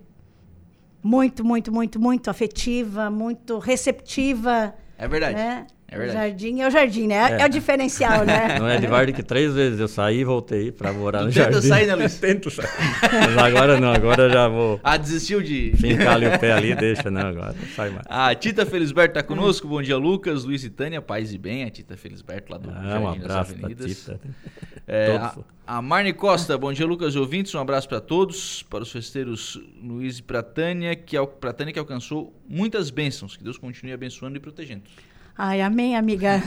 muito, 1.03 1.43
muito, 1.43 1.71
muito, 1.71 1.99
muito 1.99 2.29
afetiva, 2.29 3.09
muito 3.09 3.57
receptiva. 3.59 4.73
É 4.97 5.07
verdade. 5.07 5.35
Né? 5.35 5.67
É 5.93 5.97
verdade. 5.97 6.17
O 6.17 6.21
jardim 6.21 6.61
é 6.61 6.67
o 6.67 6.71
jardim, 6.71 7.07
né? 7.07 7.15
É, 7.37 7.41
É. 7.41 7.45
o 7.45 7.49
diferencial, 7.49 8.23
né? 8.25 8.55
Não 8.59 8.65
é 8.67 8.79
de 8.79 8.87
Varde 8.87 9.11
que 9.11 9.21
três 9.21 9.53
vezes 9.53 9.77
eu 9.77 9.89
saí 9.89 10.19
e 10.19 10.23
voltei 10.23 10.71
para 10.71 10.93
morar 10.93 11.23
no 11.25 11.33
tenta 11.33 11.51
jardim. 11.51 11.67
sair, 11.67 11.85
né, 11.85 11.95
Luiz? 11.95 12.15
Tento 12.19 12.49
sair. 12.49 12.69
Mas 13.01 13.37
agora 13.37 13.77
não, 13.79 13.91
agora 13.91 14.29
já 14.29 14.47
vou 14.47 14.79
Ah, 14.83 14.95
desistiu 14.95 15.41
de. 15.41 15.73
fincar 15.75 16.13
ali 16.13 16.27
o 16.27 16.39
pé 16.39 16.53
ali, 16.53 16.73
deixa, 16.75 17.11
não, 17.11 17.27
agora 17.27 17.53
não 17.59 17.67
sai 17.75 17.89
mais. 17.89 18.05
A 18.07 18.33
Tita 18.33 18.65
Felisberto 18.65 19.15
tá 19.15 19.21
conosco. 19.23 19.67
Bom 19.67 19.81
dia, 19.81 19.97
Lucas, 19.97 20.45
Luiz 20.45 20.63
e 20.63 20.69
Tânia, 20.69 21.01
paz 21.01 21.33
e 21.33 21.37
bem. 21.37 21.65
A 21.65 21.69
Tita 21.69 21.97
Felisberto 21.97 22.53
lá 22.53 22.57
do 22.57 22.69
Ah, 22.69 22.79
um 22.79 22.83
Jardim 22.83 23.19
das 23.19 23.31
abraço 23.31 23.53
pra 23.55 23.65
Avenidas. 23.67 23.97
Tita. 23.97 24.19
É, 24.87 25.15
a, 25.17 25.35
a 25.67 25.81
Marne 25.81 26.13
Costa, 26.13 26.57
bom 26.57 26.71
dia, 26.71 26.85
Lucas 26.85 27.15
e 27.15 27.19
ouvintes. 27.19 27.53
Um 27.53 27.59
abraço 27.59 27.89
para 27.89 27.99
todos, 27.99 28.63
para 28.63 28.81
os 28.83 28.91
festeiros 28.91 29.59
Luiz 29.83 30.19
e 30.19 30.23
pra 30.23 30.41
Tânia, 30.41 30.95
que, 30.95 31.17
pra 31.41 31.51
Tânia 31.51 31.73
que 31.73 31.79
alcançou 31.79 32.33
muitas 32.47 32.89
bênçãos. 32.89 33.35
Que 33.35 33.43
Deus 33.43 33.57
continue 33.57 33.91
abençoando 33.91 34.37
e 34.37 34.39
protegendo. 34.39 34.83
Ai, 35.38 35.61
amém, 35.61 35.95
amiga. 35.95 36.41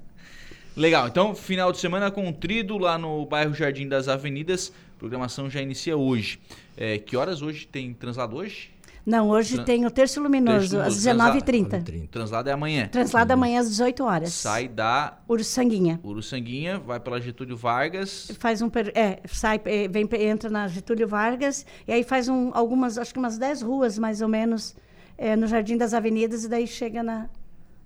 Legal, 0.76 1.06
então 1.08 1.34
final 1.34 1.70
de 1.70 1.78
semana 1.78 2.10
com 2.10 2.28
o 2.28 2.32
Trido 2.32 2.78
lá 2.78 2.96
no 2.96 3.26
bairro 3.26 3.54
Jardim 3.54 3.86
das 3.88 4.08
Avenidas. 4.08 4.72
Programação 4.98 5.50
já 5.50 5.60
inicia 5.60 5.96
hoje. 5.96 6.38
É, 6.76 6.96
que 6.98 7.16
horas 7.16 7.42
hoje 7.42 7.66
tem 7.66 7.92
translado 7.92 8.36
hoje? 8.36 8.70
Não, 9.04 9.28
hoje 9.30 9.56
Tran- 9.56 9.64
tem 9.64 9.84
o 9.84 9.90
Terço 9.90 10.22
Luminoso, 10.22 10.78
às 10.80 11.04
Luminoso, 11.04 11.40
19h30. 11.40 12.08
Translado 12.08 12.48
é 12.48 12.52
amanhã. 12.52 12.86
Translado 12.86 13.32
amanhã 13.32 13.60
às 13.60 13.68
18 13.68 14.04
horas. 14.04 14.32
Sai 14.32 14.68
da 14.68 15.18
Uruçanguinha. 15.28 15.98
Uruçanguinha, 16.04 16.78
vai 16.78 17.00
pela 17.00 17.20
Getúlio 17.20 17.56
Vargas. 17.56 18.30
Faz 18.38 18.62
um. 18.62 18.70
per- 18.70 18.92
É, 18.94 19.18
sai, 19.26 19.60
eh, 19.64 19.88
vem, 19.88 20.08
entra 20.20 20.48
na 20.48 20.68
Getúlio 20.68 21.08
Vargas, 21.08 21.66
e 21.86 21.92
aí 21.92 22.04
faz 22.04 22.28
um, 22.28 22.50
algumas, 22.54 22.96
acho 22.96 23.12
que 23.12 23.18
umas 23.18 23.36
10 23.36 23.60
ruas, 23.62 23.98
mais 23.98 24.22
ou 24.22 24.28
menos, 24.28 24.74
eh, 25.18 25.34
no 25.34 25.48
Jardim 25.48 25.76
das 25.76 25.92
Avenidas, 25.92 26.44
e 26.44 26.48
daí 26.48 26.66
chega 26.68 27.02
na, 27.02 27.28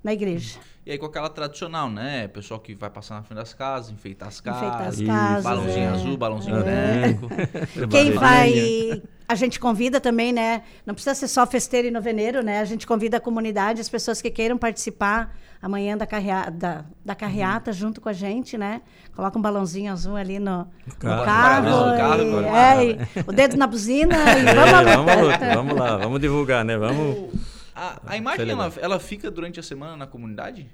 na 0.07 0.13
igreja. 0.13 0.61
E 0.87 0.93
aí 0.93 0.99
com 0.99 1.07
aquela 1.07 1.29
tradicional, 1.29 1.91
né? 1.91 2.29
Pessoal 2.29 2.61
que 2.61 2.77
vai 2.77 2.89
passar 2.89 3.17
na 3.17 3.23
frente 3.25 3.39
das 3.39 3.53
casas, 3.53 3.91
enfeitar 3.91 4.29
as 4.29 4.41
casas. 4.41 4.63
Enfeitar 4.63 4.87
as 4.87 5.03
casas. 5.03 5.43
Balãozinho 5.43 5.85
é. 5.85 5.89
azul, 5.89 6.17
balãozinho 6.17 6.57
É. 6.59 6.63
branco. 7.13 7.29
Quem 7.91 8.13
vai. 8.13 9.03
A 9.29 9.35
gente 9.35 9.59
convida 9.59 10.01
também, 10.01 10.33
né? 10.33 10.63
Não 10.87 10.95
precisa 10.95 11.13
ser 11.17 11.27
só 11.27 11.45
festeiro 11.45 11.89
e 11.89 11.91
noveneiro, 11.91 12.41
né? 12.41 12.61
A 12.61 12.65
gente 12.65 12.87
convida 12.87 13.17
a 13.17 13.21
comunidade, 13.21 13.81
as 13.81 13.89
pessoas 13.89 14.23
que 14.23 14.31
queiram 14.31 14.57
participar 14.57 15.37
amanhã 15.61 15.97
da, 15.97 16.07
carrea, 16.07 16.51
da, 16.53 16.85
da 17.05 17.17
carreata 17.17 17.73
junto 17.73 18.01
com 18.01 18.09
a 18.09 18.13
gente, 18.13 18.57
né? 18.57 18.83
Coloca 19.17 19.37
um 19.37 19.43
balãozinho 19.43 19.93
azul 19.93 20.15
ali 20.15 20.39
no, 20.39 20.69
no 20.87 20.95
carro. 21.01 21.25
carro. 21.25 21.65
No 21.65 21.97
carro, 21.97 22.23
e- 22.23 22.29
agora. 22.29 22.47
é, 22.47 22.85
e 22.93 22.99
o 23.27 23.33
dedo 23.33 23.57
na 23.57 23.67
buzina 23.67 24.15
e 24.39 24.45
vamos 24.55 24.71
É, 24.87 24.97
vamos, 24.97 25.13
à 25.13 25.17
luta, 25.17 25.55
vamos 25.57 25.75
lá, 25.77 25.97
vamos 25.97 26.21
divulgar, 26.21 26.65
né? 26.65 26.77
Vamos. 26.79 27.56
A, 27.77 28.01
a 28.07 28.17
imagem, 28.17 28.39
Foi 28.39 28.45
legal. 28.47 28.65
ela, 28.65 28.75
ela 28.81 28.99
fica 28.99 29.31
durante 29.31 29.61
a 29.61 29.63
semana 29.63 29.97
na 29.97 30.07
comunidade? 30.07 30.67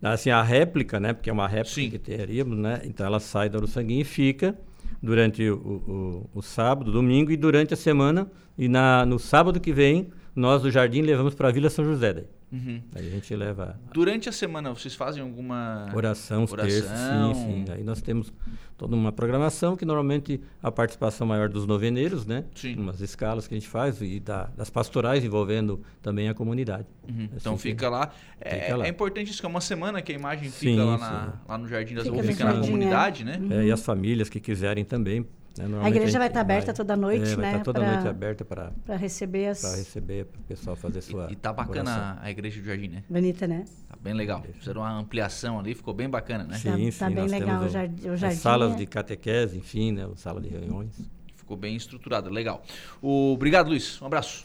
Assim, 0.00 0.30
a 0.30 0.42
réplica, 0.42 1.00
né? 1.00 1.12
Porque 1.12 1.28
é 1.28 1.32
uma 1.32 1.48
réplica 1.48 1.74
Sim. 1.74 1.90
que 1.90 1.98
teríamos, 1.98 2.56
né? 2.56 2.82
Então 2.84 3.04
ela 3.04 3.18
sai 3.18 3.48
da 3.48 3.58
Uruçanguinha 3.58 4.02
e 4.02 4.04
fica 4.04 4.56
durante 5.02 5.42
o, 5.48 5.56
o, 5.56 6.30
o 6.38 6.42
sábado, 6.42 6.92
domingo 6.92 7.32
e 7.32 7.36
durante 7.36 7.74
a 7.74 7.76
semana. 7.76 8.30
E 8.56 8.68
na, 8.68 9.04
no 9.04 9.18
sábado 9.18 9.58
que 9.58 9.72
vem, 9.72 10.10
nós 10.36 10.62
do 10.62 10.70
Jardim 10.70 11.00
levamos 11.00 11.34
para 11.34 11.48
a 11.48 11.52
Vila 11.52 11.70
São 11.70 11.84
José. 11.84 12.12
Daí. 12.12 12.24
Uhum. 12.52 12.80
Aí 12.94 13.08
a 13.08 13.10
gente 13.10 13.34
leva 13.34 13.76
Durante 13.92 14.28
a 14.28 14.32
semana, 14.32 14.70
vocês 14.70 14.94
fazem 14.94 15.20
alguma... 15.20 15.90
oração, 15.92 16.44
os 16.44 16.52
Oração. 16.52 16.70
terços, 16.70 16.96
sim, 16.96 17.34
sim. 17.66 17.72
Aí 17.72 17.82
nós 17.82 18.00
temos 18.00 18.32
toda 18.78 18.94
uma 18.94 19.10
programação 19.10 19.76
que 19.76 19.84
normalmente 19.84 20.40
a 20.62 20.70
participação 20.70 21.26
maior 21.26 21.48
dos 21.48 21.66
noveneiros, 21.66 22.24
né? 22.24 22.44
Sim. 22.54 22.76
Umas 22.76 23.00
escalas 23.00 23.48
que 23.48 23.54
a 23.54 23.58
gente 23.58 23.68
faz 23.68 24.00
e 24.00 24.20
da- 24.20 24.44
das 24.56 24.70
pastorais 24.70 25.24
envolvendo 25.24 25.82
também 26.00 26.28
a 26.28 26.34
comunidade. 26.34 26.86
Uhum. 27.08 27.24
Assim 27.24 27.36
Então 27.36 27.56
que- 27.56 27.62
fica 27.62 27.88
lá. 27.88 28.12
É, 28.40 28.60
Fica 28.60 28.76
lá. 28.76 28.86
é 28.86 28.88
importante 28.90 29.30
isso, 29.32 29.40
que 29.40 29.46
é 29.46 29.48
uma 29.48 29.60
semana 29.60 30.00
que 30.00 30.12
a 30.12 30.14
imagem 30.14 30.48
Sim, 30.50 30.70
fica 30.72 30.84
lá, 30.84 30.98
na- 30.98 31.32
lá 31.48 31.58
no 31.58 31.66
Jardim 31.66 31.94
das 31.96 32.04
Fica 32.06 32.22
fica 32.22 32.44
na 32.44 32.52
jardim, 32.52 32.66
comunidade, 32.66 33.24
né? 33.24 33.40
É, 33.50 33.64
e 33.64 33.72
as 33.72 33.82
famílias 33.84 34.28
que 34.28 34.38
quiserem 34.38 34.84
também. 34.84 35.26
Né, 35.58 35.80
A 35.82 35.88
igreja 35.88 36.18
vai 36.18 36.28
estar 36.28 36.40
aberta 36.40 36.72
toda 36.74 36.96
noite, 36.96 37.32
é, 37.32 37.36
vai 37.36 37.44
né? 37.44 37.50
estar 37.52 37.64
toda 37.64 37.80
pra- 37.80 37.92
noite 37.92 38.08
aberta 38.08 38.44
para 38.44 38.72
Para 38.84 38.96
receber 38.96 39.46
as. 39.48 39.62
receber, 39.76 40.24
para 40.26 40.40
o 40.40 40.44
pessoal 40.44 40.76
fazer 40.76 41.00
sua. 41.00 41.26
E, 41.30 41.32
e 41.32 41.36
tá 41.36 41.52
bacana 41.52 41.90
oração. 41.90 42.18
a 42.22 42.30
igreja 42.30 42.60
do 42.60 42.66
Jardim, 42.66 42.88
né? 42.88 43.02
Bonita, 43.08 43.46
né? 43.46 43.64
Tá 43.88 43.96
bem 44.02 44.14
legal. 44.14 44.42
Fizeram 44.58 44.80
uma 44.82 44.98
ampliação 44.98 45.58
ali, 45.58 45.74
ficou 45.74 45.94
bem 45.94 46.08
bacana, 46.08 46.44
né? 46.44 46.50
Tá- 46.62 46.76
Sim, 46.76 46.90
tá 46.90 47.08
sim, 47.08 47.14
bem 47.14 47.22
nós 47.24 47.30
legal 47.32 47.62
o 47.62 47.68
jardim- 47.68 48.08
as 48.08 48.34
salas 48.34 48.72
é- 48.72 48.76
de 48.76 48.86
catequese, 48.86 49.58
enfim, 49.58 49.92
né? 49.92 50.08
Sala 50.16 50.40
de 50.40 50.48
reuniões. 50.48 50.90
Ficou 51.34 51.56
bem 51.56 51.76
estruturada, 51.76 52.28
legal. 52.28 52.62
O, 53.00 53.32
obrigado, 53.34 53.68
Luiz. 53.68 54.00
Um 54.02 54.06
abraço. 54.06 54.44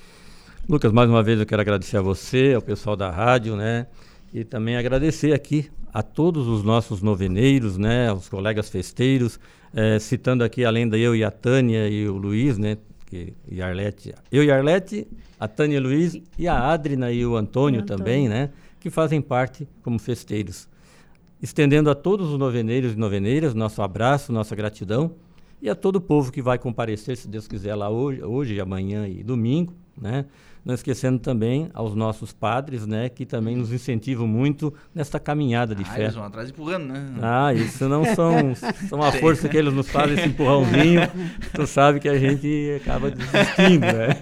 Lucas, 0.70 0.92
mais 0.92 1.10
uma 1.10 1.24
vez 1.24 1.40
eu 1.40 1.46
quero 1.46 1.62
agradecer 1.62 1.98
a 1.98 2.02
você, 2.02 2.54
ao 2.56 2.62
pessoal 2.62 2.96
da 2.96 3.10
rádio, 3.10 3.56
né? 3.56 3.88
E 4.34 4.44
também 4.44 4.78
agradecer 4.78 5.34
aqui 5.34 5.70
a 5.94 6.02
todos 6.04 6.48
os 6.48 6.64
nossos 6.64 7.02
noveneiros, 7.02 7.78
né? 7.78 8.08
Aos 8.10 8.30
colegas 8.30 8.70
festeiros, 8.70 9.40
eh, 9.74 10.00
citando 10.00 10.44
aqui, 10.44 10.64
além 10.66 10.88
da 10.88 10.98
eu 10.98 11.16
e 11.16 11.24
a 11.24 11.32
Tânia 11.32 11.88
e 11.88 12.08
o 12.08 12.18
Luiz, 12.18 12.58
né? 12.58 12.78
Que, 13.06 13.34
e 13.50 13.62
a 13.62 13.68
Arlete, 13.68 14.14
eu 14.32 14.44
e 14.44 14.50
a 14.50 14.56
Arlete, 14.56 15.06
a 15.40 15.48
Tânia 15.48 15.76
e 15.76 15.80
o 15.80 15.84
Luiz, 15.84 16.18
e 16.38 16.48
a 16.48 16.72
Adrina 16.72 17.12
e 17.12 17.26
o 17.26 17.36
Antônio, 17.36 17.80
E 17.80 17.82
o 17.82 17.84
Antônio. 17.84 17.98
também, 18.00 18.30
né? 18.30 18.50
Que 18.80 18.90
fazem 18.90 19.22
parte 19.22 19.68
como 19.84 20.00
festeiros. 20.00 20.68
Estendendo 21.42 21.90
a 21.90 21.96
todos 21.96 22.30
os 22.32 22.38
noveneiros 22.38 22.94
e 22.94 22.96
noveneiras 22.96 23.54
nosso 23.54 23.82
abraço, 23.82 24.32
nossa 24.32 24.56
gratidão 24.56 25.12
e 25.62 25.70
a 25.70 25.76
todo 25.76 25.98
o 25.98 26.02
povo 26.02 26.32
que 26.32 26.42
vai 26.42 26.58
comparecer, 26.58 27.18
se 27.18 27.28
Deus 27.28 27.48
quiser, 27.48 27.76
lá 27.76 27.90
hoje, 27.90 28.24
hoje 28.24 28.60
amanhã 28.60 29.08
e 29.08 29.24
domingo, 29.24 29.74
né? 30.00 30.26
Não 30.64 30.76
esquecendo 30.76 31.18
também 31.18 31.70
aos 31.74 31.96
nossos 31.96 32.32
padres, 32.32 32.86
né? 32.86 33.10
Que 33.10 33.26
também 33.26 33.56
nos 33.56 33.74
incentivam 33.74 34.28
muito 34.28 34.72
nesta 34.94 35.20
caminhada 35.20 35.74
de 35.74 35.82
Ah, 35.82 35.86
fé. 35.88 36.02
eles 36.04 36.14
vão 36.14 36.24
atrás 36.24 36.50
empurrando, 36.52 36.86
né? 36.94 37.04
Ah, 37.20 37.52
isso 37.52 37.90
não 37.90 38.06
são, 38.14 38.54
são 38.88 39.02
a 39.02 39.12
força 39.12 39.50
que 39.50 39.58
eles 39.58 39.74
nos 39.74 39.90
fazem, 39.90 40.14
esse 40.20 40.28
empurrãozinho. 40.28 41.02
Tu 41.54 41.66
sabe 41.66 42.00
que 42.00 42.08
a 42.08 42.16
gente 42.18 42.80
acaba 42.80 43.10
desistindo, 43.10 43.82
né? 43.88 44.16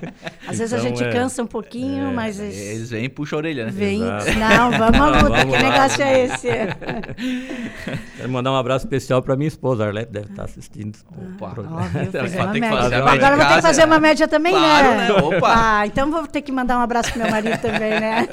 Às 0.48 0.60
vezes 0.60 0.74
a 0.74 0.78
Então, 0.78 0.90
gente 0.90 1.04
é- 1.04 1.12
cansa 1.12 1.44
um 1.44 1.48
pouquinho, 1.48 2.08
é, 2.08 2.14
mas. 2.14 2.40
es- 2.40 2.58
Eles 2.58 2.90
vêm 2.90 3.04
e 3.04 3.10
puxam 3.10 3.38
a 3.38 3.42
orelha, 3.42 3.66
né? 3.66 3.72
Vem. 3.72 4.02
Exato. 4.02 4.32
Não, 4.40 4.72
vamos 4.72 5.02
à 5.02 5.22
luta. 5.22 5.46
Que 5.46 5.52
lá. 5.52 5.60
negócio 5.62 6.04
é 6.04 6.24
esse? 6.26 6.48
Quero 8.18 8.30
mandar 8.30 8.52
um 8.52 8.56
abraço 8.56 8.86
especial 8.86 9.22
para 9.22 9.36
minha 9.36 9.48
esposa, 9.48 9.84
a 9.84 9.88
Arlete 9.88 10.12
deve 10.12 10.28
estar 10.30 10.44
assistindo. 10.46 10.98
o 11.12 11.36
Opa. 11.36 11.50
programa. 11.54 11.82
Ó, 11.82 11.84
viu? 11.84 12.00
Ela 12.14 12.30
Fazer 12.30 12.96
Agora 12.96 13.36
vou 13.36 13.46
ter 13.46 13.56
que 13.56 13.62
fazer 13.62 13.86
uma 13.86 14.00
média 14.00 14.28
também, 14.28 14.54
Claro, 14.54 14.90
né? 14.92 15.08
né? 15.08 15.14
Opa. 15.14 15.54
Ah, 15.56 15.88
então 15.88 16.10
vou 16.12 16.29
ter 16.30 16.42
que 16.42 16.52
mandar 16.52 16.78
um 16.78 16.82
abraço 16.82 17.12
pro 17.12 17.22
meu 17.22 17.32
marido 17.32 17.58
também, 17.62 18.00
né? 18.00 18.28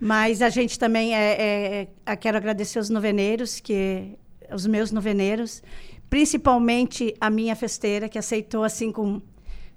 Mas 0.00 0.42
a 0.42 0.48
gente 0.48 0.78
também 0.78 1.14
é, 1.14 1.32
é, 1.32 1.88
é- 2.06 2.16
quero 2.16 2.36
agradecer 2.36 2.78
os 2.78 2.90
noveneiros, 2.90 3.60
que 3.60 4.16
os 4.52 4.66
meus 4.66 4.92
noveneiros, 4.92 5.62
principalmente 6.08 7.14
a 7.20 7.30
minha 7.30 7.56
festeira, 7.56 8.08
que 8.08 8.18
aceitou 8.18 8.64
assim 8.64 8.92
com 8.92 9.20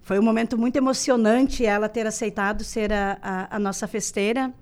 foi 0.02 0.18
um 0.18 0.24
momento 0.24 0.58
muito 0.58 0.78
emocionante 0.78 1.66
ela 1.66 1.90
ter 1.90 2.08
aceitado 2.08 2.64
ser 2.64 2.94
a, 2.94 3.18
a, 3.22 3.58
a 3.58 3.60
nossa 3.60 3.86
festeira. 3.88 4.54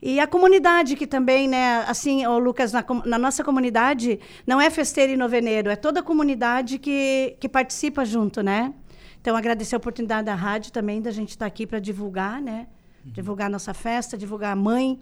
E 0.00 0.18
a 0.18 0.26
comunidade 0.26 0.96
que 0.96 1.06
também, 1.06 1.46
né, 1.46 1.84
assim, 1.86 2.26
ô 2.26 2.38
Lucas, 2.38 2.72
na, 2.72 2.82
na 3.04 3.18
nossa 3.18 3.44
comunidade, 3.44 4.18
não 4.46 4.58
é 4.58 4.70
festeiro 4.70 5.12
e 5.12 5.16
noveneiro, 5.16 5.68
é 5.68 5.76
toda 5.76 6.00
a 6.00 6.02
comunidade 6.02 6.78
que, 6.78 7.36
que 7.38 7.48
participa 7.50 8.02
junto, 8.04 8.40
né? 8.42 8.72
Então, 9.20 9.36
agradecer 9.36 9.74
a 9.74 9.78
oportunidade 9.78 10.26
da 10.26 10.34
rádio 10.34 10.72
também, 10.72 11.02
da 11.02 11.10
gente 11.10 11.30
estar 11.30 11.46
aqui 11.46 11.66
para 11.66 11.78
divulgar, 11.78 12.40
né? 12.40 12.66
Divulgar 13.04 13.46
a 13.46 13.50
nossa 13.50 13.72
festa, 13.72 14.18
divulgar 14.18 14.52
a 14.52 14.56
mãe, 14.56 14.98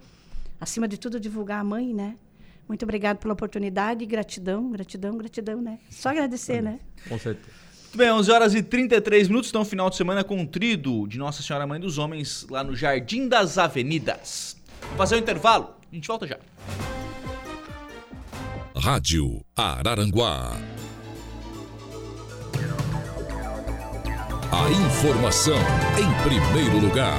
acima 0.61 0.87
de 0.87 0.99
tudo, 0.99 1.19
divulgar 1.19 1.61
a 1.61 1.65
mãe, 1.65 1.93
né? 1.93 2.17
Muito 2.69 2.83
obrigado 2.83 3.19
pela 3.19 3.35
oportunidade, 3.35 4.05
gratidão, 4.07 4.71
gratidão, 4.71 5.17
gratidão, 5.17 5.63
né? 5.63 5.79
Só 5.91 6.11
agradecer, 6.11 6.63
né? 6.63 6.81
Com 7.09 7.19
certeza. 7.19 7.67
Muito 7.97 7.99
bem, 7.99 8.11
11 8.11 8.31
horas 8.31 8.55
e 8.55 8.63
33 8.63 9.29
minutos, 9.29 9.49
então 9.49 9.65
final 9.65 9.89
de 9.89 9.97
semana 9.97 10.23
com 10.23 10.43
o 10.43 10.47
trido 10.47 11.07
de 11.07 11.17
Nossa 11.17 11.43
Senhora 11.43 11.67
Mãe 11.67 11.81
dos 11.81 11.97
Homens 11.97 12.47
lá 12.51 12.63
no 12.63 12.75
Jardim 12.75 13.29
das 13.29 13.57
Avenidas. 13.57 14.57
Vamos 14.83 14.99
fazer 14.99 15.15
o 15.15 15.19
intervalo, 15.19 15.75
a 15.91 15.95
gente 15.95 16.07
volta 16.07 16.27
já. 16.27 16.39
Rádio 18.77 19.41
Araranguá. 19.57 20.57
A 24.53 24.71
informação 24.71 25.59
em 25.99 26.23
primeiro 26.23 26.79
lugar. 26.79 27.19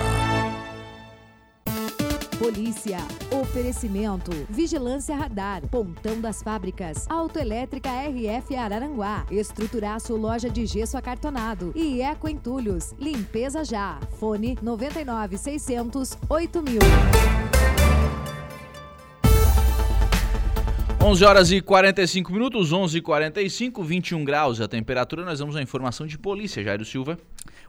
Polícia. 2.40 3.00
Oferecimento. 3.32 4.32
Vigilância 4.50 5.16
Radar. 5.16 5.62
Pontão 5.68 6.22
das 6.22 6.42
Fábricas. 6.42 7.06
Autoelétrica 7.10 7.90
RF 7.90 8.56
Araranguá. 8.56 9.26
Estruturaço 9.30 10.16
Loja 10.16 10.50
de 10.50 10.66
Gesso 10.66 10.98
Acartonado. 10.98 11.74
E 11.76 12.02
Eco 12.02 12.30
Entulhos. 12.30 12.94
Limpeza 12.98 13.66
já. 13.66 14.00
Fone 14.20 14.58
99 14.62 15.38
600 15.38 16.18
8000. 16.30 16.80
11 21.08 21.24
horas 21.24 21.52
e 21.54 21.62
45 21.62 22.34
minutos, 22.34 22.74
11 22.74 22.98
e 22.98 23.02
45, 23.02 23.82
21 23.82 24.26
graus 24.26 24.60
a 24.60 24.68
temperatura. 24.68 25.24
Nós 25.24 25.40
vamos 25.40 25.56
à 25.56 25.62
informação 25.62 26.06
de 26.06 26.18
polícia, 26.18 26.62
Jairo 26.62 26.84
Silva. 26.84 27.18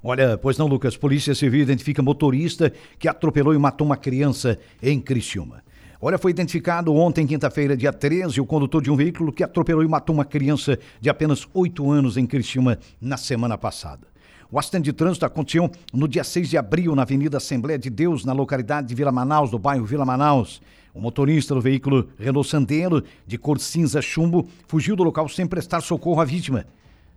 Olha, 0.02 0.36
pois 0.36 0.58
não, 0.58 0.66
Lucas. 0.66 0.96
Polícia 0.96 1.32
Civil 1.36 1.60
identifica 1.60 2.02
motorista 2.02 2.72
que 2.98 3.06
atropelou 3.06 3.54
e 3.54 3.58
matou 3.58 3.86
uma 3.86 3.96
criança 3.96 4.58
em 4.82 4.98
Criciúma. 5.00 5.62
Olha, 6.00 6.18
foi 6.18 6.32
identificado 6.32 6.92
ontem, 6.92 7.28
quinta-feira, 7.28 7.76
dia 7.76 7.92
13, 7.92 8.40
o 8.40 8.44
condutor 8.44 8.82
de 8.82 8.90
um 8.90 8.96
veículo 8.96 9.32
que 9.32 9.44
atropelou 9.44 9.84
e 9.84 9.88
matou 9.88 10.16
uma 10.16 10.24
criança 10.24 10.76
de 11.00 11.08
apenas 11.08 11.46
8 11.54 11.88
anos 11.92 12.16
em 12.16 12.26
Criciúma 12.26 12.76
na 13.00 13.16
semana 13.16 13.56
passada. 13.56 14.08
O 14.50 14.58
acidente 14.58 14.86
de 14.86 14.92
trânsito 14.92 15.24
aconteceu 15.24 15.70
no 15.92 16.08
dia 16.08 16.24
6 16.24 16.50
de 16.50 16.58
abril, 16.58 16.96
na 16.96 17.02
Avenida 17.02 17.36
Assembleia 17.36 17.78
de 17.78 17.88
Deus, 17.88 18.24
na 18.24 18.32
localidade 18.32 18.88
de 18.88 18.96
Vila 18.96 19.12
Manaus, 19.12 19.48
do 19.48 19.60
bairro 19.60 19.84
Vila 19.84 20.04
Manaus. 20.04 20.60
O 20.94 21.00
motorista 21.00 21.54
do 21.54 21.60
veículo 21.60 22.08
Renault 22.18 22.48
Sandero, 22.48 23.04
de 23.26 23.38
cor 23.38 23.58
cinza 23.58 24.00
chumbo, 24.00 24.48
fugiu 24.66 24.96
do 24.96 25.02
local 25.02 25.28
sem 25.28 25.46
prestar 25.46 25.80
socorro 25.80 26.20
à 26.20 26.24
vítima. 26.24 26.66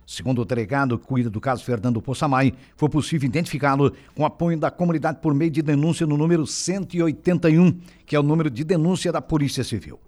Segundo 0.06 0.42
o 0.42 0.44
delegado 0.44 0.98
que 0.98 1.06
cuida 1.06 1.30
do 1.30 1.40
caso 1.40 1.64
Fernando 1.64 2.02
Poçamai, 2.02 2.52
foi 2.76 2.88
possível 2.88 3.28
identificá-lo 3.28 3.92
com 4.14 4.26
apoio 4.26 4.58
da 4.58 4.70
comunidade 4.70 5.20
por 5.22 5.32
meio 5.32 5.50
de 5.50 5.62
denúncia 5.62 6.06
no 6.06 6.16
número 6.16 6.46
181, 6.46 7.78
que 8.04 8.16
é 8.16 8.20
o 8.20 8.22
número 8.22 8.50
de 8.50 8.64
denúncia 8.64 9.12
da 9.12 9.22
Polícia 9.22 9.64
Civil. 9.64 9.98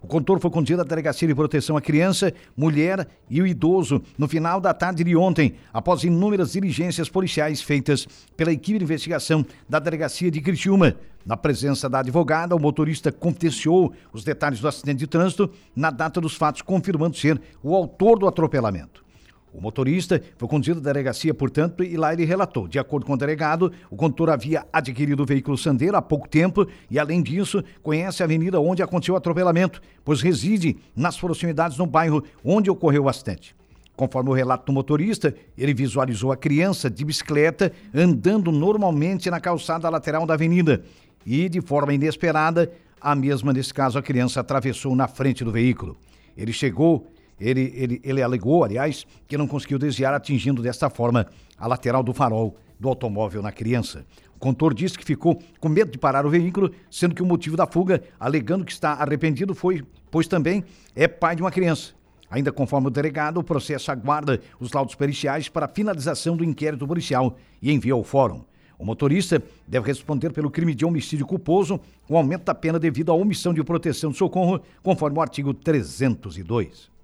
O 0.00 0.06
condutor 0.06 0.38
foi 0.40 0.50
conduzido 0.50 0.80
à 0.80 0.84
Delegacia 0.84 1.26
de 1.26 1.34
Proteção 1.34 1.76
à 1.76 1.80
Criança, 1.80 2.32
Mulher 2.56 3.08
e 3.28 3.42
o 3.42 3.46
Idoso 3.46 4.00
no 4.16 4.28
final 4.28 4.60
da 4.60 4.72
tarde 4.72 5.02
de 5.02 5.16
ontem, 5.16 5.54
após 5.72 6.04
inúmeras 6.04 6.52
diligências 6.52 7.08
policiais 7.08 7.60
feitas 7.60 8.06
pela 8.36 8.52
equipe 8.52 8.78
de 8.78 8.84
investigação 8.84 9.44
da 9.68 9.78
Delegacia 9.78 10.30
de 10.30 10.40
Criciúma. 10.40 10.94
Na 11.26 11.36
presença 11.36 11.88
da 11.88 11.98
advogada, 11.98 12.54
o 12.54 12.60
motorista 12.60 13.10
confidenciou 13.10 13.92
os 14.12 14.22
detalhes 14.22 14.60
do 14.60 14.68
acidente 14.68 15.00
de 15.00 15.06
trânsito 15.06 15.50
na 15.74 15.90
data 15.90 16.20
dos 16.20 16.34
fatos, 16.34 16.62
confirmando 16.62 17.16
ser 17.16 17.40
o 17.62 17.74
autor 17.74 18.18
do 18.18 18.28
atropelamento. 18.28 19.07
O 19.52 19.60
motorista 19.60 20.22
foi 20.36 20.48
conduzido 20.48 20.80
à 20.80 20.82
delegacia, 20.82 21.32
portanto, 21.32 21.82
e 21.82 21.96
lá 21.96 22.12
ele 22.12 22.24
relatou. 22.24 22.68
De 22.68 22.78
acordo 22.78 23.06
com 23.06 23.14
o 23.14 23.16
delegado, 23.16 23.72
o 23.90 23.96
condutor 23.96 24.30
havia 24.30 24.66
adquirido 24.72 25.22
o 25.22 25.26
veículo 25.26 25.56
Sandeiro 25.56 25.96
há 25.96 26.02
pouco 26.02 26.28
tempo 26.28 26.66
e, 26.90 26.98
além 26.98 27.22
disso, 27.22 27.64
conhece 27.82 28.22
a 28.22 28.26
avenida 28.26 28.60
onde 28.60 28.82
aconteceu 28.82 29.14
o 29.14 29.16
atropelamento, 29.16 29.80
pois 30.04 30.20
reside 30.20 30.76
nas 30.94 31.16
proximidades 31.16 31.78
no 31.78 31.86
bairro 31.86 32.22
onde 32.44 32.70
ocorreu 32.70 33.04
o 33.04 33.08
acidente. 33.08 33.56
Conforme 33.96 34.30
o 34.30 34.32
relato 34.32 34.66
do 34.66 34.72
motorista, 34.72 35.34
ele 35.56 35.74
visualizou 35.74 36.30
a 36.30 36.36
criança 36.36 36.88
de 36.88 37.04
bicicleta 37.04 37.72
andando 37.92 38.52
normalmente 38.52 39.28
na 39.28 39.40
calçada 39.40 39.88
lateral 39.88 40.24
da 40.24 40.34
avenida 40.34 40.84
e, 41.26 41.48
de 41.48 41.60
forma 41.60 41.92
inesperada, 41.92 42.70
a 43.00 43.14
mesma, 43.14 43.52
nesse 43.52 43.72
caso, 43.74 43.98
a 43.98 44.02
criança 44.02 44.40
atravessou 44.40 44.94
na 44.94 45.08
frente 45.08 45.42
do 45.42 45.50
veículo. 45.50 45.96
Ele 46.36 46.52
chegou 46.52 47.08
ele, 47.40 47.72
ele, 47.74 48.00
ele 48.02 48.22
alegou, 48.22 48.64
aliás, 48.64 49.06
que 49.26 49.38
não 49.38 49.46
conseguiu 49.46 49.78
desviar, 49.78 50.14
atingindo 50.14 50.62
desta 50.62 50.90
forma 50.90 51.26
a 51.56 51.66
lateral 51.66 52.02
do 52.02 52.12
farol 52.12 52.56
do 52.78 52.88
automóvel 52.88 53.42
na 53.42 53.52
criança. 53.52 54.04
O 54.36 54.38
condutor 54.38 54.72
disse 54.72 54.96
que 54.96 55.04
ficou 55.04 55.42
com 55.58 55.68
medo 55.68 55.90
de 55.90 55.98
parar 55.98 56.24
o 56.24 56.30
veículo, 56.30 56.70
sendo 56.90 57.14
que 57.14 57.22
o 57.22 57.26
motivo 57.26 57.56
da 57.56 57.66
fuga, 57.66 58.02
alegando 58.20 58.64
que 58.64 58.72
está 58.72 58.92
arrependido, 58.92 59.54
foi, 59.54 59.84
pois 60.10 60.28
também 60.28 60.64
é 60.94 61.08
pai 61.08 61.34
de 61.34 61.42
uma 61.42 61.50
criança. 61.50 61.92
Ainda 62.30 62.52
conforme 62.52 62.88
o 62.88 62.90
delegado, 62.90 63.38
o 63.38 63.44
processo 63.44 63.90
aguarda 63.90 64.40
os 64.60 64.72
laudos 64.72 64.94
periciais 64.94 65.48
para 65.48 65.66
finalização 65.66 66.36
do 66.36 66.44
inquérito 66.44 66.86
policial 66.86 67.36
e 67.60 67.72
envia 67.72 67.94
ao 67.94 68.04
fórum. 68.04 68.44
O 68.78 68.84
motorista 68.84 69.42
deve 69.66 69.88
responder 69.88 70.30
pelo 70.30 70.50
crime 70.50 70.72
de 70.72 70.84
homicídio 70.84 71.26
culposo, 71.26 71.80
com 72.06 72.16
aumento 72.16 72.44
da 72.44 72.54
pena 72.54 72.78
devido 72.78 73.10
à 73.10 73.14
omissão 73.14 73.52
de 73.52 73.64
proteção 73.64 74.12
de 74.12 74.18
socorro, 74.18 74.60
conforme 74.84 75.18
o 75.18 75.20
artigo 75.20 75.52
302. 75.52 76.97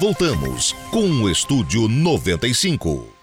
Voltamos 0.00 0.72
com 0.90 1.08
o 1.22 1.30
Estúdio 1.30 1.88
95. 1.88 3.13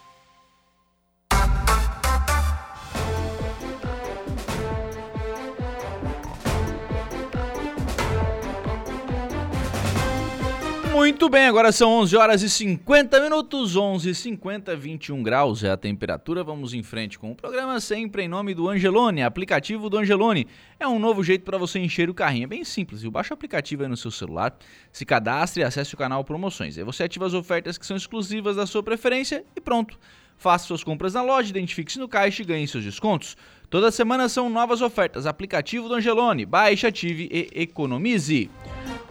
Muito 10.92 11.30
bem, 11.30 11.46
agora 11.46 11.72
são 11.72 11.90
11 12.02 12.18
horas 12.18 12.42
e 12.42 12.50
50 12.50 13.22
minutos, 13.22 13.78
11 13.78 14.10
e 14.10 14.14
50, 14.14 14.76
21 14.76 15.24
graus 15.24 15.64
é 15.64 15.72
a 15.72 15.78
temperatura. 15.78 16.44
Vamos 16.44 16.74
em 16.74 16.84
frente 16.84 17.18
com 17.18 17.32
o 17.32 17.36
programa, 17.36 17.80
sempre 17.80 18.24
em 18.24 18.28
nome 18.28 18.54
do 18.54 18.68
Angelone, 18.68 19.24
aplicativo 19.24 19.90
do 19.90 19.98
Angelone. 19.98 20.48
É 20.78 20.86
um 20.86 21.00
novo 21.00 21.24
jeito 21.24 21.46
para 21.46 21.58
você 21.58 21.80
encher 21.80 22.10
o 22.10 22.14
carrinho, 22.14 22.44
é 22.44 22.48
bem 22.48 22.66
simples, 22.66 23.02
viu? 23.04 23.10
Baixa 23.10 23.34
o 23.34 23.36
aplicativo 23.36 23.84
aí 23.84 23.90
no 23.90 23.96
seu 23.96 24.12
celular, 24.12 24.54
se 24.92 25.06
cadastre 25.06 25.62
e 25.62 25.64
acesse 25.64 25.94
o 25.96 25.98
canal 25.98 26.26
Promoções. 26.26 26.78
Aí 26.78 26.84
você 26.84 27.04
ativa 27.04 27.26
as 27.26 27.34
ofertas 27.34 27.78
que 27.78 27.86
são 27.86 27.96
exclusivas 27.96 28.58
da 28.58 28.68
sua 28.68 28.84
preferência 28.84 29.46
e 29.56 29.62
pronto. 29.62 29.98
Faça 30.36 30.66
suas 30.66 30.84
compras 30.84 31.14
na 31.14 31.22
loja, 31.22 31.50
identifique-se 31.50 32.00
no 32.00 32.08
caixa 32.08 32.42
e 32.42 32.46
ganhe 32.46 32.68
seus 32.68 32.84
descontos. 32.84 33.38
Toda 33.72 33.90
semana 33.90 34.28
são 34.28 34.50
novas 34.50 34.82
ofertas. 34.82 35.26
Aplicativo 35.26 35.88
do 35.88 35.96
Angelone. 35.96 36.46
Baixe, 36.46 36.86
ative 36.86 37.30
e 37.32 37.62
economize. 37.62 38.52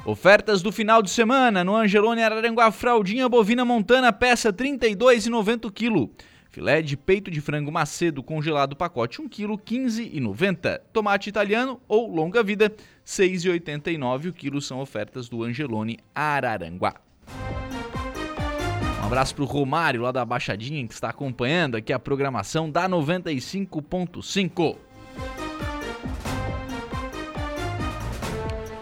Ofertas 0.04 0.60
do 0.60 0.70
final 0.70 1.00
de 1.02 1.08
semana 1.08 1.64
no 1.64 1.74
Angelone 1.74 2.22
Araranguá 2.22 2.70
Fraldinha 2.70 3.26
Bovina 3.26 3.64
Montana 3.64 4.12
peça 4.12 4.52
32,90 4.52 5.72
kg. 5.72 6.10
Filé 6.50 6.82
de 6.82 6.94
peito 6.94 7.30
de 7.30 7.40
frango 7.40 7.72
macedo 7.72 8.22
congelado 8.22 8.76
pacote 8.76 9.22
1 9.22 9.30
kg 9.30 9.56
15,90. 9.56 10.78
Tomate 10.92 11.30
italiano 11.30 11.80
ou 11.88 12.14
longa 12.14 12.42
vida 12.42 12.70
6,89 13.06 14.28
o 14.28 14.32
quilo 14.34 14.60
são 14.60 14.78
ofertas 14.78 15.26
do 15.26 15.42
Angelone 15.42 15.98
Araranguá. 16.14 16.96
Abraço 19.10 19.34
pro 19.34 19.44
Romário 19.44 20.02
lá 20.02 20.12
da 20.12 20.24
Baixadinha 20.24 20.86
que 20.86 20.94
está 20.94 21.08
acompanhando 21.08 21.76
aqui 21.76 21.92
a 21.92 21.98
programação 21.98 22.70
da 22.70 22.88
95.5. 22.88 24.76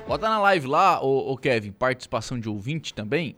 Bota 0.07 0.29
na 0.29 0.39
live 0.39 0.67
lá, 0.67 1.03
o, 1.03 1.35
Kevin, 1.39 1.73
participação 1.73 2.39
de 2.39 2.47
ouvinte 2.47 2.93
também, 2.93 3.37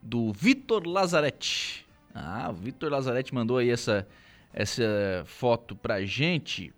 do 0.00 0.32
Vitor 0.32 0.86
Lazarete. 0.86 1.86
Ah, 2.14 2.48
o 2.48 2.54
Vitor 2.54 2.90
Lazarete 2.90 3.34
mandou 3.34 3.58
aí 3.58 3.68
essa, 3.68 4.08
essa 4.50 4.82
foto 5.26 5.76
pra 5.76 6.06
gente. 6.06 6.72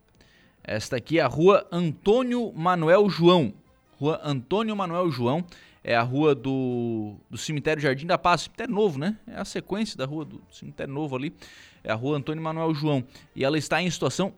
Esta 0.65 0.97
aqui 0.97 1.21
é 1.21 1.23
a 1.23 1.29
rua 1.29 1.65
Antônio 1.71 2.53
Manuel 2.53 3.09
João. 3.09 3.55
Rua 3.97 4.21
Antônio 4.25 4.75
Manuel 4.75 5.09
João. 5.13 5.45
É 5.85 5.97
a 5.97 6.03
rua 6.03 6.35
do, 6.35 7.17
do 7.29 7.37
Cemitério 7.37 7.83
Jardim 7.83 8.07
da 8.07 8.17
Paz. 8.17 8.43
Cemitério 8.43 8.75
Novo, 8.75 8.99
né? 8.99 9.17
É 9.27 9.37
a 9.37 9.45
sequência 9.45 9.99
da 9.99 10.07
rua 10.07 10.25
do 10.25 10.41
Cemitério 10.51 10.93
Novo 10.93 11.17
ali. 11.17 11.35
É 11.83 11.91
a 11.91 11.95
rua 11.95 12.17
Antônio 12.17 12.43
Manuel 12.43 12.73
João. 12.75 13.05
E 13.35 13.45
ela 13.45 13.59
está 13.59 13.83
em 13.83 13.91
situação 13.91 14.33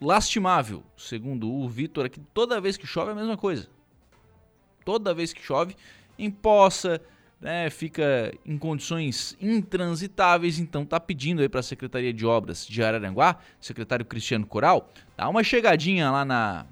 lastimável, 0.00 0.82
segundo 0.96 1.50
o 1.50 1.68
Vitor 1.68 2.04
aqui. 2.04 2.20
Toda 2.34 2.60
vez 2.60 2.76
que 2.76 2.86
chove 2.86 3.08
é 3.08 3.12
a 3.12 3.16
mesma 3.16 3.36
coisa 3.36 3.68
toda 4.86 5.12
vez 5.12 5.32
que 5.32 5.42
chove, 5.42 5.76
empoça, 6.16 7.00
né, 7.40 7.68
fica 7.68 8.32
em 8.46 8.56
condições 8.56 9.36
intransitáveis, 9.40 10.60
então 10.60 10.86
tá 10.86 11.00
pedindo 11.00 11.42
aí 11.42 11.48
para 11.48 11.60
a 11.60 11.62
Secretaria 11.62 12.12
de 12.12 12.24
Obras 12.24 12.64
de 12.64 12.82
Araranguá, 12.82 13.36
secretário 13.60 14.06
Cristiano 14.06 14.46
Coral, 14.46 14.88
dar 15.16 15.28
uma 15.28 15.42
chegadinha 15.42 16.10
lá 16.10 16.24
na 16.24 16.64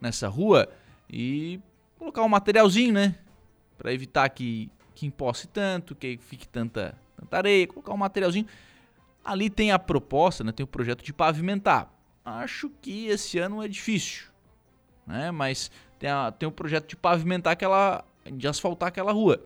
nessa 0.00 0.28
rua 0.28 0.68
e 1.10 1.58
colocar 1.98 2.22
um 2.22 2.28
materialzinho, 2.28 2.94
né, 2.94 3.16
para 3.78 3.92
evitar 3.92 4.28
que 4.28 4.70
que 4.98 5.06
emposse 5.06 5.46
tanto, 5.46 5.94
que 5.94 6.18
fique 6.20 6.48
tanta 6.48 6.92
tanta 7.16 7.36
areia, 7.36 7.66
colocar 7.68 7.92
um 7.92 7.96
materialzinho. 7.96 8.46
Ali 9.24 9.48
tem 9.48 9.70
a 9.70 9.78
proposta, 9.78 10.42
né, 10.42 10.50
tem 10.50 10.64
o 10.64 10.66
projeto 10.66 11.04
de 11.04 11.12
pavimentar. 11.12 11.92
Acho 12.24 12.68
que 12.82 13.06
esse 13.06 13.38
ano 13.38 13.62
é 13.62 13.68
difícil, 13.68 14.26
né, 15.06 15.30
mas 15.30 15.70
tem, 15.98 16.10
a, 16.10 16.32
tem 16.32 16.48
o 16.48 16.52
projeto 16.52 16.88
de 16.88 16.96
pavimentar 16.96 17.52
aquela. 17.52 18.04
de 18.26 18.48
asfaltar 18.48 18.88
aquela 18.88 19.12
rua. 19.12 19.40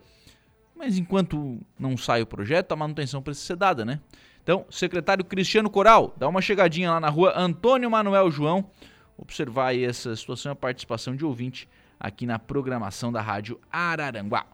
Mas 0.75 0.99
enquanto 0.99 1.61
não 1.79 1.97
sai 1.97 2.23
o 2.23 2.27
projeto, 2.27 2.73
a 2.73 2.77
manutenção 2.77 3.23
precisa 3.23 3.47
ser 3.47 3.57
dada, 3.57 3.85
né? 3.85 4.01
Então, 4.43 4.67
secretário 4.71 5.25
Cristiano 5.25 5.71
Coral, 5.71 6.13
dá 6.17 6.27
uma 6.27 6.43
chegadinha 6.43 6.91
lá 6.91 6.99
na 6.99 7.09
rua 7.09 7.33
Antônio 7.37 7.89
Manuel 7.91 8.31
João, 8.31 8.69
observar 9.17 9.69
aí 9.69 9.85
essa 9.85 10.17
situação, 10.17 10.51
a 10.51 10.57
participação 10.57 11.15
de 11.15 11.25
ouvinte 11.25 11.69
aqui 12.03 12.27
na 12.27 12.37
programação 12.37 13.13
da 13.13 13.21
Rádio 13.21 13.61
Araranguá. 13.71 14.45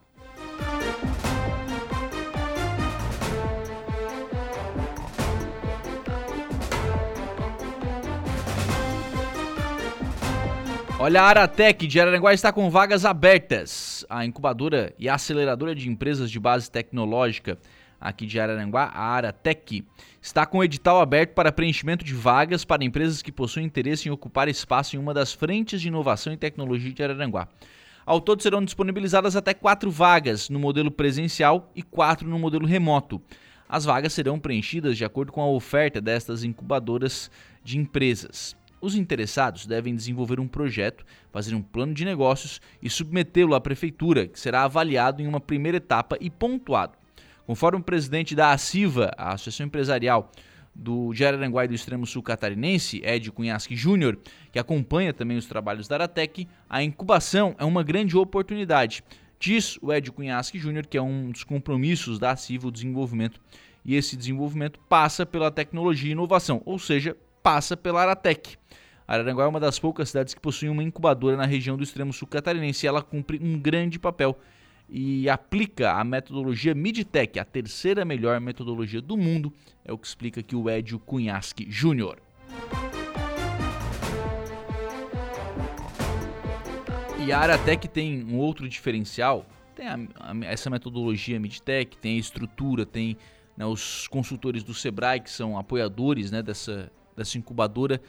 Olha, 11.00 11.22
a 11.22 11.26
Aratec 11.26 11.86
de 11.86 11.98
Araranguá 11.98 12.34
está 12.34 12.52
com 12.52 12.68
vagas 12.68 13.06
abertas. 13.06 14.04
A 14.10 14.26
incubadora 14.26 14.92
e 14.98 15.08
aceleradora 15.08 15.74
de 15.74 15.88
empresas 15.88 16.30
de 16.30 16.38
base 16.38 16.70
tecnológica 16.70 17.56
aqui 18.00 18.26
de 18.26 18.38
Araranguá, 18.38 18.84
a 18.94 19.02
Aratec, 19.14 19.84
está 20.20 20.46
com 20.46 20.62
edital 20.62 21.00
aberto 21.00 21.34
para 21.34 21.52
preenchimento 21.52 22.04
de 22.04 22.14
vagas 22.14 22.64
para 22.64 22.84
empresas 22.84 23.22
que 23.22 23.32
possuem 23.32 23.66
interesse 23.66 24.08
em 24.08 24.12
ocupar 24.12 24.48
espaço 24.48 24.96
em 24.96 24.98
uma 24.98 25.14
das 25.14 25.32
frentes 25.32 25.80
de 25.80 25.88
inovação 25.88 26.32
e 26.32 26.36
tecnologia 26.36 26.92
de 26.92 27.02
Araranguá. 27.02 27.48
Ao 28.06 28.20
todo 28.20 28.42
serão 28.42 28.64
disponibilizadas 28.64 29.36
até 29.36 29.52
quatro 29.52 29.90
vagas 29.90 30.48
no 30.48 30.58
modelo 30.58 30.90
presencial 30.90 31.70
e 31.76 31.82
quatro 31.82 32.26
no 32.26 32.38
modelo 32.38 32.66
remoto. 32.66 33.20
As 33.68 33.84
vagas 33.84 34.14
serão 34.14 34.38
preenchidas 34.38 34.96
de 34.96 35.04
acordo 35.04 35.30
com 35.30 35.42
a 35.42 35.50
oferta 35.50 36.00
destas 36.00 36.42
incubadoras 36.42 37.30
de 37.62 37.76
empresas. 37.76 38.56
Os 38.80 38.94
interessados 38.94 39.66
devem 39.66 39.94
desenvolver 39.94 40.40
um 40.40 40.48
projeto, 40.48 41.04
fazer 41.30 41.54
um 41.54 41.62
plano 41.62 41.92
de 41.92 42.04
negócios 42.04 42.60
e 42.80 42.88
submetê-lo 42.88 43.54
à 43.54 43.60
prefeitura, 43.60 44.26
que 44.26 44.38
será 44.38 44.62
avaliado 44.62 45.20
em 45.20 45.26
uma 45.26 45.40
primeira 45.40 45.76
etapa 45.78 46.16
e 46.20 46.30
pontuado. 46.30 46.97
Conforme 47.48 47.80
o 47.80 47.82
presidente 47.82 48.34
da 48.34 48.52
ACIVA, 48.52 49.10
a 49.16 49.32
Associação 49.32 49.64
Empresarial 49.64 50.30
do 50.74 51.14
Jararanguá 51.14 51.64
e 51.64 51.68
do 51.68 51.74
Extremo 51.74 52.06
Sul 52.06 52.22
Catarinense, 52.22 53.00
Ed 53.02 53.32
Cunhasque 53.32 53.74
Júnior, 53.74 54.18
que 54.52 54.58
acompanha 54.58 55.14
também 55.14 55.38
os 55.38 55.46
trabalhos 55.46 55.88
da 55.88 55.96
Aratec, 55.96 56.46
a 56.68 56.82
incubação 56.82 57.56
é 57.58 57.64
uma 57.64 57.82
grande 57.82 58.18
oportunidade. 58.18 59.02
Diz 59.40 59.78
o 59.80 59.90
Ed 59.90 60.12
Cunhasque 60.12 60.58
Júnior 60.58 60.86
que 60.86 60.98
é 60.98 61.00
um 61.00 61.30
dos 61.30 61.42
compromissos 61.42 62.18
da 62.18 62.32
ACIVA 62.32 62.68
o 62.68 62.70
desenvolvimento, 62.70 63.40
e 63.82 63.94
esse 63.94 64.14
desenvolvimento 64.14 64.78
passa 64.80 65.24
pela 65.24 65.50
tecnologia 65.50 66.10
e 66.10 66.12
inovação, 66.12 66.60
ou 66.66 66.78
seja, 66.78 67.16
passa 67.42 67.78
pela 67.78 68.02
Aratec. 68.02 68.58
Araranguá 69.06 69.44
é 69.44 69.48
uma 69.48 69.58
das 69.58 69.78
poucas 69.78 70.10
cidades 70.10 70.34
que 70.34 70.40
possui 70.42 70.68
uma 70.68 70.82
incubadora 70.82 71.34
na 71.34 71.46
região 71.46 71.78
do 71.78 71.82
extremo 71.82 72.12
sul 72.12 72.28
catarinense 72.28 72.84
e 72.84 72.88
ela 72.88 73.00
cumpre 73.00 73.40
um 73.42 73.58
grande 73.58 73.98
papel 73.98 74.38
e 74.88 75.28
aplica 75.28 75.92
a 75.92 76.02
metodologia 76.02 76.74
Midtech, 76.74 77.38
a 77.38 77.44
terceira 77.44 78.04
melhor 78.04 78.40
metodologia 78.40 79.02
do 79.02 79.16
mundo, 79.16 79.52
é 79.84 79.92
o 79.92 79.98
que 79.98 80.06
explica 80.06 80.40
aqui 80.40 80.56
o 80.56 80.68
Edio 80.70 80.98
Cunhasque 80.98 81.66
Júnior. 81.70 82.18
E 87.24 87.32
a 87.32 87.40
Aratec 87.40 87.86
tem 87.88 88.24
um 88.24 88.38
outro 88.38 88.66
diferencial, 88.66 89.44
tem 89.74 89.86
a, 89.86 89.98
a, 90.20 90.44
essa 90.46 90.70
metodologia 90.70 91.38
Midtech, 91.38 91.98
tem 91.98 92.16
a 92.16 92.20
estrutura, 92.20 92.86
tem 92.86 93.18
né, 93.54 93.66
os 93.66 94.08
consultores 94.08 94.62
do 94.62 94.72
Sebrae 94.72 95.20
que 95.20 95.30
são 95.30 95.58
apoiadores 95.58 96.30
né, 96.30 96.42
dessa, 96.42 96.90
dessa 97.14 97.36
incubadora, 97.36 98.00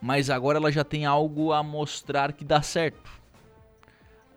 mas 0.00 0.30
agora 0.30 0.56
ela 0.56 0.72
já 0.72 0.84
tem 0.84 1.04
algo 1.04 1.52
a 1.52 1.62
mostrar 1.62 2.32
que 2.32 2.44
dá 2.44 2.62
certo. 2.62 3.23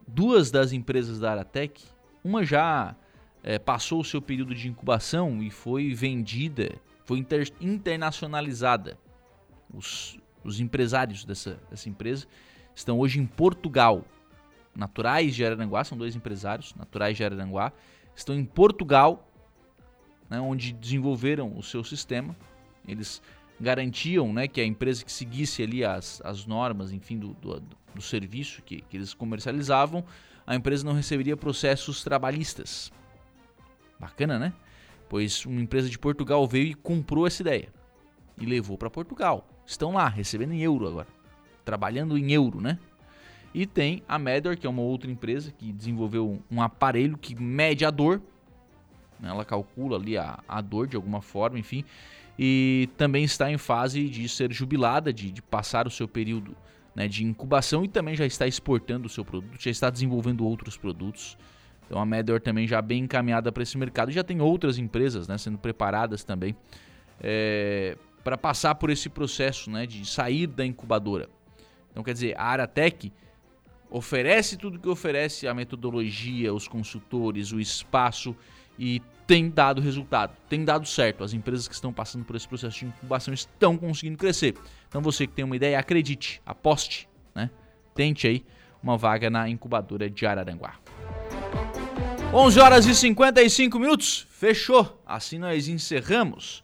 Duas 0.08 0.50
das 0.50 0.72
empresas 0.72 1.20
da 1.20 1.32
Aratec, 1.32 1.84
uma 2.24 2.46
já 2.46 2.96
é, 3.44 3.60
passou 3.60 4.00
o 4.00 4.06
seu 4.06 4.22
período 4.22 4.56
de 4.56 4.68
incubação 4.68 5.44
e 5.44 5.52
foi 5.52 5.94
vendida, 5.94 6.76
foi 7.04 7.20
inter, 7.20 7.52
internacionalizada. 7.60 8.98
Os, 9.74 10.18
os 10.44 10.60
empresários 10.62 11.26
dessa, 11.26 11.60
dessa 11.70 11.90
empresa 11.90 12.26
estão 12.74 13.00
hoje 13.00 13.20
em 13.20 13.26
Portugal. 13.26 14.06
Naturais 14.74 15.36
de 15.36 15.44
Araranguá, 15.44 15.84
são 15.84 15.98
dois 15.98 16.16
empresários, 16.16 16.74
naturais 16.76 17.18
de 17.18 17.24
Araranguá, 17.24 17.74
estão 18.16 18.36
em 18.36 18.46
Portugal, 18.46 19.30
né, 20.30 20.40
onde 20.40 20.72
desenvolveram 20.72 21.58
o 21.58 21.64
seu 21.64 21.84
sistema. 21.84 22.36
Eles 22.88 23.22
garantiam 23.60 24.32
né, 24.32 24.48
que 24.48 24.62
a 24.62 24.66
empresa 24.66 25.04
que 25.04 25.12
seguisse 25.12 25.64
ali 25.64 25.84
as, 25.84 26.22
as 26.24 26.46
normas, 26.46 26.94
enfim, 26.94 27.18
do, 27.18 27.34
do, 27.34 27.60
do 27.60 27.78
serviço 28.02 28.62
que, 28.62 28.82
que 28.82 28.98
eles 28.98 29.14
comercializavam, 29.14 30.04
a 30.46 30.56
empresa 30.56 30.86
não 30.86 30.94
receberia 30.94 31.36
processos 31.36 32.04
trabalhistas. 32.04 32.92
Bacana, 34.00 34.38
né? 34.38 34.54
Pois 35.10 35.46
uma 35.46 35.62
empresa 35.62 35.90
de 35.90 35.98
Portugal 35.98 36.46
veio 36.48 36.68
e 36.68 36.74
comprou 36.74 37.26
essa 37.26 37.42
ideia 37.42 37.70
e 38.40 38.46
levou 38.46 38.78
para 38.78 38.90
Portugal. 38.90 39.48
Estão 39.66 39.94
lá, 39.94 40.08
recebendo 40.08 40.54
em 40.54 40.62
euro 40.62 40.88
agora, 40.88 41.08
trabalhando 41.66 42.18
em 42.18 42.32
euro, 42.32 42.62
né? 42.62 42.80
E 43.54 43.66
tem 43.66 44.04
a 44.08 44.20
Medor, 44.20 44.56
que 44.58 44.68
é 44.68 44.70
uma 44.70 44.82
outra 44.82 45.10
empresa 45.10 45.52
que 45.52 45.72
desenvolveu 45.72 46.42
um 46.52 46.62
aparelho 46.62 47.18
que 47.18 47.34
mede 47.34 47.84
a 47.86 47.90
dor. 47.90 48.22
Né? 49.20 49.30
Ela 49.30 49.44
calcula 49.44 49.98
ali 49.98 50.18
a, 50.18 50.40
a 50.48 50.62
dor 50.62 50.88
de 50.88 50.96
alguma 50.96 51.22
forma, 51.22 51.58
enfim 51.58 51.84
e 52.38 52.90
também 52.98 53.24
está 53.24 53.52
em 53.52 53.58
fase 53.58 54.08
de 54.08 54.30
ser 54.30 54.54
jubilada, 54.54 55.12
de, 55.12 55.32
de 55.32 55.42
passar 55.42 55.88
o 55.88 55.92
seu 55.92 56.08
período 56.08 56.56
né, 56.98 57.08
de 57.08 57.24
incubação 57.24 57.86
e 57.86 57.88
também 57.88 58.16
já 58.16 58.26
está 58.26 58.48
exportando 58.48 59.06
o 59.06 59.10
seu 59.10 59.24
produto, 59.24 59.62
já 59.62 59.70
está 59.70 59.88
desenvolvendo 59.88 60.44
outros 60.44 60.76
produtos. 60.76 61.38
Então 61.86 62.02
a 62.02 62.06
Medor 62.08 62.42
também 62.42 62.68
já 62.68 62.82
bem 62.82 63.04
encaminhada 63.04 63.52
para 63.52 63.62
esse 63.62 63.78
mercado. 63.78 64.12
Já 64.12 64.24
tem 64.24 64.42
outras 64.42 64.80
empresas 64.80 65.28
né, 65.28 65.38
sendo 65.38 65.60
preparadas 65.60 66.24
também 66.24 66.56
é, 67.22 67.96
para 68.24 68.36
passar 68.36 68.74
por 68.74 68.90
esse 68.90 69.10
processo 69.10 69.70
né, 69.70 69.86
de 69.86 70.04
sair 70.08 70.48
da 70.48 70.66
incubadora. 70.66 71.30
Então 71.92 72.04
quer 72.04 72.14
dizer, 72.14 72.36
a 72.36 72.46
Aratec 72.46 73.14
oferece 73.92 74.58
tudo 74.58 74.80
que 74.80 74.90
oferece, 74.90 75.48
a 75.48 75.54
metodologia, 75.54 76.52
os 76.52 76.68
consultores, 76.68 77.52
o 77.52 77.60
espaço 77.60 78.36
e 78.78 79.02
tem 79.26 79.50
dado 79.50 79.82
resultado, 79.82 80.34
tem 80.48 80.64
dado 80.64 80.88
certo. 80.88 81.24
As 81.24 81.34
empresas 81.34 81.68
que 81.68 81.74
estão 81.74 81.92
passando 81.92 82.24
por 82.24 82.36
esse 82.36 82.48
processo 82.48 82.80
de 82.80 82.86
incubação 82.86 83.34
estão 83.34 83.78
conseguindo 83.78 84.18
crescer. 84.18 84.56
Então 84.88 85.02
você 85.02 85.28
que 85.28 85.34
tem 85.34 85.44
uma 85.44 85.56
ideia, 85.56 85.78
acredite, 85.78 86.42
aposte, 86.46 87.10
né? 87.36 87.50
Tente 87.94 88.28
aí 88.28 88.46
uma 88.82 88.98
vaga 88.98 89.30
na 89.30 89.50
incubadora 89.50 90.10
de 90.10 90.26
Araranguá. 90.26 90.76
11 92.34 92.60
horas 92.60 92.86
e 92.86 92.96
55 92.96 93.80
minutos. 93.80 94.28
Fechou. 94.30 95.02
Assim 95.06 95.38
nós 95.38 95.68
encerramos 95.68 96.64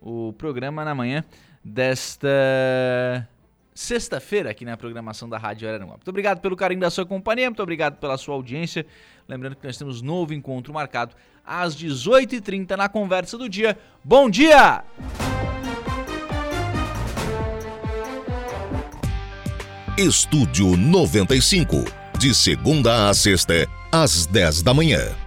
o 0.00 0.32
programa 0.34 0.84
na 0.84 0.94
manhã 0.94 1.24
desta 1.64 2.28
sexta-feira 3.74 4.50
aqui 4.50 4.64
na 4.64 4.76
programação 4.76 5.28
da 5.28 5.36
Rádio 5.36 5.68
Araranguá. 5.68 5.94
Muito 5.94 6.08
obrigado 6.08 6.40
pelo 6.40 6.54
carinho 6.54 6.80
da 6.80 6.90
sua 6.90 7.04
companhia, 7.04 7.50
muito 7.50 7.62
obrigado 7.62 7.98
pela 7.98 8.16
sua 8.16 8.34
audiência. 8.34 8.86
Lembrando 9.28 9.56
que 9.56 9.66
nós 9.66 9.76
temos 9.76 10.00
novo 10.00 10.32
encontro 10.32 10.72
marcado 10.72 11.14
às 11.44 11.76
18h30 11.76 12.76
na 12.76 12.88
conversa 12.88 13.36
do 13.36 13.48
dia. 13.48 13.76
Bom 14.02 14.30
dia! 14.30 14.84
Estúdio 19.96 20.76
95, 20.76 21.84
de 22.18 22.34
segunda 22.34 23.08
a 23.08 23.14
sexta, 23.14 23.68
às 23.92 24.26
10 24.26 24.62
da 24.62 24.74
manhã. 24.74 25.23